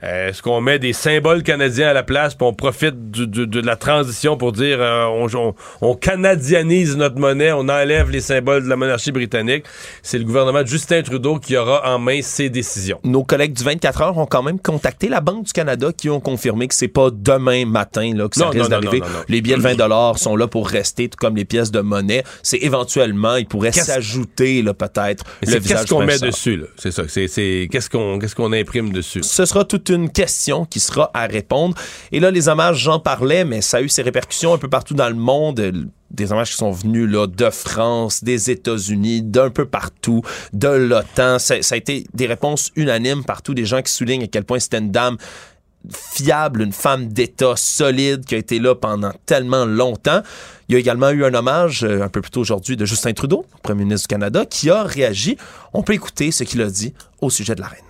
[0.03, 3.47] Euh, Est-ce qu'on met des symboles canadiens à la place puis on profite du- du-
[3.47, 8.21] de la transition pour dire euh, on, on- on canadianise notre monnaie, on enlève les
[8.21, 9.63] symboles de la monarchie britannique?
[10.03, 12.99] C'est le gouvernement de Justin Trudeau qui aura en main ces décisions.
[13.03, 16.19] Nos collègues du 24 heures ont quand même contacté la Banque du Canada qui ont
[16.19, 19.01] confirmé que c'est pas demain matin là, que ça Non, risque d'arriver.
[19.29, 19.77] Les billets de 20
[20.17, 22.23] sont là pour rester, tout comme les pièces de monnaie.
[22.43, 26.65] C'est éventuellement, il pourrait Qu'est-ce- s'ajouter là, peut-être le visage qu'est-ce qu'on met dessus, là?
[26.77, 27.03] C'est ça.
[27.07, 29.23] C'est, c'est, qu'est-ce qu'on, qu'est-ce qu'on imprime dessus?
[29.23, 31.75] ce sera une question qui sera à répondre.
[32.11, 34.93] Et là, les hommages, j'en parlais, mais ça a eu ses répercussions un peu partout
[34.93, 35.89] dans le monde.
[36.09, 40.21] Des hommages qui sont venus là, de France, des États-Unis, d'un peu partout,
[40.53, 41.39] de l'OTAN.
[41.39, 44.59] Ça, ça a été des réponses unanimes partout, des gens qui soulignent à quel point
[44.59, 45.17] c'était une dame
[45.91, 50.21] fiable, une femme d'État solide qui a été là pendant tellement longtemps.
[50.67, 53.13] Il y a également eu un hommage euh, un peu plus tôt aujourd'hui de Justin
[53.13, 55.37] Trudeau, Premier ministre du Canada, qui a réagi.
[55.73, 57.86] On peut écouter ce qu'il a dit au sujet de la reine.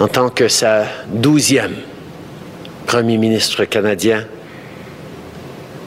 [0.00, 1.74] En tant que sa douzième
[2.86, 4.26] premier ministre canadien,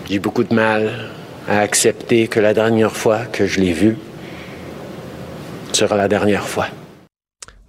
[0.09, 1.09] j'ai beaucoup de mal
[1.47, 3.97] à accepter que la dernière fois que je l'ai vu
[5.71, 6.67] sera la dernière fois.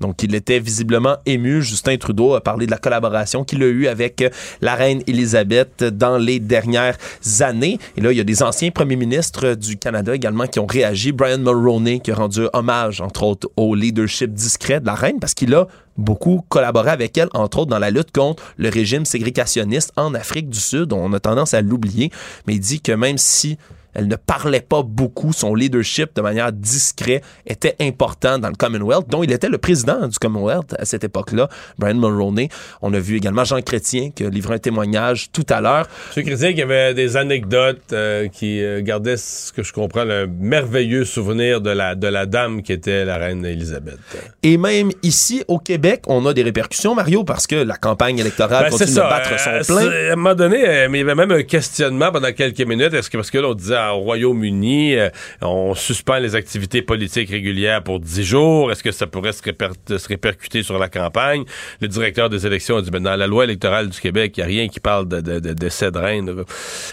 [0.00, 1.62] Donc, il était visiblement ému.
[1.62, 4.24] Justin Trudeau a parlé de la collaboration qu'il a eue avec
[4.60, 6.96] la reine Elisabeth dans les dernières
[7.40, 7.78] années.
[7.96, 11.12] Et là, il y a des anciens premiers ministres du Canada également qui ont réagi.
[11.12, 15.34] Brian Mulroney qui a rendu hommage, entre autres, au leadership discret de la reine parce
[15.34, 15.66] qu'il a
[15.96, 20.50] beaucoup collaboré avec elle, entre autres, dans la lutte contre le régime ségrégationniste en Afrique
[20.50, 20.92] du Sud.
[20.92, 22.10] On a tendance à l'oublier,
[22.46, 23.56] mais il dit que même si
[23.98, 25.32] Elle ne parlait pas beaucoup.
[25.32, 30.06] Son leadership, de manière discrète, était important dans le Commonwealth, dont il était le président
[30.06, 32.50] du Commonwealth à cette époque-là, Brian Mulroney.
[32.82, 35.86] On a vu également Jean Chrétien qui a livré un témoignage tout à l'heure.
[36.14, 40.26] Jean Chrétien qui avait des anecdotes, euh, qui euh, gardait, ce que je comprends, un
[40.26, 43.98] merveilleux souvenir de la, de la dame qui était la reine Elisabeth.
[44.42, 48.64] Et même ici, au Québec, on a des répercussions, Mario, parce que la campagne électorale
[48.64, 49.80] Ben, continue de battre Euh, son plein.
[49.90, 52.60] c'est- À un moment donné, euh, mais il y avait même un questionnement pendant quelques
[52.60, 52.92] minutes.
[52.92, 55.08] Est-ce que parce que là, on disait au Royaume-Uni, euh,
[55.42, 58.72] on suspend les activités politiques régulières pour 10 jours.
[58.72, 61.44] Est-ce que ça pourrait se, réper- se répercuter sur la campagne?
[61.80, 64.44] Le directeur des élections a dit ben, dans la loi électorale du Québec, il n'y
[64.44, 66.30] a rien qui parle de, de, de décès de reine.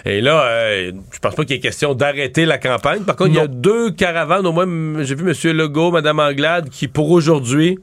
[0.06, 3.04] Et là, euh, je pense pas qu'il y ait question d'arrêter la campagne.
[3.04, 5.58] Par contre, il y a deux caravanes, au moins, j'ai vu M.
[5.58, 7.80] Legault, Mme Anglade, qui pour aujourd'hui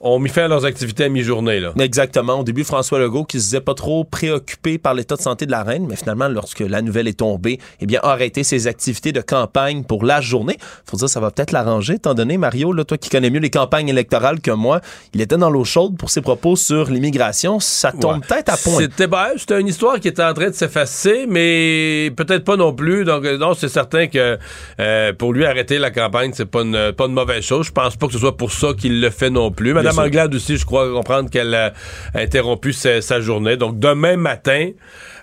[0.00, 1.60] ont mis fin à leurs activités à mi-journée.
[1.60, 1.72] là.
[1.80, 2.40] Exactement.
[2.40, 5.50] Au début, François Legault, qui se disait pas trop préoccupé par l'état de santé de
[5.50, 9.12] la reine, mais finalement, lorsque la nouvelle est tombée, eh bien, a arrêté ses activités
[9.12, 10.56] de campagne pour la journée.
[10.88, 13.50] Faut dire, ça va peut-être l'arranger, étant donné, Mario, là, toi qui connais mieux les
[13.50, 14.80] campagnes électorales que moi,
[15.14, 17.60] il était dans l'eau chaude pour ses propos sur l'immigration.
[17.60, 18.20] Ça tombe Ouais.
[18.26, 18.78] peut-être à point.
[18.78, 22.72] C'était ben, c'était une histoire qui était en train de s'effacer, mais peut-être pas non
[22.72, 23.04] plus.
[23.04, 24.38] Donc euh, non, c'est certain que
[24.80, 27.66] euh, pour lui arrêter la campagne, c'est pas une pas une mauvaise chose.
[27.66, 29.72] Je pense pas que ce soit pour ça qu'il le fait non plus.
[29.74, 30.02] Madame sûr.
[30.02, 31.72] Anglade aussi, je crois comprendre qu'elle a
[32.14, 33.56] interrompu sa, sa journée.
[33.56, 34.70] Donc demain matin,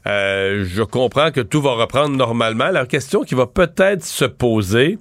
[0.07, 2.69] euh, je comprends que tout va reprendre normalement.
[2.71, 4.97] La question qui va peut-être se poser,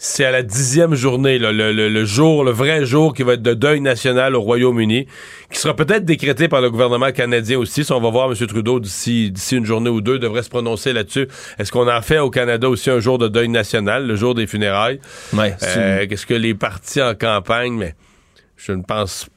[0.00, 3.32] c'est à la dixième journée, là, le, le- le jour, le vrai jour qui va
[3.32, 5.06] être de deuil national au Royaume-Uni,
[5.50, 7.82] qui sera peut-être décrété par le gouvernement canadien aussi.
[7.84, 8.46] Si on va voir M.
[8.46, 11.26] Trudeau d'ici une journée ou deux, devrait se prononcer là-dessus.
[11.58, 14.46] Est-ce qu'on en fait au Canada aussi un jour de deuil national, le jour des
[14.46, 15.00] funérailles?
[15.32, 17.96] Ouais, Euh, Qu'est-ce que les partis en campagne, mais
[18.58, 19.28] je ne pense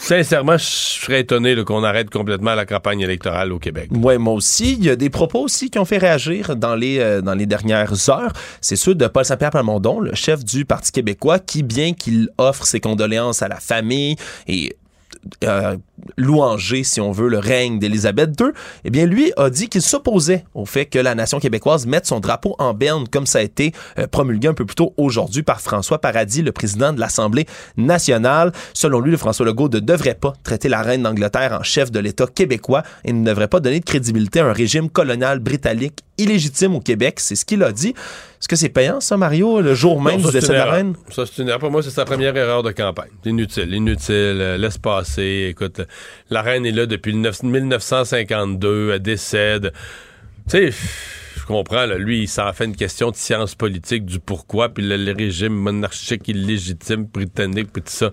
[0.00, 3.90] Sincèrement, je serais étonné qu'on arrête complètement la campagne électorale au Québec.
[3.92, 4.72] Oui, moi aussi.
[4.72, 7.44] Il y a des propos aussi qui ont fait réagir dans les, euh, dans les
[7.44, 8.32] dernières heures.
[8.62, 12.64] C'est ceux de Paul Saint-Pierre Plamondon, le chef du Parti québécois, qui, bien qu'il offre
[12.64, 14.16] ses condoléances à la famille
[14.48, 14.74] et
[15.44, 15.76] euh,
[16.16, 18.48] louanger, si on veut, le règne d'Élisabeth II,
[18.84, 22.20] eh bien, lui a dit qu'il s'opposait au fait que la nation québécoise mette son
[22.20, 25.60] drapeau en berne, comme ça a été euh, promulgué un peu plus tôt aujourd'hui par
[25.60, 27.46] François Paradis, le président de l'Assemblée
[27.76, 28.52] nationale.
[28.74, 31.98] Selon lui, le François Legault ne devrait pas traiter la reine d'Angleterre en chef de
[31.98, 36.74] l'État québécois et ne devrait pas donner de crédibilité à un régime colonial britannique illégitime
[36.74, 37.18] au Québec.
[37.18, 37.88] C'est ce qu'il a dit.
[38.40, 40.94] Est-ce que c'est payant, ça, Mario, le jour même du décès de la reine?
[41.10, 41.60] Ça, c'est une erreur.
[41.60, 43.10] Pour moi, c'est sa première erreur de campagne.
[43.24, 44.14] Inutile, inutile.
[44.14, 45.48] euh, laisse passer.
[45.50, 45.80] Écoute,
[46.30, 48.92] la reine est là depuis le neuf- 1952.
[48.94, 49.72] Elle décède.
[50.48, 50.78] Tu sais,
[51.36, 54.86] je comprends, là, lui, il s'en fait une question de science politique, du pourquoi, puis
[54.86, 58.10] le, le régime monarchique illégitime britannique, puis tout ça.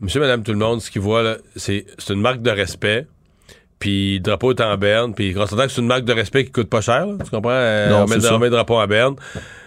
[0.00, 3.06] Monsieur, madame, tout le monde, ce qu'il voit, là, c'est une marque de respect.
[3.80, 5.14] Puis le drapeau est en berne.
[5.14, 7.06] Puis on s'entend que c'est une marque de respect qui coûte pas cher.
[7.06, 7.50] là, tu comprends?
[7.52, 9.14] Euh, Non, on, met, on met le drapeau en berne.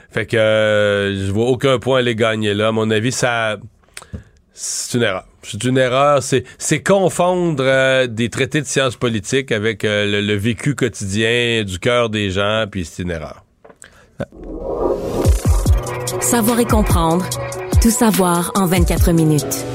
[0.09, 2.69] Fait que euh, je vois aucun point à les gagner là.
[2.69, 3.57] À mon avis, ça.
[4.63, 5.25] C'est une erreur.
[5.41, 6.21] C'est une erreur.
[6.21, 12.11] C'est, confondre euh, des traités de sciences politiques avec euh, le vécu quotidien du cœur
[12.11, 13.43] des gens, puis c'est une erreur.
[16.19, 17.27] Savoir et comprendre.
[17.81, 19.65] Tout savoir en 24 minutes.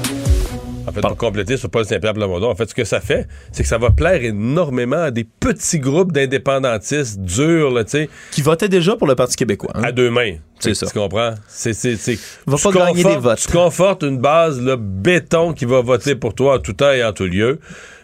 [0.86, 3.62] En fait, pour compléter sur Paul Saint-Pierre Plamondon, en fait, ce que ça fait, c'est
[3.64, 8.08] que ça va plaire énormément à des petits groupes d'indépendantistes durs, là, tu sais.
[8.30, 9.72] Qui votait déjà pour le Parti québécois.
[9.74, 9.82] hein?
[9.82, 10.34] À deux mains.
[10.60, 10.86] C'est Tu- ça.
[10.86, 11.34] Tu comprends?
[11.48, 13.38] C'est, c'est, c'est, Va tu pas gagner confortes- des votes.
[13.40, 17.02] Tu confortes une base, là, béton qui va voter pour toi en tout temps et
[17.04, 17.58] en tout lieu.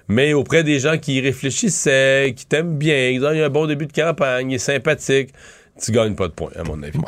[0.08, 3.66] Mais auprès des gens qui y réfléchissaient, qui t'aiment bien, ils ont eu un bon
[3.66, 5.30] début de campagne, il est sympathique,
[5.80, 6.98] tu gagnes pas de points, à mon avis.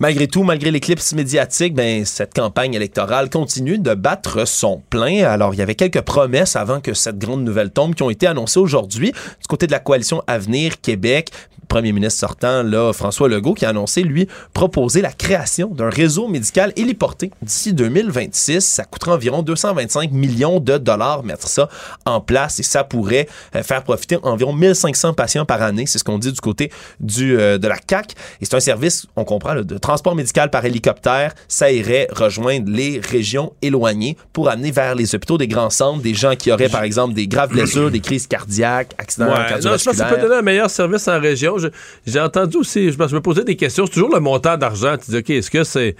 [0.00, 5.26] Malgré tout, malgré l'éclipse médiatique, ben, cette campagne électorale continue de battre son plein.
[5.26, 8.26] Alors, il y avait quelques promesses avant que cette grande nouvelle tombe qui ont été
[8.26, 11.30] annoncées aujourd'hui du côté de la coalition Avenir Québec.
[11.70, 16.26] Premier ministre sortant, là, François Legault, qui a annoncé, lui, proposer la création d'un réseau
[16.26, 18.60] médical héliporté d'ici 2026.
[18.60, 21.68] Ça coûtera environ 225 millions de dollars mettre ça
[22.06, 25.86] en place et ça pourrait euh, faire profiter environ 1500 patients par année.
[25.86, 28.14] C'est ce qu'on dit du côté du, euh, de la CAC.
[28.40, 31.34] Et c'est un service, on comprend, là, de transport médical par hélicoptère.
[31.46, 36.14] Ça irait rejoindre les régions éloignées pour amener vers les hôpitaux des grands centres des
[36.14, 39.44] gens qui auraient, par exemple, des graves blessures, des crises cardiaques, accidents Ouais, non, je
[39.44, 40.14] pense que ça cardiovasculaires.
[40.16, 41.59] peut donner un meilleur service en région.
[42.06, 44.96] J'ai entendu aussi, je me posais des questions, c'est toujours le montant d'argent.
[44.96, 45.96] Tu dis, OK, est-ce que c'est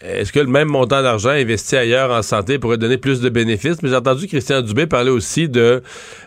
[0.00, 3.82] est-ce que le même montant d'argent investi ailleurs en santé pourrait donner plus de bénéfices?
[3.82, 5.82] Mais j'ai entendu Christian Dubé parler aussi de...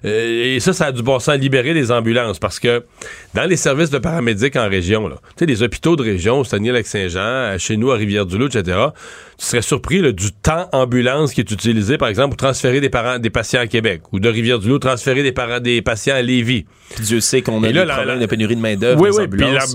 [0.06, 2.38] Euh, et ça, ça a du bon sens, libérer les ambulances.
[2.38, 2.84] Parce que
[3.34, 7.58] dans les services de paramédics en région, tu sais, les hôpitaux de région, au Saguenay-Lac-Saint-Jean,
[7.58, 8.78] chez nous, à Rivière-du-Loup, etc.,
[9.38, 13.19] tu serais surpris du temps ambulance qui est utilisé, par exemple, pour transférer des parents,
[13.19, 16.65] des patients à Québec, ou de Rivière-du-Loup, transférer des, parents, des patients à Lévis.
[16.99, 18.99] Dieu sait qu'on a des problèmes de pénurie de main-d'œuvre.
[18.99, 19.27] Oui, oui,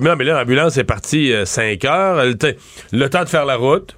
[0.02, 2.24] non, mais là, l'ambulance est partie 5 euh, heures.
[2.92, 3.96] Le, temps de faire la route.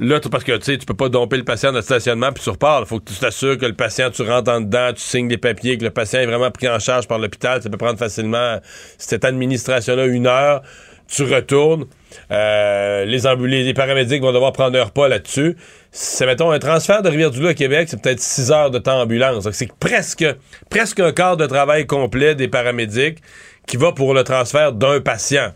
[0.00, 2.44] Là, parce que tu sais, tu peux pas domper le patient dans le stationnement puis
[2.44, 2.82] tu repars.
[2.82, 5.38] Il faut que tu t'assures que le patient, tu rentres en dedans, tu signes des
[5.38, 7.60] papiers, que le patient est vraiment pris en charge par l'hôpital.
[7.62, 8.60] Ça peut prendre facilement
[8.96, 10.62] cette administration-là une heure.
[11.08, 11.86] Tu retournes.
[12.30, 15.56] Euh, les, les paramédics vont devoir prendre leur pas là-dessus.
[15.90, 19.48] C'est, mettons, un transfert de Rivière-du-Loup à Québec, c'est peut-être 6 heures de temps ambulance.
[19.52, 20.24] c'est presque,
[20.70, 23.18] presque un quart de travail complet des paramédics
[23.66, 25.52] qui va pour le transfert d'un patient.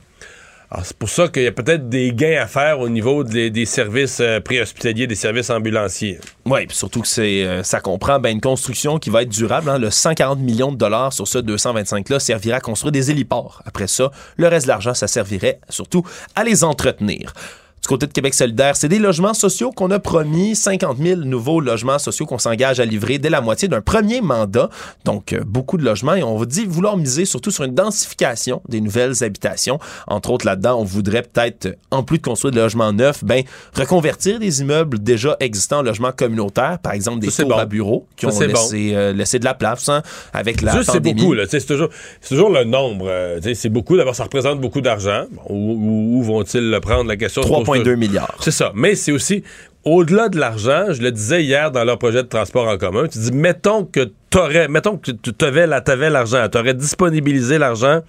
[0.84, 4.20] C'est pour ça qu'il y a peut-être des gains à faire au niveau des, services
[4.20, 6.18] euh, préhospitaliers, des services ambulanciers.
[6.46, 9.68] Oui, surtout que euh, ça comprend ben, une construction qui va être durable.
[9.68, 9.78] Hein.
[9.78, 13.62] Le 140 millions de dollars sur ce 225-là servira à construire des héliports.
[13.66, 16.04] Après ça, le reste de l'argent, ça servirait surtout
[16.34, 17.34] à les entretenir
[17.82, 21.60] du côté de Québec solidaire, c'est des logements sociaux qu'on a promis, 50 000 nouveaux
[21.60, 24.70] logements sociaux qu'on s'engage à livrer dès la moitié d'un premier mandat.
[25.04, 28.62] Donc, euh, beaucoup de logements et on vous dit vouloir miser surtout sur une densification
[28.68, 29.80] des nouvelles habitations.
[30.06, 33.42] Entre autres, là-dedans, on voudrait peut-être, en plus de construire des logements neufs, ben,
[33.74, 38.26] reconvertir des immeubles déjà existants en logements communautaires, par exemple des tours à bureaux qui
[38.26, 40.02] ont laissé, euh, laissé, de la place hein,
[40.32, 41.88] avec la C'est beaucoup, c'est toujours,
[42.28, 43.06] toujours, le nombre.
[43.08, 45.24] Euh, c'est beaucoup, d'abord, ça représente beaucoup d'argent.
[45.48, 47.42] Où, vont-ils le prendre, la question?
[47.80, 48.36] 2 milliards.
[48.40, 48.72] C'est ça.
[48.74, 49.42] Mais c'est aussi,
[49.84, 53.18] au-delà de l'argent, je le disais hier dans leur projet de transport en commun, tu
[53.18, 58.00] dis, mettons que t'aurais, mettons que tu avais l'argent, tu aurais disponibilisé l'argent,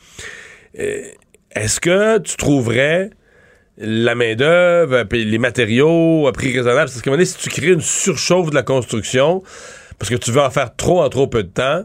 [0.80, 1.02] euh,
[1.56, 3.11] est-ce que tu trouverais
[3.77, 6.90] la main-d'œuvre, les matériaux à prix raisonnable?
[6.90, 9.44] Parce que si tu crées une surchauffe de la construction,
[9.99, 11.84] parce que tu veux en faire trop en trop peu de temps,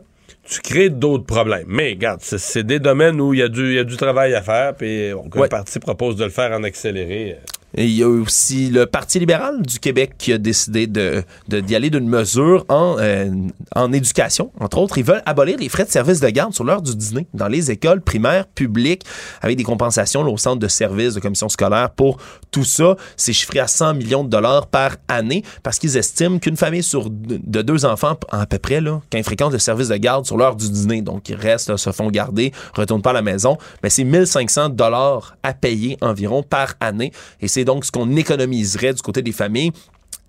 [0.48, 1.66] tu crées d'autres problèmes.
[1.68, 4.42] Mais regarde, c'est des domaines où il y, a du, y a du travail à
[4.42, 7.36] faire, puis le parti propose de le faire en accéléré.
[7.77, 12.09] Il y a aussi le Parti libéral du Québec qui a décidé d'y aller d'une
[12.09, 13.31] mesure en, euh,
[13.77, 14.51] en éducation.
[14.59, 17.27] Entre autres, ils veulent abolir les frais de service de garde sur l'heure du dîner
[17.35, 19.05] dans les écoles primaires publiques
[19.43, 22.19] avec des compensations au centre de services de commission scolaire pour
[22.51, 22.97] tout ça.
[23.16, 27.11] C'est chiffré à 100 millions de dollars par année parce qu'ils estiment qu'une famille sur
[27.11, 30.57] de deux enfants à peu près, là, quand fréquentent le service de garde sur l'heure
[30.57, 34.05] du dîner, donc ils restent, se font garder, retournent pas à la maison, mais c'est
[34.05, 37.12] 1500 dollars à payer environ par année.
[37.59, 39.72] C'est donc ce qu'on économiserait du côté des familles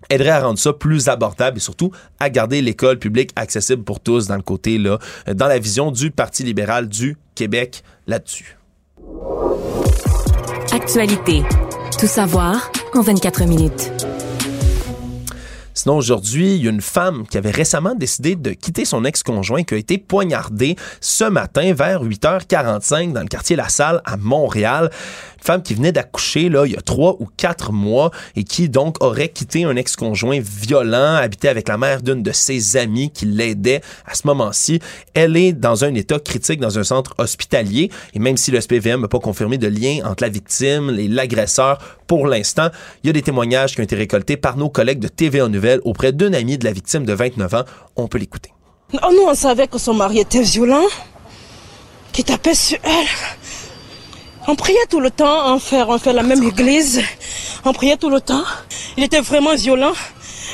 [0.08, 4.26] aiderait à rendre ça plus abordable et surtout à garder l'école publique accessible pour tous
[4.26, 4.98] dans le côté là,
[5.32, 8.58] dans la vision du Parti libéral du Québec là-dessus.
[10.72, 11.44] Actualité.
[12.00, 13.92] Tout savoir en 24 minutes.
[15.82, 19.62] Sinon, aujourd'hui, il y a une femme qui avait récemment décidé de quitter son ex-conjoint
[19.62, 24.90] qui a été poignardé ce matin vers 8h45 dans le quartier La Salle à Montréal
[25.42, 29.02] femme qui venait d'accoucher là il y a trois ou quatre mois et qui donc
[29.02, 33.80] aurait quitté un ex-conjoint violent, habité avec la mère d'une de ses amies qui l'aidait
[34.06, 34.80] à ce moment-ci.
[35.14, 39.00] Elle est dans un état critique dans un centre hospitalier et même si le SPVM
[39.00, 42.70] n'a pas confirmé de lien entre la victime et l'agresseur pour l'instant,
[43.02, 45.80] il y a des témoignages qui ont été récoltés par nos collègues de TVA Nouvelles
[45.84, 47.64] auprès d'une amie de la victime de 29 ans.
[47.94, 48.52] On peut l'écouter.
[48.94, 50.86] Oh, nous, on savait que son mari était violent,
[52.12, 53.39] qu'il tapait sur elle.
[54.48, 57.02] On priait tout le temps, on fait, on fait la même église.
[57.64, 58.44] On priait tout le temps.
[58.96, 59.92] Il était vraiment violent.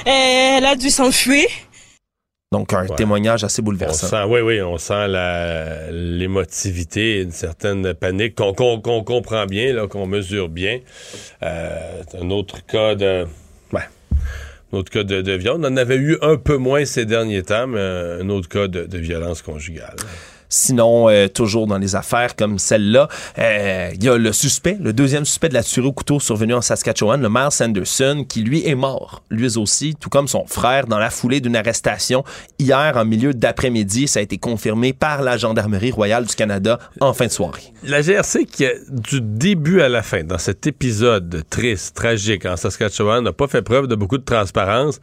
[0.05, 1.47] Et elle a dû s'enfuir.
[2.53, 4.29] Donc, un témoignage assez bouleversant.
[4.29, 5.09] oui, oui, on sent
[5.91, 10.79] l'émotivité, une certaine panique qu'on comprend bien, qu'on mesure bien.
[11.43, 13.27] Euh, un autre cas de.
[13.73, 13.83] Ouais,
[14.73, 15.61] un autre cas de, violence.
[15.61, 18.99] On en avait eu un peu moins ces derniers temps, mais un autre cas de
[18.99, 19.97] violence conjugale.
[20.49, 23.09] Sinon, euh, toujours dans les affaires comme celle-là,
[23.39, 26.55] euh, il y a le suspect, le deuxième suspect de la tuerie au couteau survenu
[26.55, 30.87] en Saskatchewan, le Miles Sanderson, qui lui est mort, lui aussi, tout comme son frère,
[30.87, 32.25] dans la foulée d'une arrestation
[32.59, 34.09] hier en milieu d'après-midi.
[34.09, 37.73] Ça a été confirmé par la Gendarmerie royale du Canada en fin de soirée.
[37.83, 43.23] La GRC, qui, du début à la fin, dans cet épisode triste, tragique en Saskatchewan,
[43.23, 45.01] n'a pas fait preuve de beaucoup de transparence.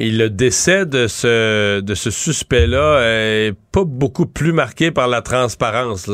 [0.00, 5.22] Et le décès de ce, de ce suspect-là est pas beaucoup plus marqué par la
[5.22, 6.08] transparence.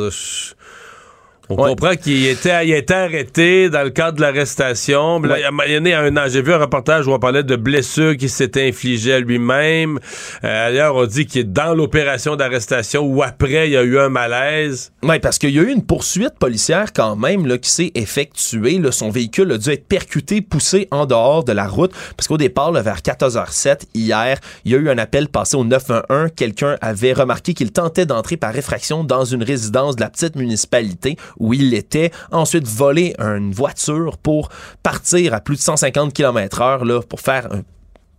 [1.51, 5.23] On comprend qu'il était, il était arrêté dans le cadre de l'arrestation.
[5.23, 8.17] Il y en a un an, j'ai vu un reportage où on parlait de blessures
[8.17, 9.99] qu'il s'était infligées à lui-même.
[10.43, 13.99] Euh, D'ailleurs, on dit qu'il est dans l'opération d'arrestation ou après, il y a eu
[13.99, 14.93] un malaise.
[15.03, 18.79] Oui, parce qu'il y a eu une poursuite policière quand même là, qui s'est effectuée.
[18.79, 18.91] Là.
[18.91, 21.93] Son véhicule a dû être percuté, poussé en dehors de la route.
[22.17, 25.65] Parce qu'au départ, là, vers 14h07, hier, il y a eu un appel passé au
[25.65, 26.31] 911.
[26.35, 31.17] Quelqu'un avait remarqué qu'il tentait d'entrer par effraction dans une résidence de la petite municipalité
[31.39, 34.49] où il était, ensuite volé une voiture pour
[34.83, 37.49] partir à plus de 150 km heure là, pour faire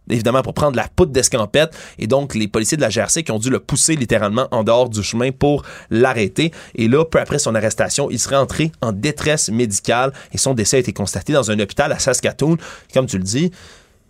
[0.10, 1.76] évidemment pour prendre la poudre d'escampette.
[2.00, 4.90] Et donc les policiers de la GRC qui ont dû le pousser littéralement en dehors
[4.90, 6.52] du chemin pour l'arrêter.
[6.76, 10.78] Et là peu après son arrestation il serait entré en détresse médicale et son décès
[10.78, 12.58] a été constaté dans un hôpital à Saskatoon.
[12.94, 13.52] Comme tu le dis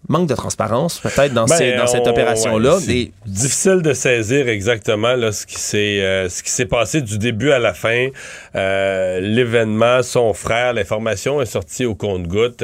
[0.07, 2.75] manque de transparence peut-être dans, Ben, dans cette on- opération-là.
[2.75, 6.65] ouais, c'est Des- difficile de saisir exactement là, ce qui s'est euh, ce qui s'est
[6.65, 8.07] passé du début à la fin.
[8.55, 12.63] Euh, L'événement, son frère, l'information est sortie au compte-goutte.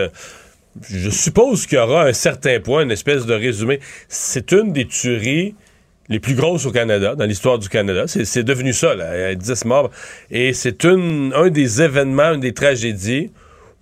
[0.89, 3.79] Je suppose qu'il y aura à un certain point une espèce de résumé.
[4.07, 5.53] C'est une des tueries
[6.09, 8.03] les plus grosses au Canada, dans l'histoire du Canada.
[8.07, 9.15] C'est devenu ça, là.
[9.17, 9.91] Il y a 10 morts.
[10.29, 13.31] Et c'est un des événements, une des tragédies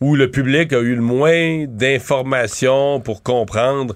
[0.01, 3.95] où le public a eu le moins d'informations pour comprendre.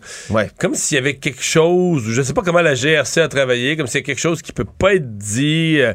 [0.59, 3.87] Comme s'il y avait quelque chose, je sais pas comment la GRC a travaillé, comme
[3.87, 5.77] s'il y a quelque chose qui peut pas être dit.
[5.79, 5.93] Euh,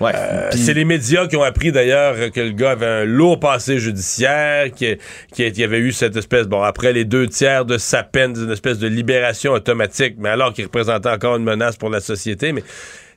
[0.00, 3.78] euh, c'est les médias qui ont appris d'ailleurs que le gars avait un lourd passé
[3.78, 4.98] judiciaire, qu'il
[5.32, 8.50] qui, y avait eu cette espèce, bon, après les deux tiers de sa peine, une
[8.50, 12.52] espèce de libération automatique, mais alors qu'il représentait encore une menace pour la société.
[12.52, 12.62] Mais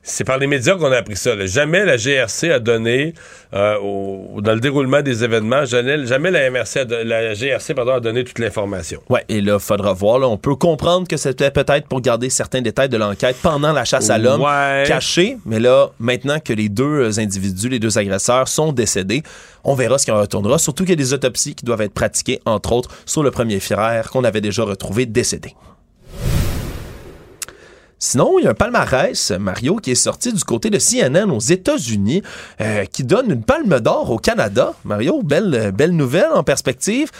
[0.06, 1.34] c'est par les médias qu'on a appris ça.
[1.34, 1.46] là.
[1.46, 3.14] Jamais la GRC a donné,
[3.54, 7.94] euh, au- dans le déroulement des événements, jamais, jamais la, MRC a la GRC pardon,
[7.94, 9.00] a donné toute l'information.
[9.08, 10.18] Ouais, et là, faudra voir.
[10.18, 13.84] Là, on peut comprendre que c'était peut-être pour garder certains détails de l'enquête pendant la
[13.84, 14.84] chasse à l'homme Ouais.
[14.86, 15.38] cachés.
[15.46, 19.22] Mais là, maintenant que les deux individus, les deux agresseurs sont décédés,
[19.64, 20.58] on verra ce qui en retournera.
[20.58, 23.58] Surtout qu'il y a des autopsies qui doivent être pratiquées, entre autres, sur le premier
[23.58, 25.54] frère qu'on avait déjà retrouvé décédé.
[28.04, 31.40] Sinon, il y a un palmarès, Mario, qui est sorti du côté de CNN aux
[31.40, 32.20] États-Unis,
[32.60, 34.74] euh, qui donne une palme d'or au Canada.
[34.84, 37.10] Mario, belle, belle nouvelle en perspective.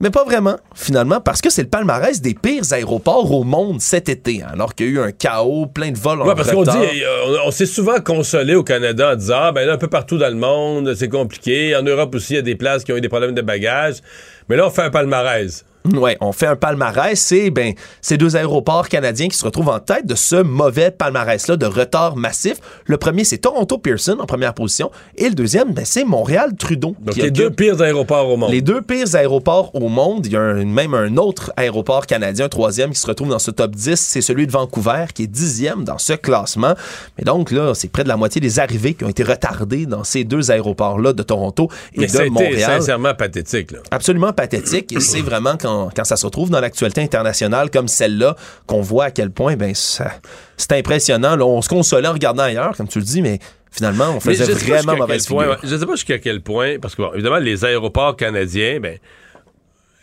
[0.00, 4.10] Mais pas vraiment, finalement, parce que c'est le palmarès des pires aéroports au monde cet
[4.10, 6.64] été, hein, alors qu'il y a eu un chaos, plein de vols en parce qu'on
[6.64, 9.78] dit, euh, on, on s'est souvent consolé au Canada en disant, ah, ben là, un
[9.78, 11.74] peu partout dans le monde, c'est compliqué.
[11.74, 14.02] En Europe aussi, il y a des places qui ont eu des problèmes de bagages.
[14.50, 15.64] Mais là, on fait un palmarès.
[15.92, 17.20] Ouais, on fait un palmarès.
[17.20, 21.56] C'est ben, ces deux aéroports canadiens qui se retrouvent en tête de ce mauvais palmarès-là
[21.56, 22.54] de retard massif.
[22.86, 24.90] Le premier, c'est Toronto Pearson en première position.
[25.18, 26.94] Et le deuxième, ben, c'est Montréal-Trudon.
[27.00, 28.50] Donc, qui les deux pires aéroports au monde.
[28.50, 30.24] Les deux pires aéroports au monde.
[30.24, 33.38] Il y a un- même un autre aéroport canadien, un troisième, qui se retrouve dans
[33.38, 34.00] ce top 10.
[34.00, 36.74] C'est celui de Vancouver, qui est dixième dans ce classement.
[37.18, 40.02] Mais donc, là, c'est près de la moitié des arrivées qui ont été retardées dans
[40.04, 43.80] ces deux aéroports-là de Toronto et Mais de Montréal sincèrement pathétique, là.
[43.90, 48.36] absolument pathétique et c'est vraiment quand, quand ça se retrouve dans l'actualité internationale comme celle-là
[48.66, 51.36] qu'on voit à quel point ben c'est impressionnant.
[51.36, 53.38] Là, on se consolait en regardant ailleurs, comme tu le dis, mais
[53.70, 55.58] finalement, on faisait vraiment mauvaise point, figure.
[55.62, 58.98] ouais, Je sais pas jusqu'à quel point, parce que, bon, évidemment, les aéroports canadiens, ben,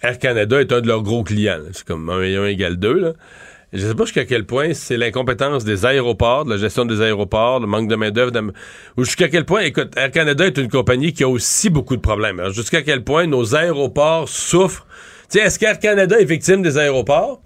[0.04, 1.60] Air Canada est un de leurs gros clients.
[1.74, 3.14] C'est comme 1 et 1 égale 2, là.
[3.74, 7.62] Je sais pas jusqu'à quel point c'est l'incompétence des aéroports, de la gestion des aéroports,
[7.62, 8.34] le manque de main-d'œuvre,
[8.98, 12.02] ou jusqu'à quel point, écoute, Air Canada est une compagnie qui a aussi beaucoup de
[12.02, 12.50] problèmes.
[12.52, 14.86] Jusqu'à quel point nos aéroports souffrent.
[15.32, 17.42] Sais, est-ce Canada est victime des aéroports?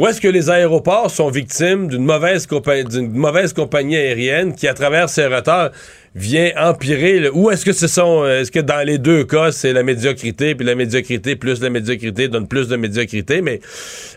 [0.00, 5.10] Ou est-ce que les aéroports sont victimes d'une mauvaise, mauvaise compagnie aérienne qui, à travers
[5.10, 5.72] ses retards,
[6.14, 7.18] vient empirer?
[7.20, 9.82] le- Ou est-ce que ce sont, euh, est-ce que dans les deux cas, c'est la
[9.82, 13.42] médiocrité, puis la médiocrité plus la médiocrité donne plus de médiocrité?
[13.42, 13.60] Mais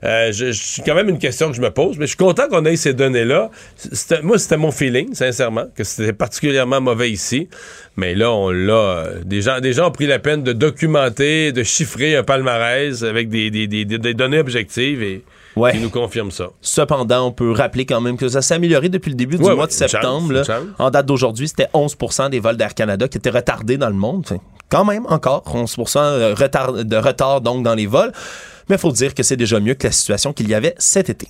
[0.06, 0.32] euh,
[0.86, 1.98] quand même une question que je me pose.
[1.98, 3.52] Mais je suis content qu'on ait ces données-là.
[4.24, 7.50] Moi, c'était mon feeling, sincèrement, que c'était particulièrement mauvais ici.
[7.98, 8.74] Mais là, on l'a.
[8.74, 13.04] euh, Des gens, des gens ont pris la peine de documenter, de chiffrer un palmarès
[13.04, 15.24] avec des- des données objectives et
[15.56, 16.50] qui nous confirment ça.
[16.62, 19.56] Cependant, on peut rappeler quand même que ça s'est amélioré depuis le début du Ouais,
[19.56, 20.34] mois de chance, septembre.
[20.34, 20.44] là.
[20.80, 21.96] En date d'aujourd'hui, c'était 11
[22.32, 24.22] des vols d'Air Canada qui étaient retardés dans le monde.
[24.26, 28.12] Enfin, quand même, encore 11 de retard, de retard donc dans les vols.
[28.70, 31.10] Mais il faut dire que c'est déjà mieux que la situation qu'il y avait cet
[31.10, 31.28] été.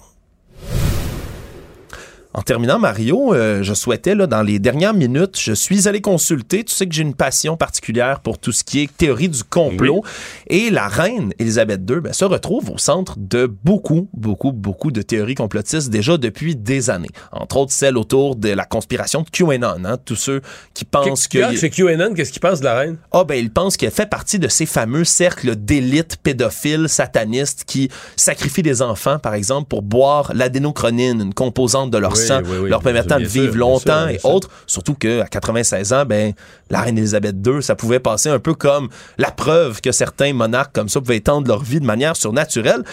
[2.36, 6.64] En terminant, Mario, euh, je souhaitais, là, dans les dernières minutes, je suis allé consulter.
[6.64, 10.02] Tu sais que j'ai une passion particulière pour tout ce qui est théorie du complot.
[10.48, 15.04] Et la reine Elisabeth II ben, se retrouve au centre de beaucoup, beaucoup, beaucoup de
[15.04, 17.12] théories complotistes déjà depuis des années.
[17.32, 19.86] Entre autres, celle autour de la conspiration de QAnon.
[19.86, 20.42] Hein, tous ceux
[20.74, 21.56] qui pensent que...
[21.56, 22.98] Chez QAnon, qu'est-ce qu'ils pensent de la reine?
[23.12, 27.90] Ah ben, ils pensent qu'elle fait partie de ces fameux cercles d'élite pédophiles satanistes qui
[28.16, 32.23] sacrifient des enfants, par exemple, pour boire l'adénochronine, une composante de leur Oui.
[32.46, 34.50] Oui, oui, leur permettant de sûr, vivre longtemps sûr, et autres.
[34.68, 36.34] Surtout qu'à 96 ans, ben,
[36.70, 40.74] la reine Elisabeth II, ça pouvait passer un peu comme la preuve que certains monarques
[40.74, 42.84] comme ça pouvaient étendre leur vie de manière surnaturelle.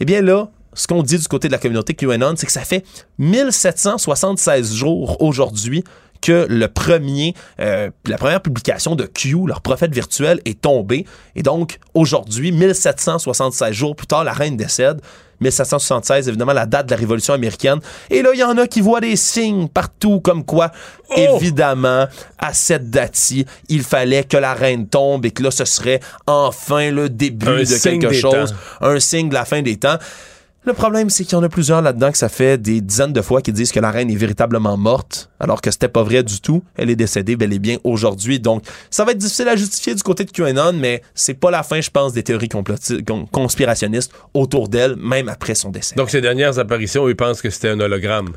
[0.00, 2.62] Eh bien là, ce qu'on dit du côté de la communauté QAnon, c'est que ça
[2.62, 2.84] fait
[3.18, 5.84] 1776 jours aujourd'hui
[6.20, 11.06] que le premier, euh, la première publication de Q, leur prophète virtuel, est tombée.
[11.34, 15.00] Et donc, aujourd'hui, 1776 jours plus tard, la reine décède.
[15.40, 17.78] 1776, évidemment, la date de la Révolution américaine.
[18.10, 20.70] Et là, il y en a qui voient des signes partout, comme quoi,
[21.16, 22.06] évidemment,
[22.38, 26.90] à cette date-ci, il fallait que la reine tombe et que là, ce serait enfin
[26.90, 28.50] le début Un de quelque chose,
[28.80, 28.86] temps.
[28.86, 29.96] un signe de la fin des temps.
[30.66, 33.22] Le problème, c'est qu'il y en a plusieurs là-dedans que ça fait des dizaines de
[33.22, 36.38] fois qui disent que la reine est véritablement morte, alors que c'était pas vrai du
[36.42, 36.62] tout.
[36.76, 38.40] Elle est décédée bel et bien aujourd'hui.
[38.40, 41.62] Donc, ça va être difficile à justifier du côté de QAnon, mais c'est pas la
[41.62, 42.50] fin, je pense, des théories
[43.32, 45.94] conspirationnistes autour d'elle, même après son décès.
[45.94, 48.28] Donc, ces dernières apparitions, ils pensent que c'était un hologramme.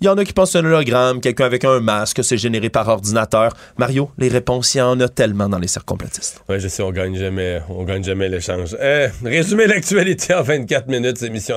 [0.00, 2.22] Il y en a qui pensent que c'est un hologramme, quelqu'un avec un masque, que
[2.24, 3.54] c'est généré par ordinateur.
[3.78, 6.42] Mario, les réponses, il y en a tellement dans les cercles complotistes.
[6.48, 8.76] Ouais, je sais, on gagne jamais, on gagne jamais l'échange.
[8.82, 11.54] Eh, résumer l'actualité en 24 minutes, c'est mission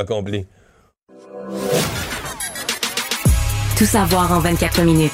[3.78, 5.12] Tout savoir en 24 minutes.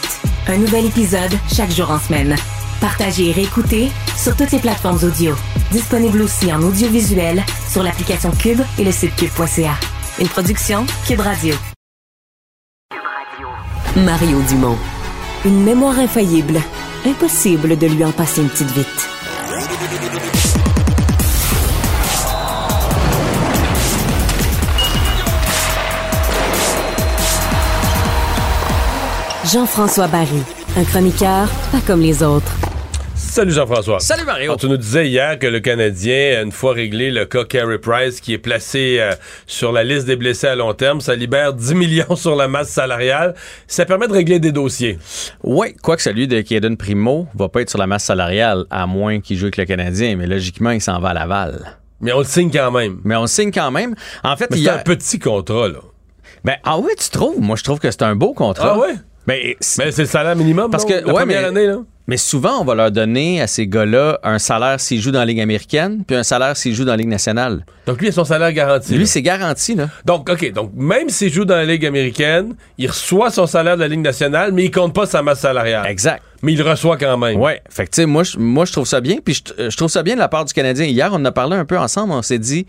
[0.47, 2.35] Un nouvel épisode chaque jour en semaine.
[2.81, 5.35] Partagez et réécoutez sur toutes les plateformes audio.
[5.71, 9.75] Disponible aussi en audiovisuel sur l'application Cube et le site cube.ca.
[10.19, 11.53] Une production Cube Radio.
[13.97, 14.77] Mario Dumont.
[15.45, 16.59] Une mémoire infaillible.
[17.05, 19.07] Impossible de lui en passer une petite vite.
[29.53, 30.43] Jean-François Barry,
[30.75, 32.51] un chroniqueur pas comme les autres.
[33.15, 33.99] Salut Jean-François.
[33.99, 34.45] Salut Mario.
[34.45, 38.19] Alors, tu nous disais hier que le Canadien, une fois réglé le cas Carey Price,
[38.19, 39.13] qui est placé euh,
[39.45, 42.69] sur la liste des blessés à long terme, ça libère 10 millions sur la masse
[42.69, 43.35] salariale.
[43.67, 44.97] Ça permet de régler des dossiers.
[45.43, 49.21] Oui, quoique celui de Kaden Primo va pas être sur la masse salariale, à moins
[49.21, 51.77] qu'il joue avec le Canadien, mais logiquement, il s'en va à Laval.
[52.01, 52.99] Mais on le signe quand même.
[53.03, 53.95] Mais on le signe quand même.
[54.23, 54.75] En fait, Mais il c'est y a...
[54.79, 55.79] un petit contrat, là.
[56.43, 57.39] Ben, ah oui, tu trouves?
[57.39, 58.73] Moi, je trouve que c'est un beau contrat.
[58.75, 58.95] Ah ouais?
[59.27, 59.57] Ben, Mais
[59.91, 60.89] c'est le salaire minimum, Parce non?
[60.89, 61.77] que, la ouais, première mais- année, là?
[62.09, 65.25] Mais souvent, on va leur donner à ces gars-là un salaire s'ils jouent dans la
[65.25, 67.65] Ligue américaine, puis un salaire s'ils jouent dans la Ligue nationale.
[67.85, 68.95] Donc, lui, il a son salaire garanti.
[68.95, 69.89] Lui, c'est garanti, là.
[70.05, 70.53] Donc, OK.
[70.53, 73.99] Donc, même s'il joue dans la Ligue américaine, il reçoit son salaire de la Ligue
[73.99, 75.85] nationale, mais il compte pas sa masse salariale.
[75.87, 76.23] Exact.
[76.43, 77.39] Mais il reçoit quand même.
[77.39, 79.17] Ouais, fait que tu sais, moi, je- moi, je trouve ça bien.
[79.23, 80.85] Puis je, je trouve ça bien de la part du Canadien.
[80.85, 82.13] Hier, on en a parlé un peu ensemble.
[82.13, 82.65] On s'est dit,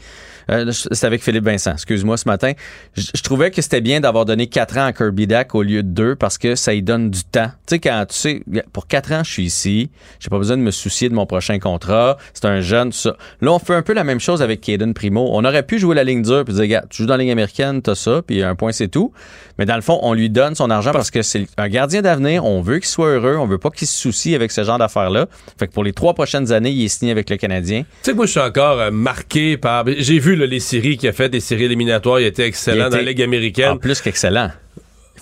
[0.51, 2.53] euh, c'était avec Philippe Vincent, excuse-moi, ce matin.
[2.97, 5.83] Je, je trouvais que c'était bien d'avoir donné 4 ans à Kirby Dack au lieu
[5.83, 7.49] de 2 parce que ça y donne du temps.
[7.67, 8.43] Tu sais, quand tu sais,
[8.73, 9.91] pour 4 ans, je suis ici.
[10.21, 12.17] J'ai pas besoin de me soucier de mon prochain contrat.
[12.33, 13.17] C'est un jeune, tout ça.
[13.43, 15.29] Là, on fait un peu la même chose avec Caden Primo.
[15.33, 17.33] On aurait pu jouer la ligne dure puis dire, gars, tu joues dans la ligne
[17.33, 19.13] américaine, t'as ça, puis un point, c'est tout.
[19.59, 22.45] Mais dans le fond, on lui donne son argent parce que c'est un gardien d'avenir.
[22.45, 23.37] On veut qu'il soit heureux.
[23.37, 25.27] On veut pas qu'il se soucie avec ce genre d'affaires-là.
[25.59, 27.83] Fait que pour les trois prochaines années, il est signé avec le Canadien.
[27.83, 29.85] Tu sais que moi, je suis encore euh, marqué par.
[29.99, 32.21] J'ai vu là, les séries qu'il a fait, des séries éliminatoires.
[32.21, 33.71] Il était excellent Il dans la Ligue américaine.
[33.71, 34.51] En plus qu'excellent.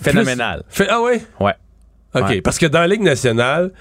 [0.00, 0.62] Phénoménal.
[0.74, 1.22] Plus- ah ouais?
[1.40, 1.52] Ouais.
[2.14, 2.28] OK.
[2.28, 2.40] Ouais.
[2.40, 3.72] Parce que dans la Ligue nationale,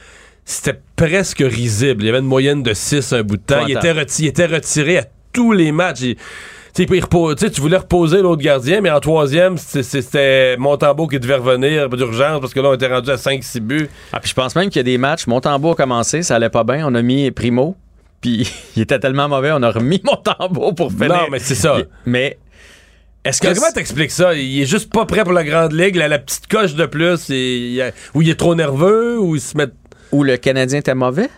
[0.46, 2.04] c'était presque risible.
[2.04, 3.66] Il y avait une moyenne de 6 un bout de temps.
[3.68, 6.02] Il était, reti- il était retiré à tous les matchs.
[6.02, 6.18] Il-
[6.84, 12.42] sais, tu voulais reposer l'autre gardien, mais en troisième, c'était Montembeau qui devait revenir d'urgence
[12.42, 13.90] parce que là, on était rendu à 5-6 buts.
[14.12, 15.28] Ah, puis je pense même qu'il y a des matchs.
[15.28, 16.86] Montembeau a commencé, ça allait pas bien.
[16.88, 17.76] On a mis Primo.
[18.22, 21.10] Puis il était tellement mauvais, on a remis Montembeau pour finir.
[21.10, 21.78] Non, mais c'est ça.
[22.06, 22.38] Mais
[23.24, 23.54] est-ce que.
[23.54, 24.34] Comment t'expliques ça?
[24.34, 27.30] Il est juste pas prêt pour la grande ligue, la, la petite coche de plus,
[27.30, 29.68] et il a- ou il est trop nerveux, ou il se met.
[30.12, 31.30] Ou le Canadien était mauvais?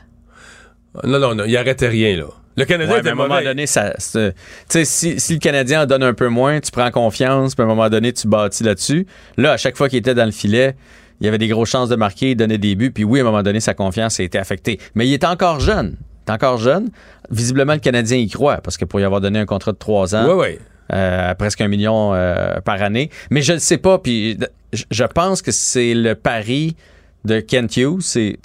[1.03, 2.25] Non, non, non, il arrêtait rien, là.
[2.57, 5.85] Le Canadien Ouais, était mais à un moment donné, ça, si, si le Canadien en
[5.85, 9.05] donne un peu moins, tu prends confiance, puis à un moment donné, tu bâtis là-dessus.
[9.37, 10.75] Là, à chaque fois qu'il était dans le filet,
[11.21, 13.21] il y avait des grosses chances de marquer, il donnait des buts, puis oui, à
[13.21, 14.79] un moment donné, sa confiance a été affectée.
[14.95, 15.95] Mais il est encore jeune.
[16.27, 16.89] Il est encore jeune.
[17.29, 20.15] Visiblement, le Canadien y croit, parce que pour y avoir donné un contrat de trois
[20.15, 20.25] ans,
[20.93, 23.09] euh, à presque un million euh, par année.
[23.29, 24.37] Mais je ne sais pas, puis
[24.91, 26.75] je- pense que c'est le pari
[27.25, 28.01] de Kent Hughes.
[28.01, 28.37] C'est,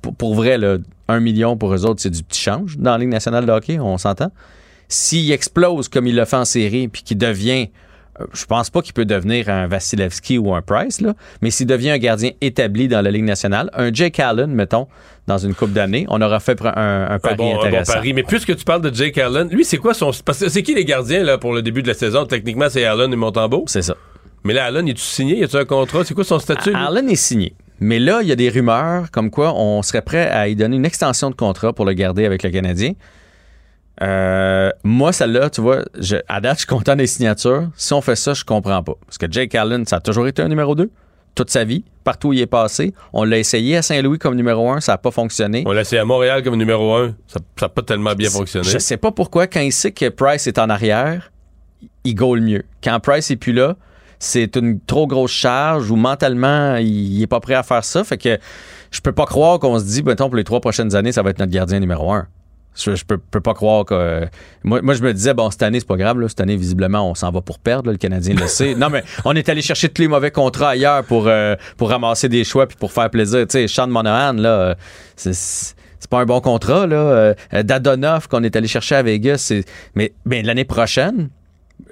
[0.00, 0.76] pour, pour vrai, là,
[1.08, 3.78] un million pour eux autres, c'est du petit change dans la Ligue nationale de hockey,
[3.78, 4.30] on s'entend.
[4.88, 7.68] S'il explose comme il l'a fait en série, puis qu'il devient,
[8.20, 11.66] euh, je pense pas qu'il peut devenir un Vasilevski ou un Price, là, mais s'il
[11.66, 14.86] devient un gardien établi dans la Ligue nationale, un Jake Allen, mettons,
[15.26, 17.94] dans une coupe d'années, on aura fait un, un Un pari un bon intéressant.
[17.94, 18.12] pari.
[18.12, 20.12] Mais puisque tu parles de Jake Allen, lui, c'est quoi son.
[20.24, 22.26] Parce que c'est qui les gardiens là, pour le début de la saison?
[22.26, 23.64] Techniquement, c'est Allen et Montembeau?
[23.66, 23.96] C'est ça.
[24.44, 25.38] Mais là, Allen, est-tu signé?
[25.38, 26.04] Y a-tu un contrat?
[26.04, 26.72] C'est quoi son statut?
[26.72, 27.54] Allen est signé.
[27.80, 30.76] Mais là, il y a des rumeurs comme quoi on serait prêt à y donner
[30.76, 32.92] une extension de contrat pour le garder avec le Canadien.
[34.02, 37.68] Euh, moi, celle-là, tu vois, je, à date, je suis content des signatures.
[37.76, 38.94] Si on fait ça, je comprends pas.
[39.06, 40.90] Parce que Jake Allen, ça a toujours été un numéro 2
[41.36, 42.94] toute sa vie, partout où il est passé.
[43.12, 45.62] On l'a essayé à Saint-Louis comme numéro 1, ça n'a pas fonctionné.
[45.66, 48.66] On l'a essayé à Montréal comme numéro 1, ça n'a pas tellement bien fonctionné.
[48.66, 51.30] Je sais pas pourquoi, quand il sait que Price est en arrière,
[52.04, 52.64] il goal mieux.
[52.82, 53.76] Quand Price est plus là,
[54.18, 58.04] c'est une trop grosse charge ou mentalement, il, est pas prêt à faire ça.
[58.04, 58.38] Fait que
[58.90, 61.30] je peux pas croire qu'on se dit, mettons, pour les trois prochaines années, ça va
[61.30, 62.26] être notre gardien numéro 1.
[62.76, 64.26] Je, peux, pas croire que.
[64.62, 66.26] moi, je me disais, bon, cette année, c'est pas grave.
[66.28, 67.90] Cette année, visiblement, on s'en va pour perdre.
[67.90, 68.74] Le Canadien le sait.
[68.74, 72.44] non, mais on est allé chercher tous les mauvais contrats ailleurs pour, euh, ramasser des
[72.44, 73.46] choix puis pour faire plaisir.
[73.46, 74.76] Tu sais, Sean Monahan, là,
[75.16, 76.86] c'est pas un bon contrat.
[76.86, 76.96] Là.
[76.96, 79.52] Euh, Dadonoff qu'on est allé chercher à Vegas.
[79.94, 81.30] Mais ben, l'année prochaine,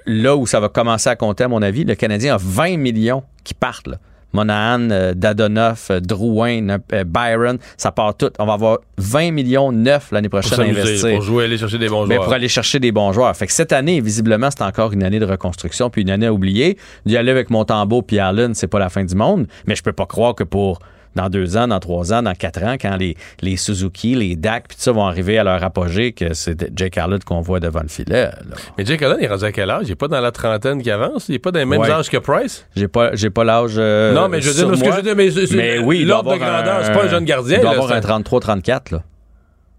[0.05, 3.23] là où ça va commencer à compter, à mon avis, le Canadien a 20 millions
[3.43, 3.87] qui partent.
[3.87, 3.97] Là.
[4.35, 8.29] Monahan, euh, Dadonoff, euh, Drouin, euh, Byron, ça part tout.
[8.37, 11.15] On va avoir 20 millions neuf l'année prochaine à investir.
[11.15, 12.25] Pour jouer, aller chercher des bons Mais joueurs.
[12.25, 13.35] pour aller chercher des bons joueurs.
[13.35, 16.33] Fait que cette année, visiblement, c'est encore une année de reconstruction puis une année à
[16.33, 16.77] oublier.
[17.05, 19.47] D'y aller avec Montembeau puis Allen, c'est pas la fin du monde.
[19.65, 20.79] Mais je peux pas croire que pour
[21.15, 24.67] dans deux ans, dans trois ans, dans quatre ans, quand les, les Suzuki, les DAC,
[24.67, 27.81] puis tout ça vont arriver à leur apogée, que c'est Jake Allen qu'on voit devant
[27.81, 28.23] le filet.
[28.23, 28.35] Là.
[28.77, 29.83] Mais Jake Allen, il est rendu à quel âge?
[29.87, 31.29] Il est pas dans la trentaine qui avance?
[31.29, 31.89] Il est pas dans les mêmes Ouais.
[31.89, 32.65] âges que Price?
[32.75, 33.75] J'ai pas, j'ai pas l'âge.
[33.77, 36.35] euh, non, mais je veux dire, ce que je dire, mais, Mais oui, l'ordre de
[36.35, 37.57] avoir grandeur, un- c'est pas un jeune gardien.
[37.57, 39.03] Il doit là, avoir un 33-34, là.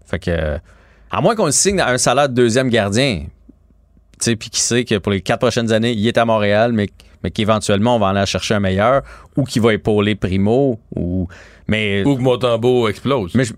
[0.05, 0.57] Fait que,
[1.11, 3.25] à moins qu'on le signe à un salaire de deuxième gardien,
[4.19, 6.71] tu sais, puis qui sait que pour les quatre prochaines années, il est à Montréal,
[6.73, 6.87] mais,
[7.23, 9.01] mais qu'éventuellement, on va aller chercher un meilleur,
[9.35, 11.27] ou qui va épauler Primo, ou.
[11.67, 12.03] Mais.
[12.05, 13.33] Ou que Montembeau explose.
[13.35, 13.53] Mais je-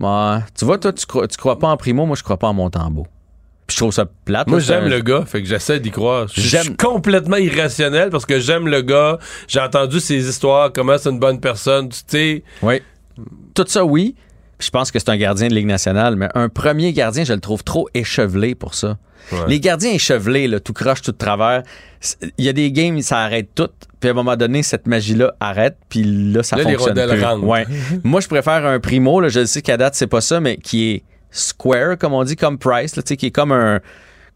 [0.00, 0.38] Ouais.
[0.58, 2.54] tu vois, toi, tu crois, tu crois pas en Primo, moi, je crois pas en
[2.54, 3.06] Montembeau.
[3.66, 4.48] Puis je trouve ça plate.
[4.48, 6.26] Moi, j'aime un- le gars, fait que j'essaie d'y croire.
[6.34, 9.18] Je suis complètement irrationnel parce que j'aime le gars.
[9.48, 12.42] J'ai entendu ses histoires, comment c'est une bonne personne, tu sais.
[12.62, 12.80] Oui.
[13.54, 14.14] Tout ça, oui.
[14.58, 17.32] Puis Je pense que c'est un gardien de Ligue nationale, mais un premier gardien, je
[17.32, 18.96] le trouve trop échevelé pour ça.
[19.30, 19.38] Ouais.
[19.48, 21.62] Les gardiens échevelés, là, tout croche, tout de travers,
[22.38, 23.68] il y a des games, ça arrête tout.
[24.00, 27.22] Puis à un moment donné, cette magie-là arrête, puis là, ça Là, fonctionne plus.
[27.22, 27.44] rentrent.
[27.44, 27.64] Ouais.
[28.04, 30.90] Moi, je préfère un primo, là, je sais qu'à date, c'est pas ça, mais qui
[30.90, 33.80] est square, comme on dit, comme Price, là, qui est comme un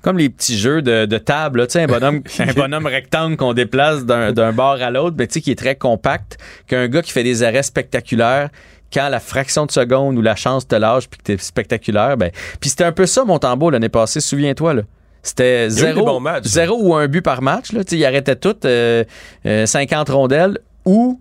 [0.02, 4.04] comme les petits jeux de, de table, là, un bonhomme, un bonhomme rectangle qu'on déplace
[4.04, 6.38] d'un bord à l'autre, sais, qui est très compact,
[6.68, 8.50] qu'un gars qui fait des arrêts spectaculaires,
[8.92, 12.30] quand la fraction de seconde ou la chance te lâche puis que t'es spectaculaire, ben.
[12.60, 14.82] Puis c'était un peu ça, mon tambour, l'année passée, souviens-toi, là.
[15.22, 17.82] C'était zéro, zéro ou un but par match, là.
[17.90, 19.02] Il arrêtait tout, euh,
[19.44, 21.20] euh, 50 rondelles, ou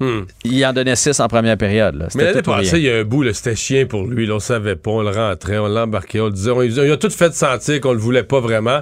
[0.00, 0.22] Hmm.
[0.44, 2.06] il en donnait 6 en première période, là.
[2.14, 4.26] Mais l'année passée, il y a un bout, c'était chien pour lui.
[4.26, 6.50] Là, on savait pas, on le rentrait, on l'embarquait, on le disait.
[6.50, 8.80] On, il a tout fait sentir qu'on le voulait pas vraiment.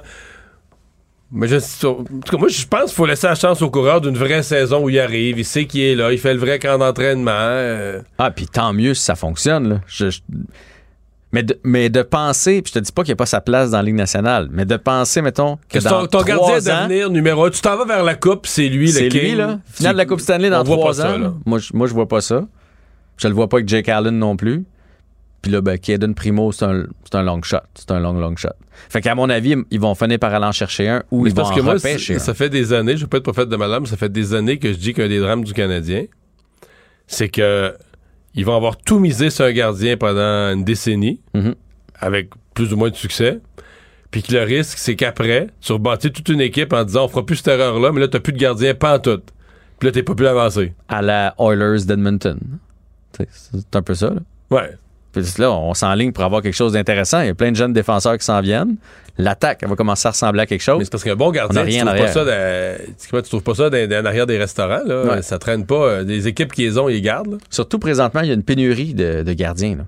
[1.31, 1.57] Mais je,
[1.87, 4.43] en tout cas, moi, je pense qu'il faut laisser la chance au coureur d'une vraie
[4.43, 5.39] saison où il arrive.
[5.39, 7.31] Il sait qu'il est là, il fait le vrai camp d'entraînement.
[7.35, 8.01] euh.
[8.17, 9.69] Ah, puis tant mieux si ça fonctionne.
[9.69, 9.81] Là.
[9.87, 10.21] Je- je-
[11.31, 13.43] Mais, de, mais de penser, puis je te dis pas qu'il n'y a pas sa
[13.43, 16.57] place dans la Ligue nationale, mais de penser, mettons, que Que dans ton, ton gardien
[16.57, 19.35] ans, d'avenir numéro un, tu t'en vas vers la coupe, c'est lui, le c'est lui,
[19.35, 19.59] là.
[19.71, 21.35] Finale de la Coupe Stanley dans trois ça, ans.
[21.45, 22.47] moi, je, moi, je vois pas ça.
[23.19, 24.65] Je le vois pas avec Jake Allen non plus.
[25.43, 27.59] Puis là, ben, Kaden Primo, c'est un, c'est un long shot.
[27.74, 28.48] C'est un long, long shot.
[28.89, 31.35] Fait qu'à mon avis, ils vont finir par aller en chercher un ou Mais ils
[31.35, 33.48] vont parce en que moi, repêcher ça fait des années, je veux pas être prophète
[33.48, 36.05] de mais ça fait des années que je dis qu'un des drames du Canadien,
[37.06, 37.74] c'est que
[38.35, 41.55] ils vont avoir tout misé sur un gardien pendant une décennie, Mhm.
[42.01, 43.40] avec plus ou moins de succès.
[44.10, 47.27] Puis que le risque, c'est qu'après, tu rebâtis toute une équipe en disant on fera
[47.27, 49.20] plus cette erreur-là, mais là, t'as plus de gardien, pas en tout.
[49.78, 50.74] Puis là, t'es pas plus avancé.
[50.89, 52.39] À la Oilers d'Edmonton.
[53.31, 54.20] C'est un peu ça, là.
[54.51, 54.70] Ouais.
[55.12, 57.20] Puis là, on s'enligne pour avoir quelque chose d'intéressant.
[57.22, 58.76] Il y a plein de jeunes défenseurs qui s'en viennent.
[59.16, 60.78] L'attaque, elle va commencer à ressembler à quelque chose.
[60.78, 62.12] Mais c'est parce qu'un bon gardien, a tu rien trouves, en pas arrière.
[62.14, 64.85] ça dans, tu- trouves pas ça dans, dans l'arrière des restaurants.
[64.86, 65.05] Là.
[65.16, 65.22] Ouais.
[65.22, 65.74] Ça traîne pas.
[65.74, 67.32] euh, Des équipes qui les ont, ils les gardent.
[67.32, 67.36] là.
[67.51, 69.76] Surtout présentement, il y a une pénurie de, de gardiens.
[69.78, 69.85] là.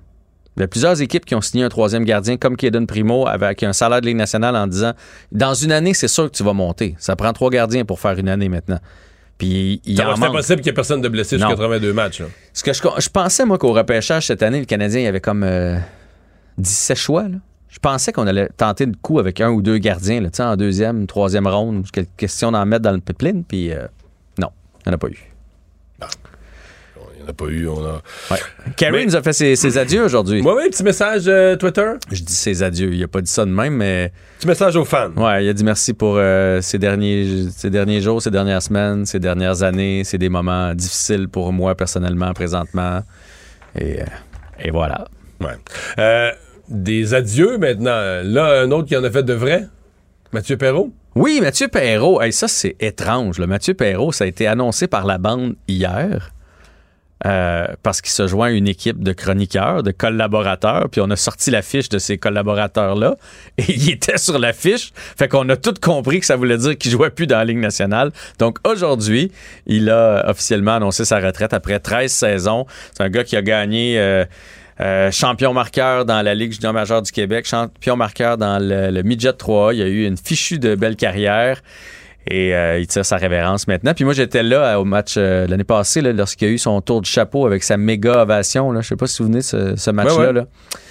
[0.57, 3.63] Il y a plusieurs équipes qui ont signé un troisième gardien, comme Kaden Primo, avec
[3.63, 4.93] un salaire de Ligue nationale en disant
[5.31, 6.97] dans une année, c'est sûr que tu vas monter.
[6.99, 8.81] Ça prend trois gardiens pour faire une année maintenant.
[9.41, 10.29] Puis il en manque.
[10.29, 11.55] impossible qu'il y ait personne de blessé sur Non.
[11.55, 12.21] 82 matchs.
[12.21, 12.27] là?
[12.53, 15.21] Ce que je, je pensais, moi, qu'au repêchage cette année, le Canadien, il y avait
[15.23, 15.77] comme euh,
[16.59, 17.23] 17 choix.
[17.23, 17.39] là.
[17.69, 21.07] Je pensais qu'on allait tenter de coup avec un ou deux gardiens, là, en deuxième,
[21.07, 21.87] troisième ronde.
[22.19, 23.87] Question d'en mettre dans le pipeline, puis euh,
[24.39, 24.49] non,
[24.85, 25.30] il n'y en a pas eu.
[27.31, 27.69] A pas eu.
[27.69, 28.03] On a...
[28.77, 30.43] Carey Mais- nous a fait ses, ses adieux aujourd'hui.
[30.43, 31.93] Moi, oui, petit message euh, Twitter.
[32.11, 32.93] Je dis ses adieux.
[32.93, 34.13] Il a pas dit ça de même, mais.
[34.39, 35.13] Petit message aux fans.
[35.17, 39.07] Ouais, il a dit merci pour euh, ces, derniers, ces derniers jours, ces dernières semaines,
[39.07, 40.03] ces dernières années.
[40.05, 43.03] C'est des moments difficiles pour moi personnellement, présentement.
[43.79, 44.05] Et, euh,
[44.59, 45.07] et voilà.
[45.41, 45.57] Ouais.
[45.99, 46.31] Euh,
[46.69, 48.21] des adieux maintenant.
[48.25, 49.67] Là, un autre qui en a fait de vrai.
[50.33, 50.93] Mathieu Perrault.
[51.17, 52.21] Oui, Mathieu Perrault.
[52.23, 53.41] Hey, ça, c'est étrange.
[53.41, 56.31] Mathieu Perrault, ça a été annoncé par la bande hier.
[57.27, 61.17] Euh, parce qu'il se joint à une équipe de chroniqueurs, de collaborateurs, puis on a
[61.17, 63.17] sorti la fiche de ces collaborateurs-là,
[63.59, 66.79] et il était sur la fiche, fait qu'on a tous compris que ça voulait dire
[66.79, 68.11] qu'il jouait plus dans la Ligue nationale.
[68.39, 69.31] Donc aujourd'hui,
[69.67, 72.67] il a officiellement annoncé sa retraite après 13 saisons.
[72.93, 73.99] C'est un gars qui a gagné...
[73.99, 74.25] Euh,
[74.81, 79.03] euh, champion marqueur dans la Ligue junior majeure du Québec, champion marqueur dans le, le
[79.03, 79.75] Midget 3.
[79.75, 81.61] Il a eu une fichue de belle carrière.
[82.27, 83.95] Et euh, il tire sa révérence maintenant.
[83.95, 87.07] Puis moi, j'étais là au match euh, l'année passée, lorsqu'il a eu son tour de
[87.07, 88.71] chapeau avec sa méga ovation.
[88.73, 88.83] Là.
[88.83, 90.17] Je sais pas si vous vous souvenez de ce, ce match-là.
[90.17, 90.33] Ouais, ouais.
[90.35, 90.47] là.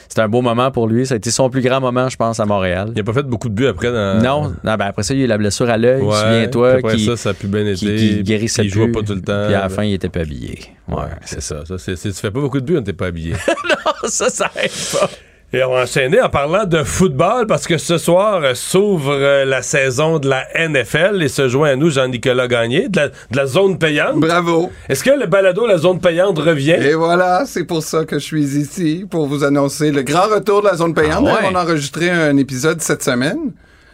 [0.10, 1.06] C'était un beau moment pour lui.
[1.06, 2.91] Ça a été son plus grand moment, je pense, à Montréal.
[2.95, 3.91] Il a pas fait beaucoup de buts après.
[3.91, 4.19] Dans...
[4.19, 6.69] Non, non ben après ça, il y a eu la blessure à l'œil, Ouais, souviens-toi.
[6.72, 7.76] puis après qui, ça, ça a plus bien été.
[7.76, 8.93] qui, qui guérissait Il jouait plus.
[8.93, 9.43] pas tout le temps.
[9.45, 10.60] Puis à la fin, il était pas habillé.
[10.88, 11.64] Ouais, c'est ça.
[11.64, 13.34] ça c'est, tu fais pas beaucoup de buts quand t'es pas habillé.
[13.69, 15.10] non, ça, ça aide pas.
[15.52, 19.46] Et on va enchaîner en parlant de football parce que ce soir euh, s'ouvre euh,
[19.46, 23.14] la saison de la NFL et se joint à nous Jean-Nicolas Gagné de la, de
[23.36, 24.20] la zone payante.
[24.20, 24.72] Bravo.
[24.88, 26.74] Est-ce que le balado La zone payante revient?
[26.80, 30.62] Et voilà, c'est pour ça que je suis ici, pour vous annoncer le grand retour
[30.62, 31.26] de la zone payante.
[31.28, 31.50] Ah ouais?
[31.52, 33.40] On a enregistré un épisode cette semaine.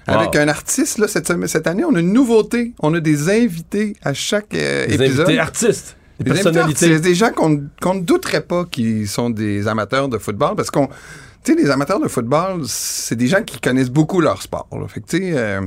[0.10, 0.16] Wow.
[0.16, 2.74] Avec un artiste, là, cette, semaine, cette année, on a une nouveauté.
[2.82, 5.28] On a des invités à chaque euh, Des épisode.
[5.28, 6.86] invités artistes, des Des personnalités.
[6.88, 10.70] artistes, des gens qu'on qu'on ne douterait pas qui sont des amateurs de football parce
[10.70, 10.90] qu'on,
[11.46, 14.68] tu sais, les amateurs de football, c'est des gens qui connaissent beaucoup leur sport.
[14.72, 14.88] là.
[14.88, 15.62] Fait que, tu sais, euh,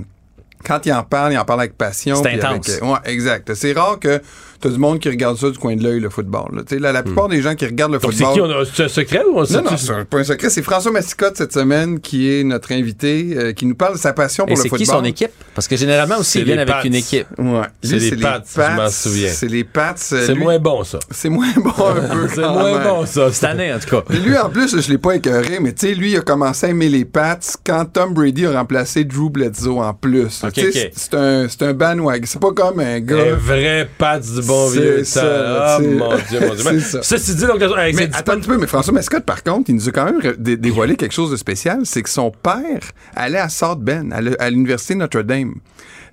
[0.65, 2.21] quand ils en parlent, ils en parlent avec passion.
[2.23, 2.69] C'est intense.
[2.69, 3.55] avec, euh, ouais, exact.
[3.55, 4.21] C'est rare que
[4.61, 6.51] t'as du monde qui regarde ça du coin de l'œil, le football.
[6.55, 6.63] là.
[6.79, 8.03] La, la plupart des gens qui regardent le Hmm.
[8.03, 8.49] Donc c'est football.
[8.49, 8.55] qui?
[8.57, 10.51] On a, c'est un secret ou on le non, non, c'est un- pas un secret.
[10.51, 14.13] C'est François Massicotte cette semaine qui est notre invité, euh, qui nous parle de sa
[14.13, 14.79] passion Et pour le c'est football.
[14.87, 15.31] qui son équipe?
[15.55, 16.85] Parce que généralement aussi, C'est viennent les avec Pats.
[16.87, 17.27] une équipe.
[17.39, 17.63] Ouais.
[17.83, 19.29] C'est Lui, les Pats, je m'en souviens.
[19.33, 19.95] C'est les Pats.
[20.13, 20.99] euh, C'est moins bon, ça.
[21.11, 22.29] C'est moins bon un peu.
[22.35, 22.83] C'est moins même.
[22.89, 23.33] bon, ça.
[23.33, 24.05] Cette année, en tout cas.
[24.15, 26.71] Lui, en plus, je l'ai pas écœuré, mais tu sais, lui, il a commencé à
[26.71, 30.43] aimer les Pats quand Tom Brady a remplacé Drew Bledsoe en plus.
[30.55, 32.25] C'est- C'est un, c'est un bandwagon.
[32.27, 33.33] C'est pas comme un gars.
[33.33, 35.27] Un vrai Pat du bon vieux ça, temps.
[35.31, 36.65] Ah, mon Dieu, mon Dieu.
[36.65, 37.03] C'est Mais ça.
[37.03, 39.77] Ceci dit, donc, hey, c'est Mais attends un peu, mais François Mascotte, par contre, il
[39.77, 42.81] nous a quand même dé- dévoilé quelque chose de spécial, c'est que son père
[43.15, 45.55] allait à South Bend, à l'université Notre-Dame.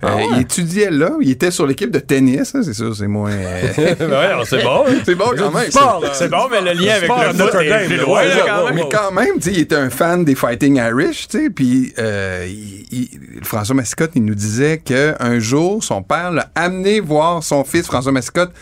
[0.04, 0.26] Euh, Ah ouais?
[0.32, 3.30] Il étudiait là, il était sur l'équipe de tennis, hein, c'est sûr, c'est moins...
[3.32, 3.72] euh,
[4.38, 4.84] ouais, c'est bon.
[4.86, 4.92] hein.
[5.04, 5.70] c'est bon quand même.
[6.12, 8.74] C'est bon, mais le lien avec le Notre-Dame, est plus loin, quand même.
[8.74, 11.92] Mais quand même, tu sais, il était un fan des Fighting Irish, tu sais, puis
[11.98, 12.46] euh,
[13.42, 18.12] François Mascotte, il nous disait qu'un jour, son père l'a amené voir son fils, François
[18.12, 18.52] Mascotte,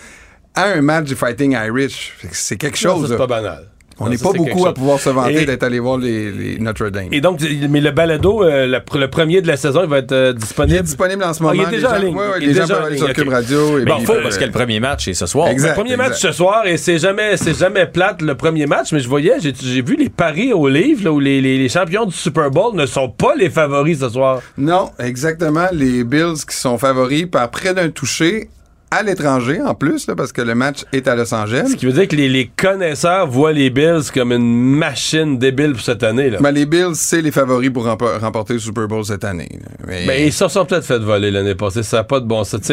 [0.54, 2.14] à un match des Fighting Irish.
[2.18, 3.08] Fait que C'est quelque chose.
[3.10, 3.66] c'est pas banal.
[4.00, 7.08] On n'est pas beaucoup à pouvoir se vanter d'être allé voir les, les Notre-Dame.
[7.12, 7.40] Et donc,
[7.70, 10.40] mais le balado, euh, la- le premier de la saison, il va être euh, Il
[10.40, 10.78] disponible.
[10.78, 11.62] est disponible en ce Ah, moment.
[11.68, 12.16] il est déjà les en gens- ligne.
[12.16, 13.32] Ouais, ouais, Il est les gens déjà peuvent en aller ligne, sur Cube ok.
[13.34, 13.78] Radio.
[13.78, 15.48] et Bon, Faut, euh, parce que le premier match est ce soir.
[15.48, 15.68] Exact.
[15.68, 19.00] Le premier match ce soir, et c'est jamais, c'est jamais plate le premier match, mais
[19.00, 22.06] je voyais, j'ai, j'ai vu les paris au livre, là, où les, les- les champions
[22.06, 24.40] du Super Bowl ne sont pas les favoris ce soir.
[24.58, 25.66] Non, exactement.
[25.72, 28.48] Les Bills qui sont favoris par près d'un touché
[28.94, 31.68] à l'étranger en plus, là, parce que le match est à Los Angeles.
[31.70, 35.72] Ce qui veut dire que les, les connaisseurs voient les Bills comme une machine débile
[35.72, 36.30] pour cette année.
[36.30, 36.38] Là.
[36.40, 39.48] Ben, les Bills, c'est les favoris pour rempo- remporter le Super Bowl cette année.
[39.86, 42.42] Mais Ben, ils se sont peut-être fait voler l'année passée, ça n'a pas de bon
[42.44, 42.70] sens.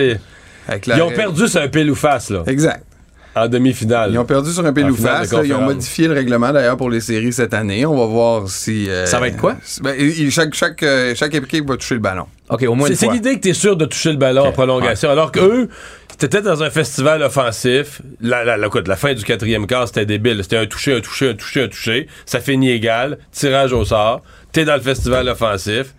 [0.88, 2.84] La- Ils ont perdu sur un pile ou face, là, Exact.
[3.36, 4.12] en demi-finale.
[4.14, 5.32] Ils ont perdu sur un pile ou face.
[5.34, 5.42] là.
[5.44, 7.86] Ils ont modifié le règlement d'ailleurs pour les séries cette année.
[7.86, 8.90] On va voir si.
[8.90, 9.56] euh, Ça va être quoi?
[9.82, 12.26] ben, il- chaque, chaque, euh, chaque équipe va toucher le ballon.
[12.50, 15.10] OK, au moins C'est l'idée que tu es sûr de toucher le ballon en prolongation.
[15.10, 15.70] Alors qu'eux,
[16.22, 18.02] t'étais dans un festival offensif.
[18.22, 20.40] La, la, la, écoute, la fin du quatrième quart, c'était débile.
[20.44, 22.08] C'était un touché, un touché, un touché, un touché.
[22.26, 23.18] Ça finit égal.
[23.32, 24.22] Tirage au sort.
[24.52, 25.94] T'es dans le festival offensif.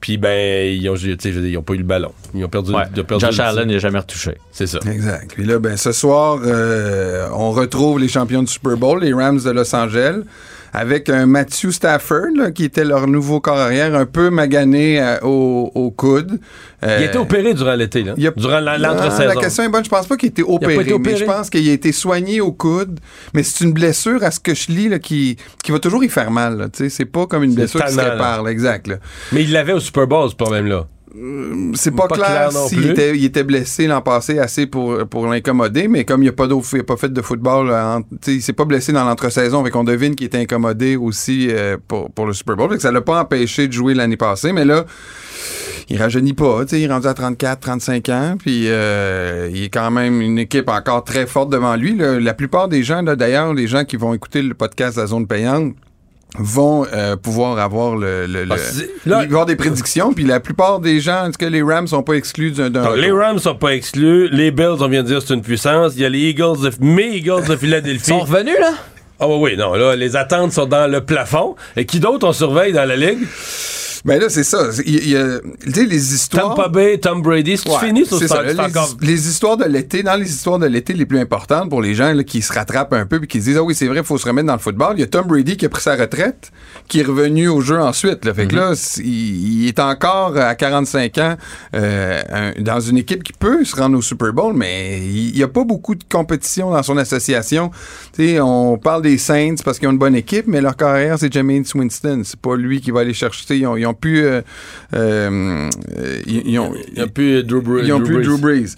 [0.00, 2.12] Puis, ben, ils ont, ils ont pas eu le ballon.
[2.34, 2.82] Ils ont perdu, Ouais.
[2.94, 4.36] ils ont perdu Josh le- Allen n'est jamais retouché.
[4.52, 4.78] C'est ça.
[4.90, 5.32] Exact.
[5.34, 9.40] Puis là, ben, ce soir, euh, on retrouve les champions du Super Bowl, les Rams
[9.40, 10.20] de Los Angeles,
[10.72, 15.18] avec un Matthew Stafford, là, qui était leur nouveau corps arrière, un peu magané euh,
[15.22, 16.38] au, au coude.
[16.82, 18.14] Il Euh, a été opéré durant l'été, là.
[18.16, 19.28] il a- Durant la- Ah, l'entre-saison.
[19.28, 19.84] La question est bonne.
[19.84, 21.14] Je pense pas qu'il ait été opéré, été opéré?
[21.14, 23.00] mais je pense qu'il a été soigné au coude.
[23.34, 26.08] Mais c'est une blessure, à ce que je lis, là, qui, qui va toujours y
[26.08, 26.56] faire mal.
[26.58, 26.68] là.
[26.68, 28.42] Tu sais, C'est pas comme une blessure qui se répare.
[28.44, 28.86] là, exact.
[28.86, 28.96] là.
[29.32, 30.86] Mais il l'avait au Super Bowl, ce problème-là.
[31.74, 35.88] C'est pas, Pas clair, s'il était, il était blessé l'an passé assez pour, pour l'incommoder,
[35.88, 38.52] mais comme il n'a pas, il a pas fait de football, euh, en- il s'est
[38.52, 42.32] pas blessé dans l'entre-saison, fait qu'on devine qu'il était incommodé aussi euh, pour, pour le
[42.32, 42.70] Super Bowl.
[42.70, 44.84] Fait que ça l'a pas empêché de jouer l'année passée, mais là,
[45.90, 46.64] il rajeunit pas.
[46.64, 50.20] tu sais, Il est rendu à 34, 35 ans, puis euh, il est quand même
[50.20, 51.96] une équipe encore très forte devant lui.
[51.96, 52.20] là.
[52.20, 55.74] La plupart des gens, d'ailleurs, les gens qui vont écouter le podcast La Zone Payante,
[56.38, 58.54] vont euh, pouvoir avoir le, le- le-
[59.12, 62.02] Ah, avoir des prédictions puis la plupart des gens en tout cas les Rams sont
[62.02, 63.10] pas exclus d'un les.
[63.10, 64.28] Rams sont pas exclus.
[64.30, 65.92] Les Bills, on vient de dire, c'est une puissance.
[65.96, 68.10] Il y a les Eagles, de, mes Eagles de Philadelphie.
[68.10, 68.72] Ils sont revenus, là?
[69.20, 71.56] Ah oui, oui, non, là, les attentes sont dans le plafond.
[71.76, 73.26] Et qui d'autre on surveille dans la ligue?
[74.04, 74.68] Ben là, c'est ça.
[74.86, 75.38] Il y a,
[75.72, 76.54] tu les histoires.
[76.54, 78.42] Tampa Bay, Tom Brady, c'est Ouais, fini, ça, c'est c'est ça.
[78.42, 78.96] Les, encore...
[79.00, 82.12] les histoires de l'été, dans les histoires de l'été les plus importantes pour les gens
[82.12, 84.04] là, qui se rattrapent un peu puis qui se disent ah oui c'est vrai, il
[84.04, 84.94] faut se remettre dans le football.
[84.96, 86.50] Il y a Tom Brady qui a pris sa retraite,
[86.88, 88.24] qui est revenu au jeu ensuite.
[88.24, 88.34] Là.
[88.34, 91.36] Fait que là, c'est- il, il est encore à 45 ans
[91.74, 95.42] euh, un- dans une équipe qui peut se rendre au Super Bowl, mais il n'y
[95.42, 97.70] a pas beaucoup de compétition dans son association.
[98.14, 101.18] Tu sais, on parle des Saints parce qu'ils ont une bonne équipe, mais leur carrière
[101.18, 102.22] c'est Jameis Winston.
[102.24, 103.40] C'est pas lui qui va aller chercher.
[103.42, 104.40] tu sais, Ils ont, ils ont pu euh,
[104.94, 108.14] euh, euh, ils, ils ont, Il n'y a plus Drew, Bre- ils ont Drew plus
[108.16, 108.24] Brees.
[108.26, 108.74] Drew Brees.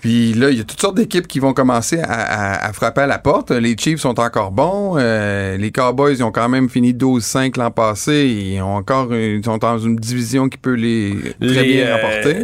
[0.00, 3.02] Puis là, il y a toutes sortes d'équipes qui vont commencer à, à- à frapper
[3.02, 3.52] à la porte.
[3.52, 4.94] Les Chiefs sont encore bons.
[4.98, 8.26] Euh, les Cowboys, ils ont quand même fini 12-5 l'an passé.
[8.26, 12.36] Ils ont encore ils sont dans une division qui peut les très Les, bien rapporter.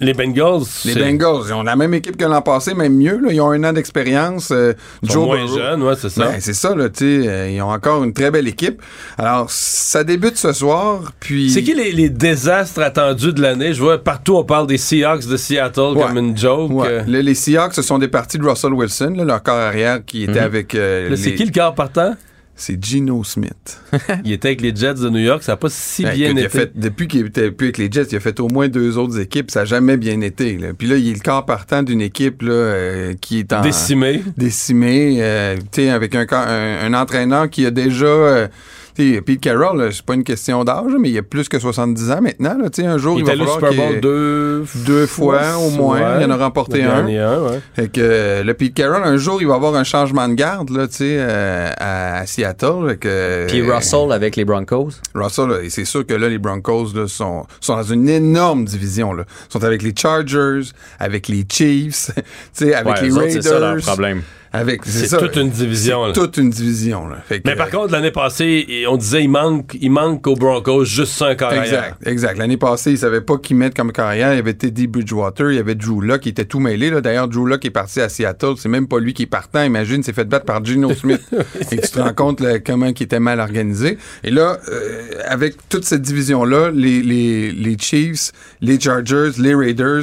[0.00, 0.62] Les Bengals.
[0.86, 3.18] Les Bengals, ils ont la même équipe que l'an passé, même mieux.
[3.20, 3.28] là.
[3.32, 4.50] Ils ont un an d'expérience.
[4.50, 4.72] Euh,
[5.02, 6.24] Ils sont Joe moins jeunes, ouais, c'est ça.
[6.26, 7.28] Ben, c'est ça, là, tu sais.
[7.28, 8.80] euh, ils ont encore une très belle équipe.
[9.18, 11.50] Alors, ça débute ce soir, puis...
[11.50, 13.74] C'est qui les, les désastres attendus de l'année?
[13.74, 16.02] Je vois partout, on parle des Seahawks de Seattle Ouais.
[16.06, 16.70] comme une joke.
[16.72, 16.88] Ouais.
[16.88, 20.32] Euh, les Seahawks se sont départis de Russell Wilson, là, leur corps arrière qui était
[20.40, 20.46] Mhm.
[20.46, 20.74] avec...
[20.74, 22.14] euh, c'est les- qui le quart partant?
[22.62, 23.80] C'est Geno Smith.
[24.24, 26.48] Il était avec les Jets de New York, ça n'a pas si Ben, bien été.
[26.50, 29.18] fait- depuis qu'il était plus avec les Jets, il a fait au moins deux autres
[29.18, 29.50] équipes.
[29.50, 30.58] Ça n'a jamais bien été.
[30.58, 30.68] là.
[30.76, 33.62] Puis là, il est le corps partant d'une équipe là, euh, qui est en...
[33.62, 34.22] Décimé.
[34.36, 35.16] Décimé.
[35.22, 35.56] euh,
[35.90, 38.04] avec un, un, un entraîneur qui a déjà...
[38.04, 38.48] euh,
[38.94, 42.20] Pete Carroll, là, c'est pas une question d'âge, mais il a plus que 70 ans
[42.20, 42.56] maintenant.
[42.58, 46.00] Là, un jour, Il il, va falloir Super Bowl deux, deux fois au moins.
[46.00, 46.22] Ouais.
[46.22, 47.00] Il en a remporté Il a un.
[47.02, 47.60] gagné un, ouais.
[47.74, 50.70] Fait que euh, le Pete Carroll, un jour, il va avoir un changement de garde
[50.70, 52.88] là, euh, à, à Seattle.
[52.88, 54.90] Fait que, Puis Russell avec les Broncos.
[55.14, 59.12] Russell, c'est sûr que là, les Broncos là, sont, sont dans une énorme division.
[59.12, 59.24] Là.
[59.48, 60.62] Ils sont avec les Chargers,
[60.98, 62.10] avec les Chiefs,
[62.60, 63.30] avec Ouais, les Raiders.
[63.32, 64.22] c'est ça leur problème.
[64.52, 65.18] Avec, C'est ça.
[65.18, 66.12] toute une division, là.
[66.12, 67.06] toute une division.
[67.08, 67.18] Là.
[67.24, 70.84] Fait que, Mais par contre, l'année passée, on disait il manque, il manque aux Broncos
[70.84, 71.62] juste ça un carrière.
[71.62, 72.38] Exact, exact.
[72.38, 74.32] L'année passée, ils savaient pas qui mettre comme carrière.
[74.32, 76.90] Il y avait Teddy Bridgewater, il y avait Drew Luck, qui était tout mêlé.
[76.90, 77.00] là.
[77.00, 78.54] D'ailleurs, Drew Luck est parti à Seattle.
[78.58, 79.62] C'est même pas lui qui est partant.
[79.62, 81.22] Imagine, s'est fait battre par Geno Smith.
[81.70, 83.98] Et tu te rends compte là, comment il était mal organisé.
[84.24, 90.02] Et là, euh, avec toute cette division-là, les, les, les Chiefs, les Chargers, les Raiders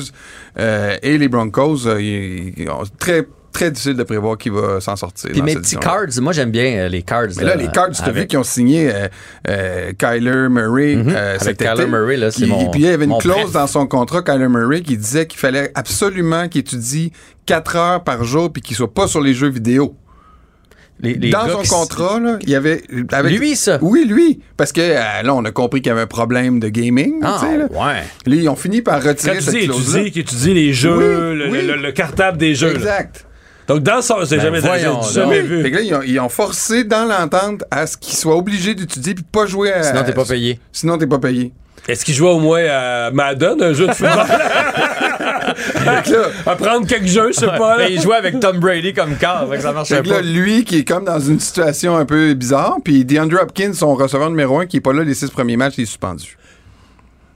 [0.57, 3.27] euh, et les Broncos, euh, ils- ils ont très
[3.57, 5.31] très difficile de prévoir qui va s'en sortir.
[5.31, 7.27] Puis mes petits cards, moi j'aime bien euh, les cards.
[7.37, 9.07] Mais là, les Cards, tu as vu qu'ils ont signé euh,
[9.49, 11.85] euh, Kyler Murray euh, Avec cet Kyler été.
[11.87, 14.47] Murray, là, c'est Puis- mon- Puis il y avait une clause dans son contrat, Kyler
[14.47, 17.11] Murray, qui disait qu'il fallait absolument qu'il étudie
[17.47, 19.95] 4 heures par jour puis qu'il soit pas sur les jeux vidéo.
[20.99, 22.81] Les- les dans son qui- contrat, là, il y avait.
[23.11, 23.37] Avec...
[23.37, 23.77] Lui, ça?
[23.83, 24.39] Oui, lui.
[24.57, 27.19] Parce que euh, là, on a compris qu'il y avait un problème de gaming.
[27.21, 27.65] Ah, là.
[27.65, 28.01] ouais.
[28.25, 30.01] Là, ils ont fini par Quand retirer tu cette dis clause-là.
[30.01, 31.67] étudier, qui les jeux, Oui, le, oui.
[31.67, 32.73] le- le cartable des jeux.
[32.79, 33.03] là.
[33.67, 34.23] Donc, dans son.
[34.23, 35.61] J'ai Ben, jamais, voyons j'ai jamais vu.
[35.61, 38.75] Fait que là, ils ont, ils ont forcé dans l'entente à ce qu'il soit obligé
[38.75, 39.83] d'étudier puis pas jouer à.
[39.83, 40.59] Sinon, t'es pas payé.
[40.71, 41.51] Sinon, t'es pas payé.
[41.87, 44.25] Est-ce qu'il jouait au moins à Madden, un jeu de football?
[45.55, 47.77] Fait que là, à prendre quelques jeux, je sais pas.
[47.77, 47.85] là.
[47.87, 49.21] Mais il jouait avec Tom Brady comme que
[49.61, 50.15] ça marchait pas.
[50.15, 53.95] là, lui qui est comme dans une situation un peu bizarre, puis DeAndre Hopkins, son
[53.95, 56.37] receveur numéro un, qui est pas là les six premiers matchs, il est suspendu.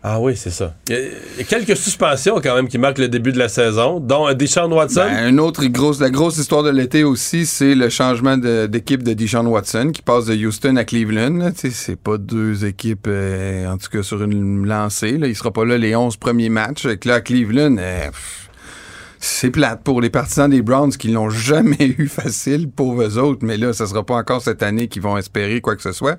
[0.03, 0.73] Ah oui, c'est ça.
[0.89, 0.95] Il
[1.37, 4.33] y, a, quelques suspensions quand même qui marquent le début de la saison, dont un
[4.33, 5.05] Deshaun Watson.
[5.05, 9.03] Ben, une autre grosse, la grosse histoire de l'été aussi, c'est le changement de- d'équipe
[9.03, 11.51] de, Deshaun Watson qui passe de Houston à Cleveland.
[11.55, 15.19] C'est pas deux équipes, euh, en tout cas sur une lancée.
[15.21, 16.87] Il sera pas là les 11 premiers matchs.
[16.97, 18.09] Que là, à Cleveland, euh,
[19.23, 23.45] c'est plate pour les partisans des Browns qui l'ont jamais eu facile, pour eux autres.
[23.45, 26.17] Mais là, ça sera pas encore cette année qu'ils vont espérer quoi que ce soit.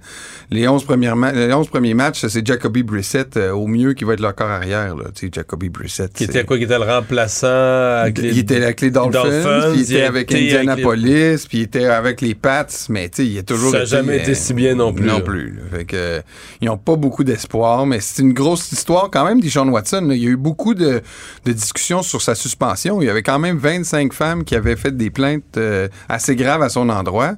[0.50, 4.04] Les 11 premiers, ma- les 11 premiers matchs, c'est Jacoby Brissett euh, au mieux qui
[4.04, 4.94] va être leur corps arrière.
[4.96, 5.06] Là.
[5.14, 6.12] Tu sais, Jacoby Brissett.
[6.12, 6.56] qui était quoi?
[6.58, 10.08] Qui était le remplaçant les- il était avec les Dolphins, Dolphins, puis il était avec
[10.12, 13.70] avec les- Indianapolis, puis il était avec les Pats, mais tu sais, il a toujours
[13.72, 15.20] Ça a été, jamais été si bien non plus, Non là.
[15.20, 15.50] plus.
[15.56, 15.62] là.
[15.78, 16.20] Fait que, euh,
[16.60, 20.02] ils n'ont pas beaucoup d'espoir, mais c'est une grosse histoire quand même d'Ishon Watson.
[20.08, 20.14] là.
[20.14, 21.00] Il y a eu beaucoup de,
[21.44, 22.91] de discussions sur sa suspension.
[23.00, 26.62] Il y avait quand même 25 femmes qui avaient fait des plaintes euh, assez graves
[26.62, 27.34] à son endroit.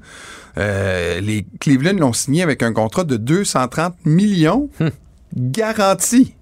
[0.59, 4.91] Euh, les Cleveland l'ont signé avec un contrat de 230 millions Hum.
[5.37, 6.35] garanti.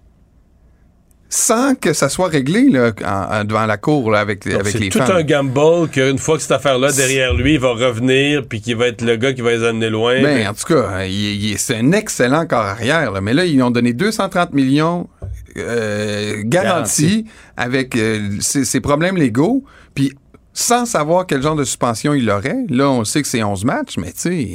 [1.34, 4.72] Sans que ça soit réglé là, en- en- devant la cour là, avec, Donc, avec
[4.72, 5.16] c'est les tout femmes.
[5.16, 8.88] un gamble qu'une fois que cette affaire-là derrière lui, il va revenir puis qu'il va
[8.88, 10.20] être le gars qui va les amener loin.
[10.22, 13.12] Ben, en tout cas, il- il- c'est un excellent corps arrière.
[13.12, 13.22] là.
[13.22, 15.08] Mais là, ils ont donné 230 millions
[15.56, 17.24] euh, garantis
[17.56, 19.64] avec euh, ses, ses problèmes légaux.
[19.94, 20.12] Puis
[20.52, 22.58] sans savoir quel genre de suspension il aurait.
[22.68, 24.48] Là, on sait que c'est 11 matchs, mais tu sais,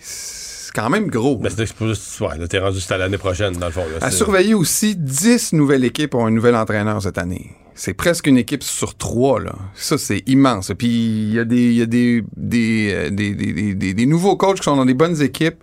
[0.00, 0.43] c'est
[0.74, 1.36] quand même gros.
[1.38, 3.84] Ben, c'est ouais, t'es rendu jusqu'à l'année prochaine, dans le fond.
[3.90, 4.06] là.
[4.06, 7.52] À surveiller aussi, 10 nouvelles équipes ont un nouvel entraîneur cette année.
[7.76, 9.54] C'est presque une équipe sur trois, là.
[9.74, 10.72] Ça, c'est immense.
[10.78, 14.36] Puis il y a des, y a des, des, euh, des, des, des- des- nouveaux
[14.36, 15.56] coachs qui sont dans des bonnes équipes.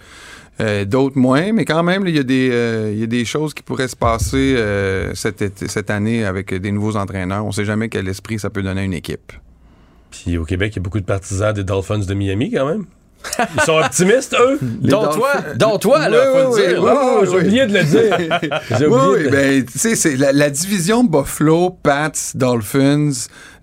[0.60, 3.54] Euh, d'autres moins, mais quand même, il y, a des, euh, y a des choses
[3.54, 7.44] qui pourraient se passer euh, cet été- cette année avec des nouveaux entraîneurs.
[7.46, 9.32] On ne sait jamais quel esprit ça peut donner à une équipe.
[10.12, 12.86] Puis au Québec, il y a beaucoup de partisans des Dolphins de Miami quand même.
[13.56, 14.58] Ils sont optimistes, eux?
[14.62, 16.84] Dont toi, dont toi, là, Oui, faut oui, le dire.
[16.84, 17.42] oui, Oh, oui, j'ai oui.
[17.44, 18.40] oublié de le dire.
[18.80, 23.12] J'ai Oui, oublié oui, de- ben, tu sais, c'est la, la division Buffalo, Pats, Dolphins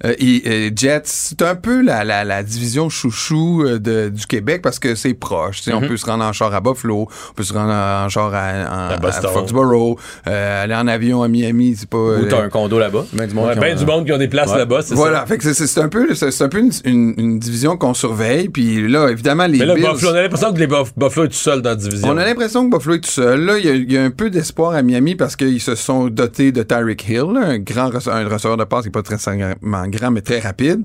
[0.04, 4.26] euh, et, et Jets, c'est un peu la, la, la division chouchou euh, de, du
[4.26, 5.58] Québec parce que c'est proche.
[5.58, 5.88] tu sais, On Mhm.
[5.88, 8.94] peut se rendre en char à Buffalo, on peut se rendre en char à, en-
[8.94, 9.26] À Boston.
[9.30, 9.98] à Foxborough,
[10.28, 11.96] euh, aller en avion à Miami, c'est pas...
[11.98, 13.06] Ou euh, t'as un condo là-bas.
[13.12, 14.58] Ben du monde Ouais, qui ben ont- du monde qui ont des places Ouais.
[14.58, 15.54] là-bas, c'est Voilà, ça.
[15.54, 18.48] c'est- un peu, c'est c'est un peu une, une- une division qu'on surveille.
[18.48, 19.84] Puis là, évidemment, les Mais là, Bills.
[19.92, 22.08] Buffalo, on a l'impression que les Buff- Buffalo est tout seul dans la division.
[22.08, 23.40] On a l'impression que Buffalo est tout seul.
[23.44, 25.74] Là, il y a, il y a un peu d'espoir à Miami parce qu'ils se
[25.74, 28.92] sont dotés de Tyreek Hill, là, un grand rece- un receveur de passe qui n'est
[28.92, 30.82] pas très grand, mais très rapide.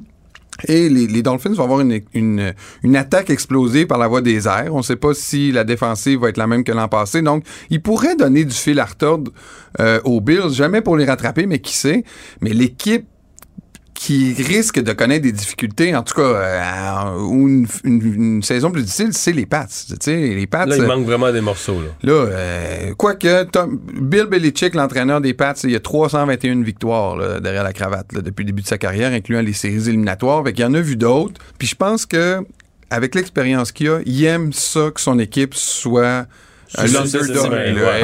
[0.67, 2.53] Et les, les Dolphins vont avoir une, une,
[2.83, 4.69] une attaque explosée par la voie des airs.
[4.71, 7.23] On ne sait pas si la défensive va être la même que l'an passé.
[7.23, 9.31] Donc, ils pourraient donner du fil à retordre
[9.79, 12.03] euh, aux Bills, jamais pour les rattraper, mais qui sait.
[12.41, 13.07] Mais l'équipe
[13.93, 18.71] qui risque de connaître des difficultés, en tout cas, euh, ou une, une- une saison
[18.71, 19.67] plus difficile, c'est les Pats.
[20.07, 20.65] Les Pats.
[20.65, 21.79] Là, il euh, manque vraiment des morceaux.
[21.81, 21.89] Là.
[22.03, 27.39] Là, euh, quoique Tom- Bill Belichick, l'entraîneur des Pats, il y a 321 victoires là,
[27.39, 30.43] derrière la cravate là, depuis le début de sa carrière, incluant les séries éliminatoires.
[30.43, 31.39] Fait qu'il y en a vu d'autres.
[31.57, 32.39] Puis je pense que
[32.89, 36.25] avec l'expérience qu'il a, il aime ça que son équipe soit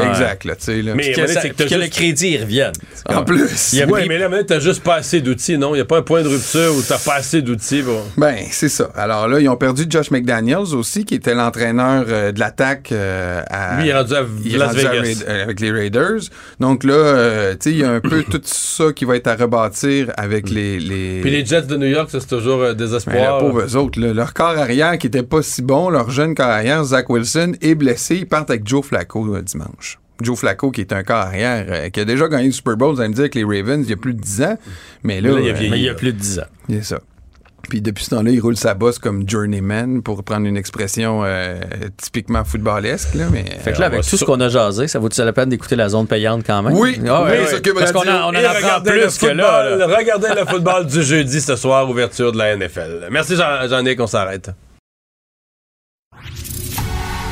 [0.09, 0.81] Exact, là, tu sais.
[0.81, 0.93] là.
[0.95, 2.71] Mais que le crédit revienne.
[3.07, 3.73] En plus.
[3.73, 5.71] Il a Oui, pris- mais là, t'as juste pas assez d'outils, non?
[5.73, 7.81] Il n'y a pas un point de rupture où t'as pas assez d'outils.
[7.81, 8.01] Bon.
[8.17, 8.89] Ben, c'est ça.
[8.95, 13.41] Alors là, ils ont perdu Josh McDaniels aussi, qui était l'entraîneur euh, de l'attaque euh,
[13.49, 13.77] à.
[13.77, 15.01] Lui, il est rendu à il est Las rendu à Vegas.
[15.03, 16.19] Raid- euh, avec les Raiders.
[16.59, 19.27] Donc là, euh, tu sais, il y a un peu tout ça qui va être
[19.27, 21.21] à rebâtir avec les, les.
[21.21, 23.15] Puis les Jets de New York, c'est toujours euh, Ben, désespoir.
[23.15, 26.45] là, pauvres autres, là, leur corps arrière qui était pas si bon, leur jeune corps
[26.47, 28.17] arrière, Zach Wilson, est blessé.
[28.17, 29.99] Ils partent avec Joe Flacco dimanche.
[30.21, 32.93] Joe Flacco, qui est un corps arrière, euh, qui a déjà gagné le Super Bowl,
[32.93, 34.57] vous allez me dire, avec les Ravens, il y a plus de 10 ans.
[35.03, 35.75] Mais là, Mais là, il a euh, vieilli.
[35.77, 36.43] Il y a plus de 10 ans.
[36.69, 36.99] c'est ça.
[37.69, 41.59] Puis depuis ce temps-là, il roule sa bosse comme journeyman, pour prendre une expression euh,
[41.97, 43.13] typiquement footballesque.
[43.13, 45.49] Là, mais, Fait que là, avec tout ce qu'on a jasé, ça vaut-tu la peine
[45.49, 46.73] d'écouter la zone payante quand même?
[46.73, 49.85] Oui, Ah oui, Cube Parce qu'on en, on en apprend plus que là.
[49.85, 53.07] Regardez le football du jeudi ce soir, ouverture de la NFL.
[53.11, 54.49] Merci Jean- Jean-Nic, on s'arrête.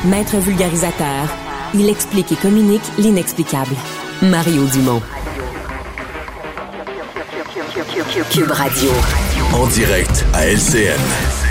[0.05, 1.27] Maître vulgarisateur,
[1.73, 3.75] il explique et communique l'inexplicable.
[4.21, 5.01] Mario Dumont.
[8.29, 8.91] Cube Radio.
[9.53, 11.46] En direct à LCN.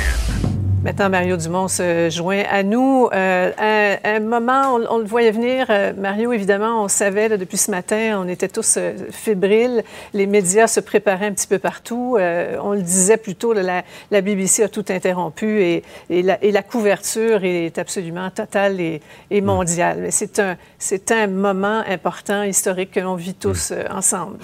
[0.86, 3.08] Maintenant, Mario Dumont se joint à nous.
[3.12, 5.66] Euh, un, un moment, on, on le voyait venir.
[5.68, 9.82] Euh, Mario, évidemment, on savait là, depuis ce matin, on était tous euh, fébriles.
[10.14, 12.16] Les médias se préparaient un petit peu partout.
[12.20, 13.82] Euh, on le disait plus tôt, là, la,
[14.12, 19.02] la BBC a tout interrompu et, et, la, et la couverture est absolument totale et,
[19.32, 19.98] et mondiale.
[20.02, 24.38] Mais C'est un, c'est un moment important, historique que l'on vit tous euh, ensemble.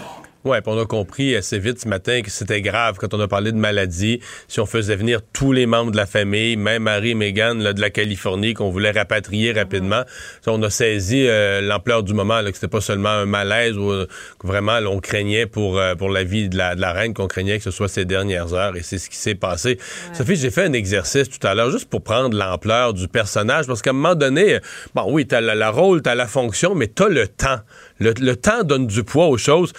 [0.44, 3.28] Oui, puis on a compris assez vite ce matin que c'était grave quand on a
[3.28, 4.18] parlé de maladie.
[4.48, 7.72] Si on faisait venir tous les membres de la famille, même Harry et Meghan là,
[7.72, 10.02] de la Californie, qu'on voulait rapatrier rapidement,
[10.40, 13.78] ça, on a saisi euh, l'ampleur du moment, là, que c'était pas seulement un malaise
[13.78, 14.08] ou euh,
[14.40, 17.14] que vraiment là, on craignait pour, euh, pour la vie de la, de la reine,
[17.14, 19.78] qu'on craignait que ce soit ces dernières heures, et c'est ce qui s'est passé.
[20.12, 23.80] Sophie, j'ai fait un exercice tout à l'heure juste pour prendre l'ampleur du personnage, parce
[23.80, 24.58] qu'à un moment donné,
[24.96, 27.60] bon oui, t'as le, le rôle, t'as la fonction, mais t'as le temps.
[28.00, 29.72] Le, le temps donne du poids aux choses.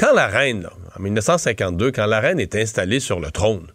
[0.00, 0.66] Quand la reine,
[0.98, 3.66] en 1952, quand la reine est installée sur le trône,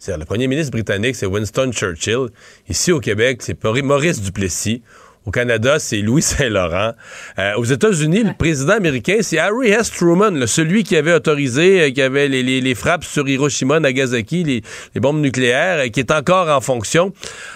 [0.00, 2.26] c'est le premier ministre britannique, c'est Winston Churchill.
[2.68, 4.82] Ici au Québec, c'est Maurice Duplessis.
[5.26, 6.92] Au Canada, c'est Louis Saint-Laurent.
[7.38, 9.90] Euh, aux États-Unis, le président américain, c'est Harry S.
[9.90, 13.80] Truman, là, celui qui avait autorisé, euh, qui avait les, les- les frappes sur Hiroshima,
[13.80, 14.62] Nagasaki, les,
[14.94, 17.12] les bombes nucléaires, euh, qui est encore en fonction.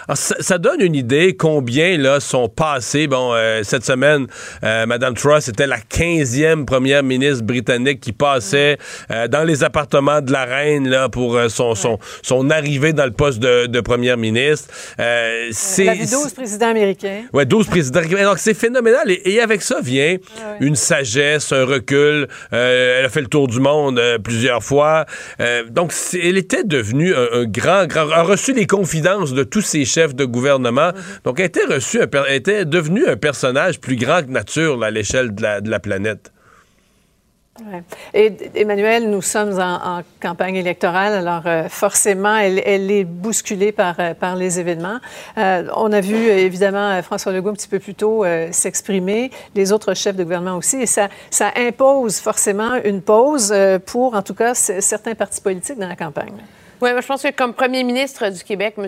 [0.06, 3.06] Alors, ça, ça donne une idée combien là sont passés.
[3.06, 4.26] Bon, euh, cette semaine,
[4.62, 8.76] Madame Truss était la 15e première ministre britannique qui passait
[9.30, 13.38] dans les appartements de la reine là pour son, son, son arrivée dans le poste
[13.38, 14.68] de, de première ministre.
[15.52, 17.22] C'est Elle a vu 12 présidents américains.
[17.32, 18.00] Ouais, 12 présidents.
[18.00, 19.08] Donc, c'est phénoménal.
[19.12, 20.16] Et, et avec ça vient
[20.58, 22.26] une sagesse, un recul.
[22.52, 25.06] Euh, elle a fait le tour du monde euh, plusieurs fois.
[25.38, 28.10] Euh, donc, elle était devenue un, un grand, grand...
[28.10, 30.90] a reçu les confidences de tous ses chefs de gouvernement.
[31.22, 34.90] Donc, elle était reçue, elle était devenue un personnage plus grand que nature là, à
[34.90, 36.33] l'échelle de la, de la planète.
[38.12, 42.58] Et Emmanuel, nous sommes en, campagne électorale, alors euh, forcément, elle,
[42.90, 44.98] est bousculée par, euh, par les événements.
[45.38, 49.94] Euh, on a vu évidemment François Legault un petit peu plus tôt s'exprimer, les autres
[49.94, 53.54] chefs de gouvernement aussi, et ça, ça impose forcément une pause
[53.86, 56.34] pour, en tout cas, certains partis politiques dans la campagne.
[56.80, 58.86] Oui, je pense que comme premier ministre du Québec, M.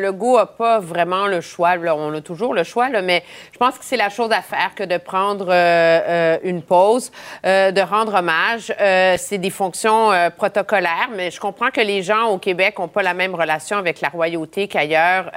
[0.00, 1.74] Legault n'a pas vraiment le choix.
[1.76, 3.22] on a toujours le choix, mais
[3.52, 7.12] je pense que c'est la chose à faire que de prendre euh, euh, une pause,
[7.44, 8.72] euh, de rendre hommage.
[9.18, 13.14] c'est des fonctions protocolaires, mais je comprends que les gens au Québec n'ont pas la
[13.14, 15.30] même relation avec la royauté qu'ailleurs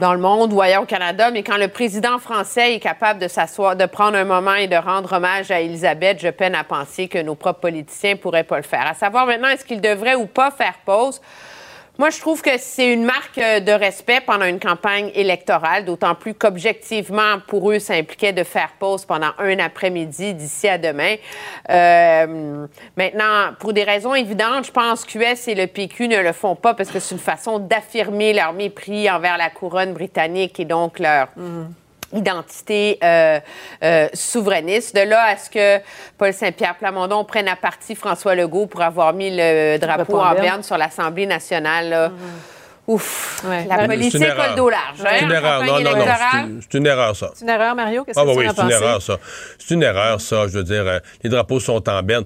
[0.00, 3.28] dans le monde ou ailleurs au Canada, mais quand le président français est capable de
[3.28, 7.06] s'asseoir, de prendre un moment et de rendre hommage à Elisabeth, je peine à penser
[7.06, 8.86] que nos propres politiciens pourraient pas le faire.
[8.86, 11.20] À savoir maintenant, est-ce qu'ils devraient ou pas faire pause?
[12.00, 16.14] Moi, je trouve que c'est une marque euh, de respect pendant une campagne électorale, d'autant
[16.14, 21.16] plus qu'objectivement, pour eux, ça impliquait de faire pause pendant un après-midi d'ici à demain.
[21.68, 22.66] Euh,
[22.96, 26.72] maintenant, pour des raisons évidentes, je pense qu'US et le PQ ne le font pas
[26.72, 31.26] parce que c'est une façon d'affirmer leur mépris envers la couronne britannique et donc leur...
[31.38, 31.79] Mm-hmm
[32.12, 33.40] identité euh,
[33.82, 34.94] euh, souverainiste.
[34.94, 35.82] De là à ce que
[36.18, 40.62] Paul Saint-Pierre Plamondon prenne à partie François Legault pour avoir mis le drapeau en berne
[40.62, 41.92] sur l'Assemblée nationale.
[41.92, 42.59] Mm-hmm.
[42.90, 44.98] Ouf, la politique a le dos large.
[44.98, 45.64] C'est une erreur.
[45.64, 46.04] Non, non, non,
[46.68, 47.30] c'est une, erreur, ça.
[47.36, 48.02] C'est une erreur, Mario?
[48.02, 49.18] Qu'est-ce ah, que tu oui, c'est une erreur, ça.
[49.58, 50.48] C'est une erreur, ça.
[50.48, 52.24] Je veux dire, euh, les drapeaux sont en berne.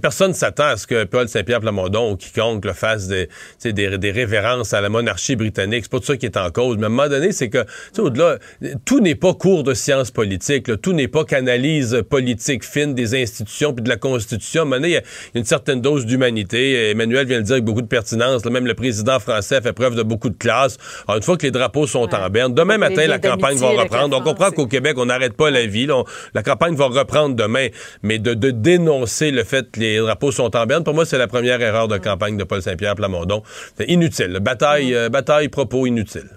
[0.00, 3.28] personne ne s'attend à ce que Paul Saint-Pierre Plamondon ou quiconque le fasse des,
[3.64, 5.80] des, des, révérences à la monarchie britannique.
[5.82, 6.76] C'est pas tout ça qui est en cause.
[6.76, 7.64] Mais à un moment donné, c'est que,
[7.98, 8.38] au-delà,
[8.84, 10.80] tout n'est pas cours de sciences politiques.
[10.80, 14.60] Tout n'est pas qu'analyse politique fine des institutions puis de la Constitution.
[14.60, 15.02] À un moment donné, il y, a
[15.34, 16.90] une certaine dose d'humanité.
[16.90, 18.44] Emmanuel vient de le dire avec beaucoup de pertinence.
[18.44, 20.78] même le président français fait preuve de beaucoup de classe.
[21.08, 24.16] une fois que les drapeaux sont en berne, demain matin, la campagne va reprendre.
[24.16, 25.88] On comprend qu'au Québec, on n'arrête pas la vie.
[26.34, 27.68] la campagne va reprendre demain.
[28.02, 31.26] Mais de, dénoncer le fait que les drapeaux sont en berne, pour moi, c'est la
[31.26, 33.42] première erreur de campagne de Paul Saint-Pierre Plamondon.
[33.76, 34.38] C'est inutile.
[34.40, 36.30] Bataille, euh, bataille, propos inutiles.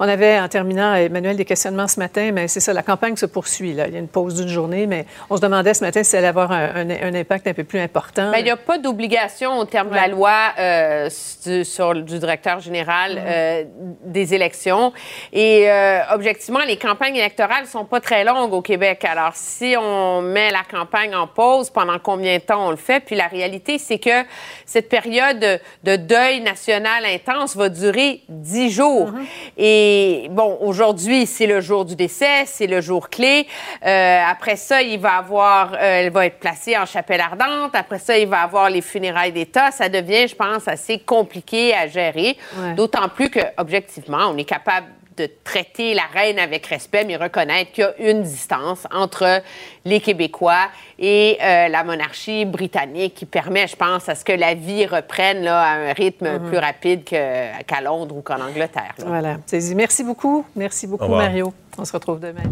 [0.00, 3.26] On avait, en terminant, Emmanuel, des questionnements ce matin, mais c'est ça, la campagne se
[3.26, 3.72] poursuit.
[3.72, 3.86] Là.
[3.86, 6.18] Il y a une pause d'une journée, mais on se demandait ce matin si ça
[6.18, 8.30] allait avoir un, impact un peu plus important.
[8.30, 11.08] Bien, il n'y a pas d'obligation au terme de la loi euh,
[11.46, 13.64] du, sur, du directeur général euh,
[14.02, 14.92] des élections.
[15.32, 19.04] Et euh, objectivement, les campagnes électorales ne sont pas très longues au Québec.
[19.04, 23.00] Alors, si on met la campagne en pause, pendant combien de temps on le fait?
[23.00, 24.24] Puis la réalité, c'est que
[24.66, 29.12] cette période de deuil national intense va durer dix jours.
[29.12, 29.27] Mm-hmm.
[29.56, 33.46] Et bon, aujourd'hui, c'est le jour du décès, c'est le jour clé.
[33.84, 37.74] Euh, après ça, il va avoir, euh, elle va être placée en chapelle ardente.
[37.74, 39.70] Après ça, il va avoir les funérailles d'État.
[39.70, 42.36] Ça devient, je pense, assez compliqué à gérer.
[42.76, 44.86] D'autant plus que, objectivement, on est capable
[45.18, 49.42] de traiter la reine avec respect, mais reconnaître qu'il y a une distance entre
[49.84, 50.68] les Québécois
[50.98, 55.42] et euh, la monarchie britannique qui permet, je pense, à ce que la vie reprenne
[55.42, 56.48] là, à un rythme mhm.
[56.48, 58.94] plus rapide qu'à Londres ou qu'en Angleterre.
[58.98, 59.38] Voilà.
[59.74, 60.44] Merci beaucoup.
[60.56, 61.52] Merci beaucoup, Mario.
[61.76, 62.42] On se retrouve demain.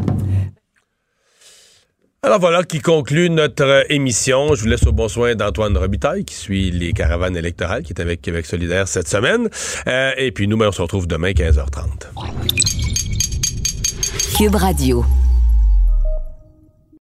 [2.27, 4.57] Alors voilà qui conclut notre émission.
[4.57, 8.01] Je vous laisse au bon soin d'Antoine Robitaille qui suit les caravanes électorales, qui est
[8.01, 9.49] avec Québec solidaire cette semaine.
[9.87, 12.09] Euh, et puis nous, ben, on se retrouve demain 15h30.
[14.37, 15.05] Cube Radio.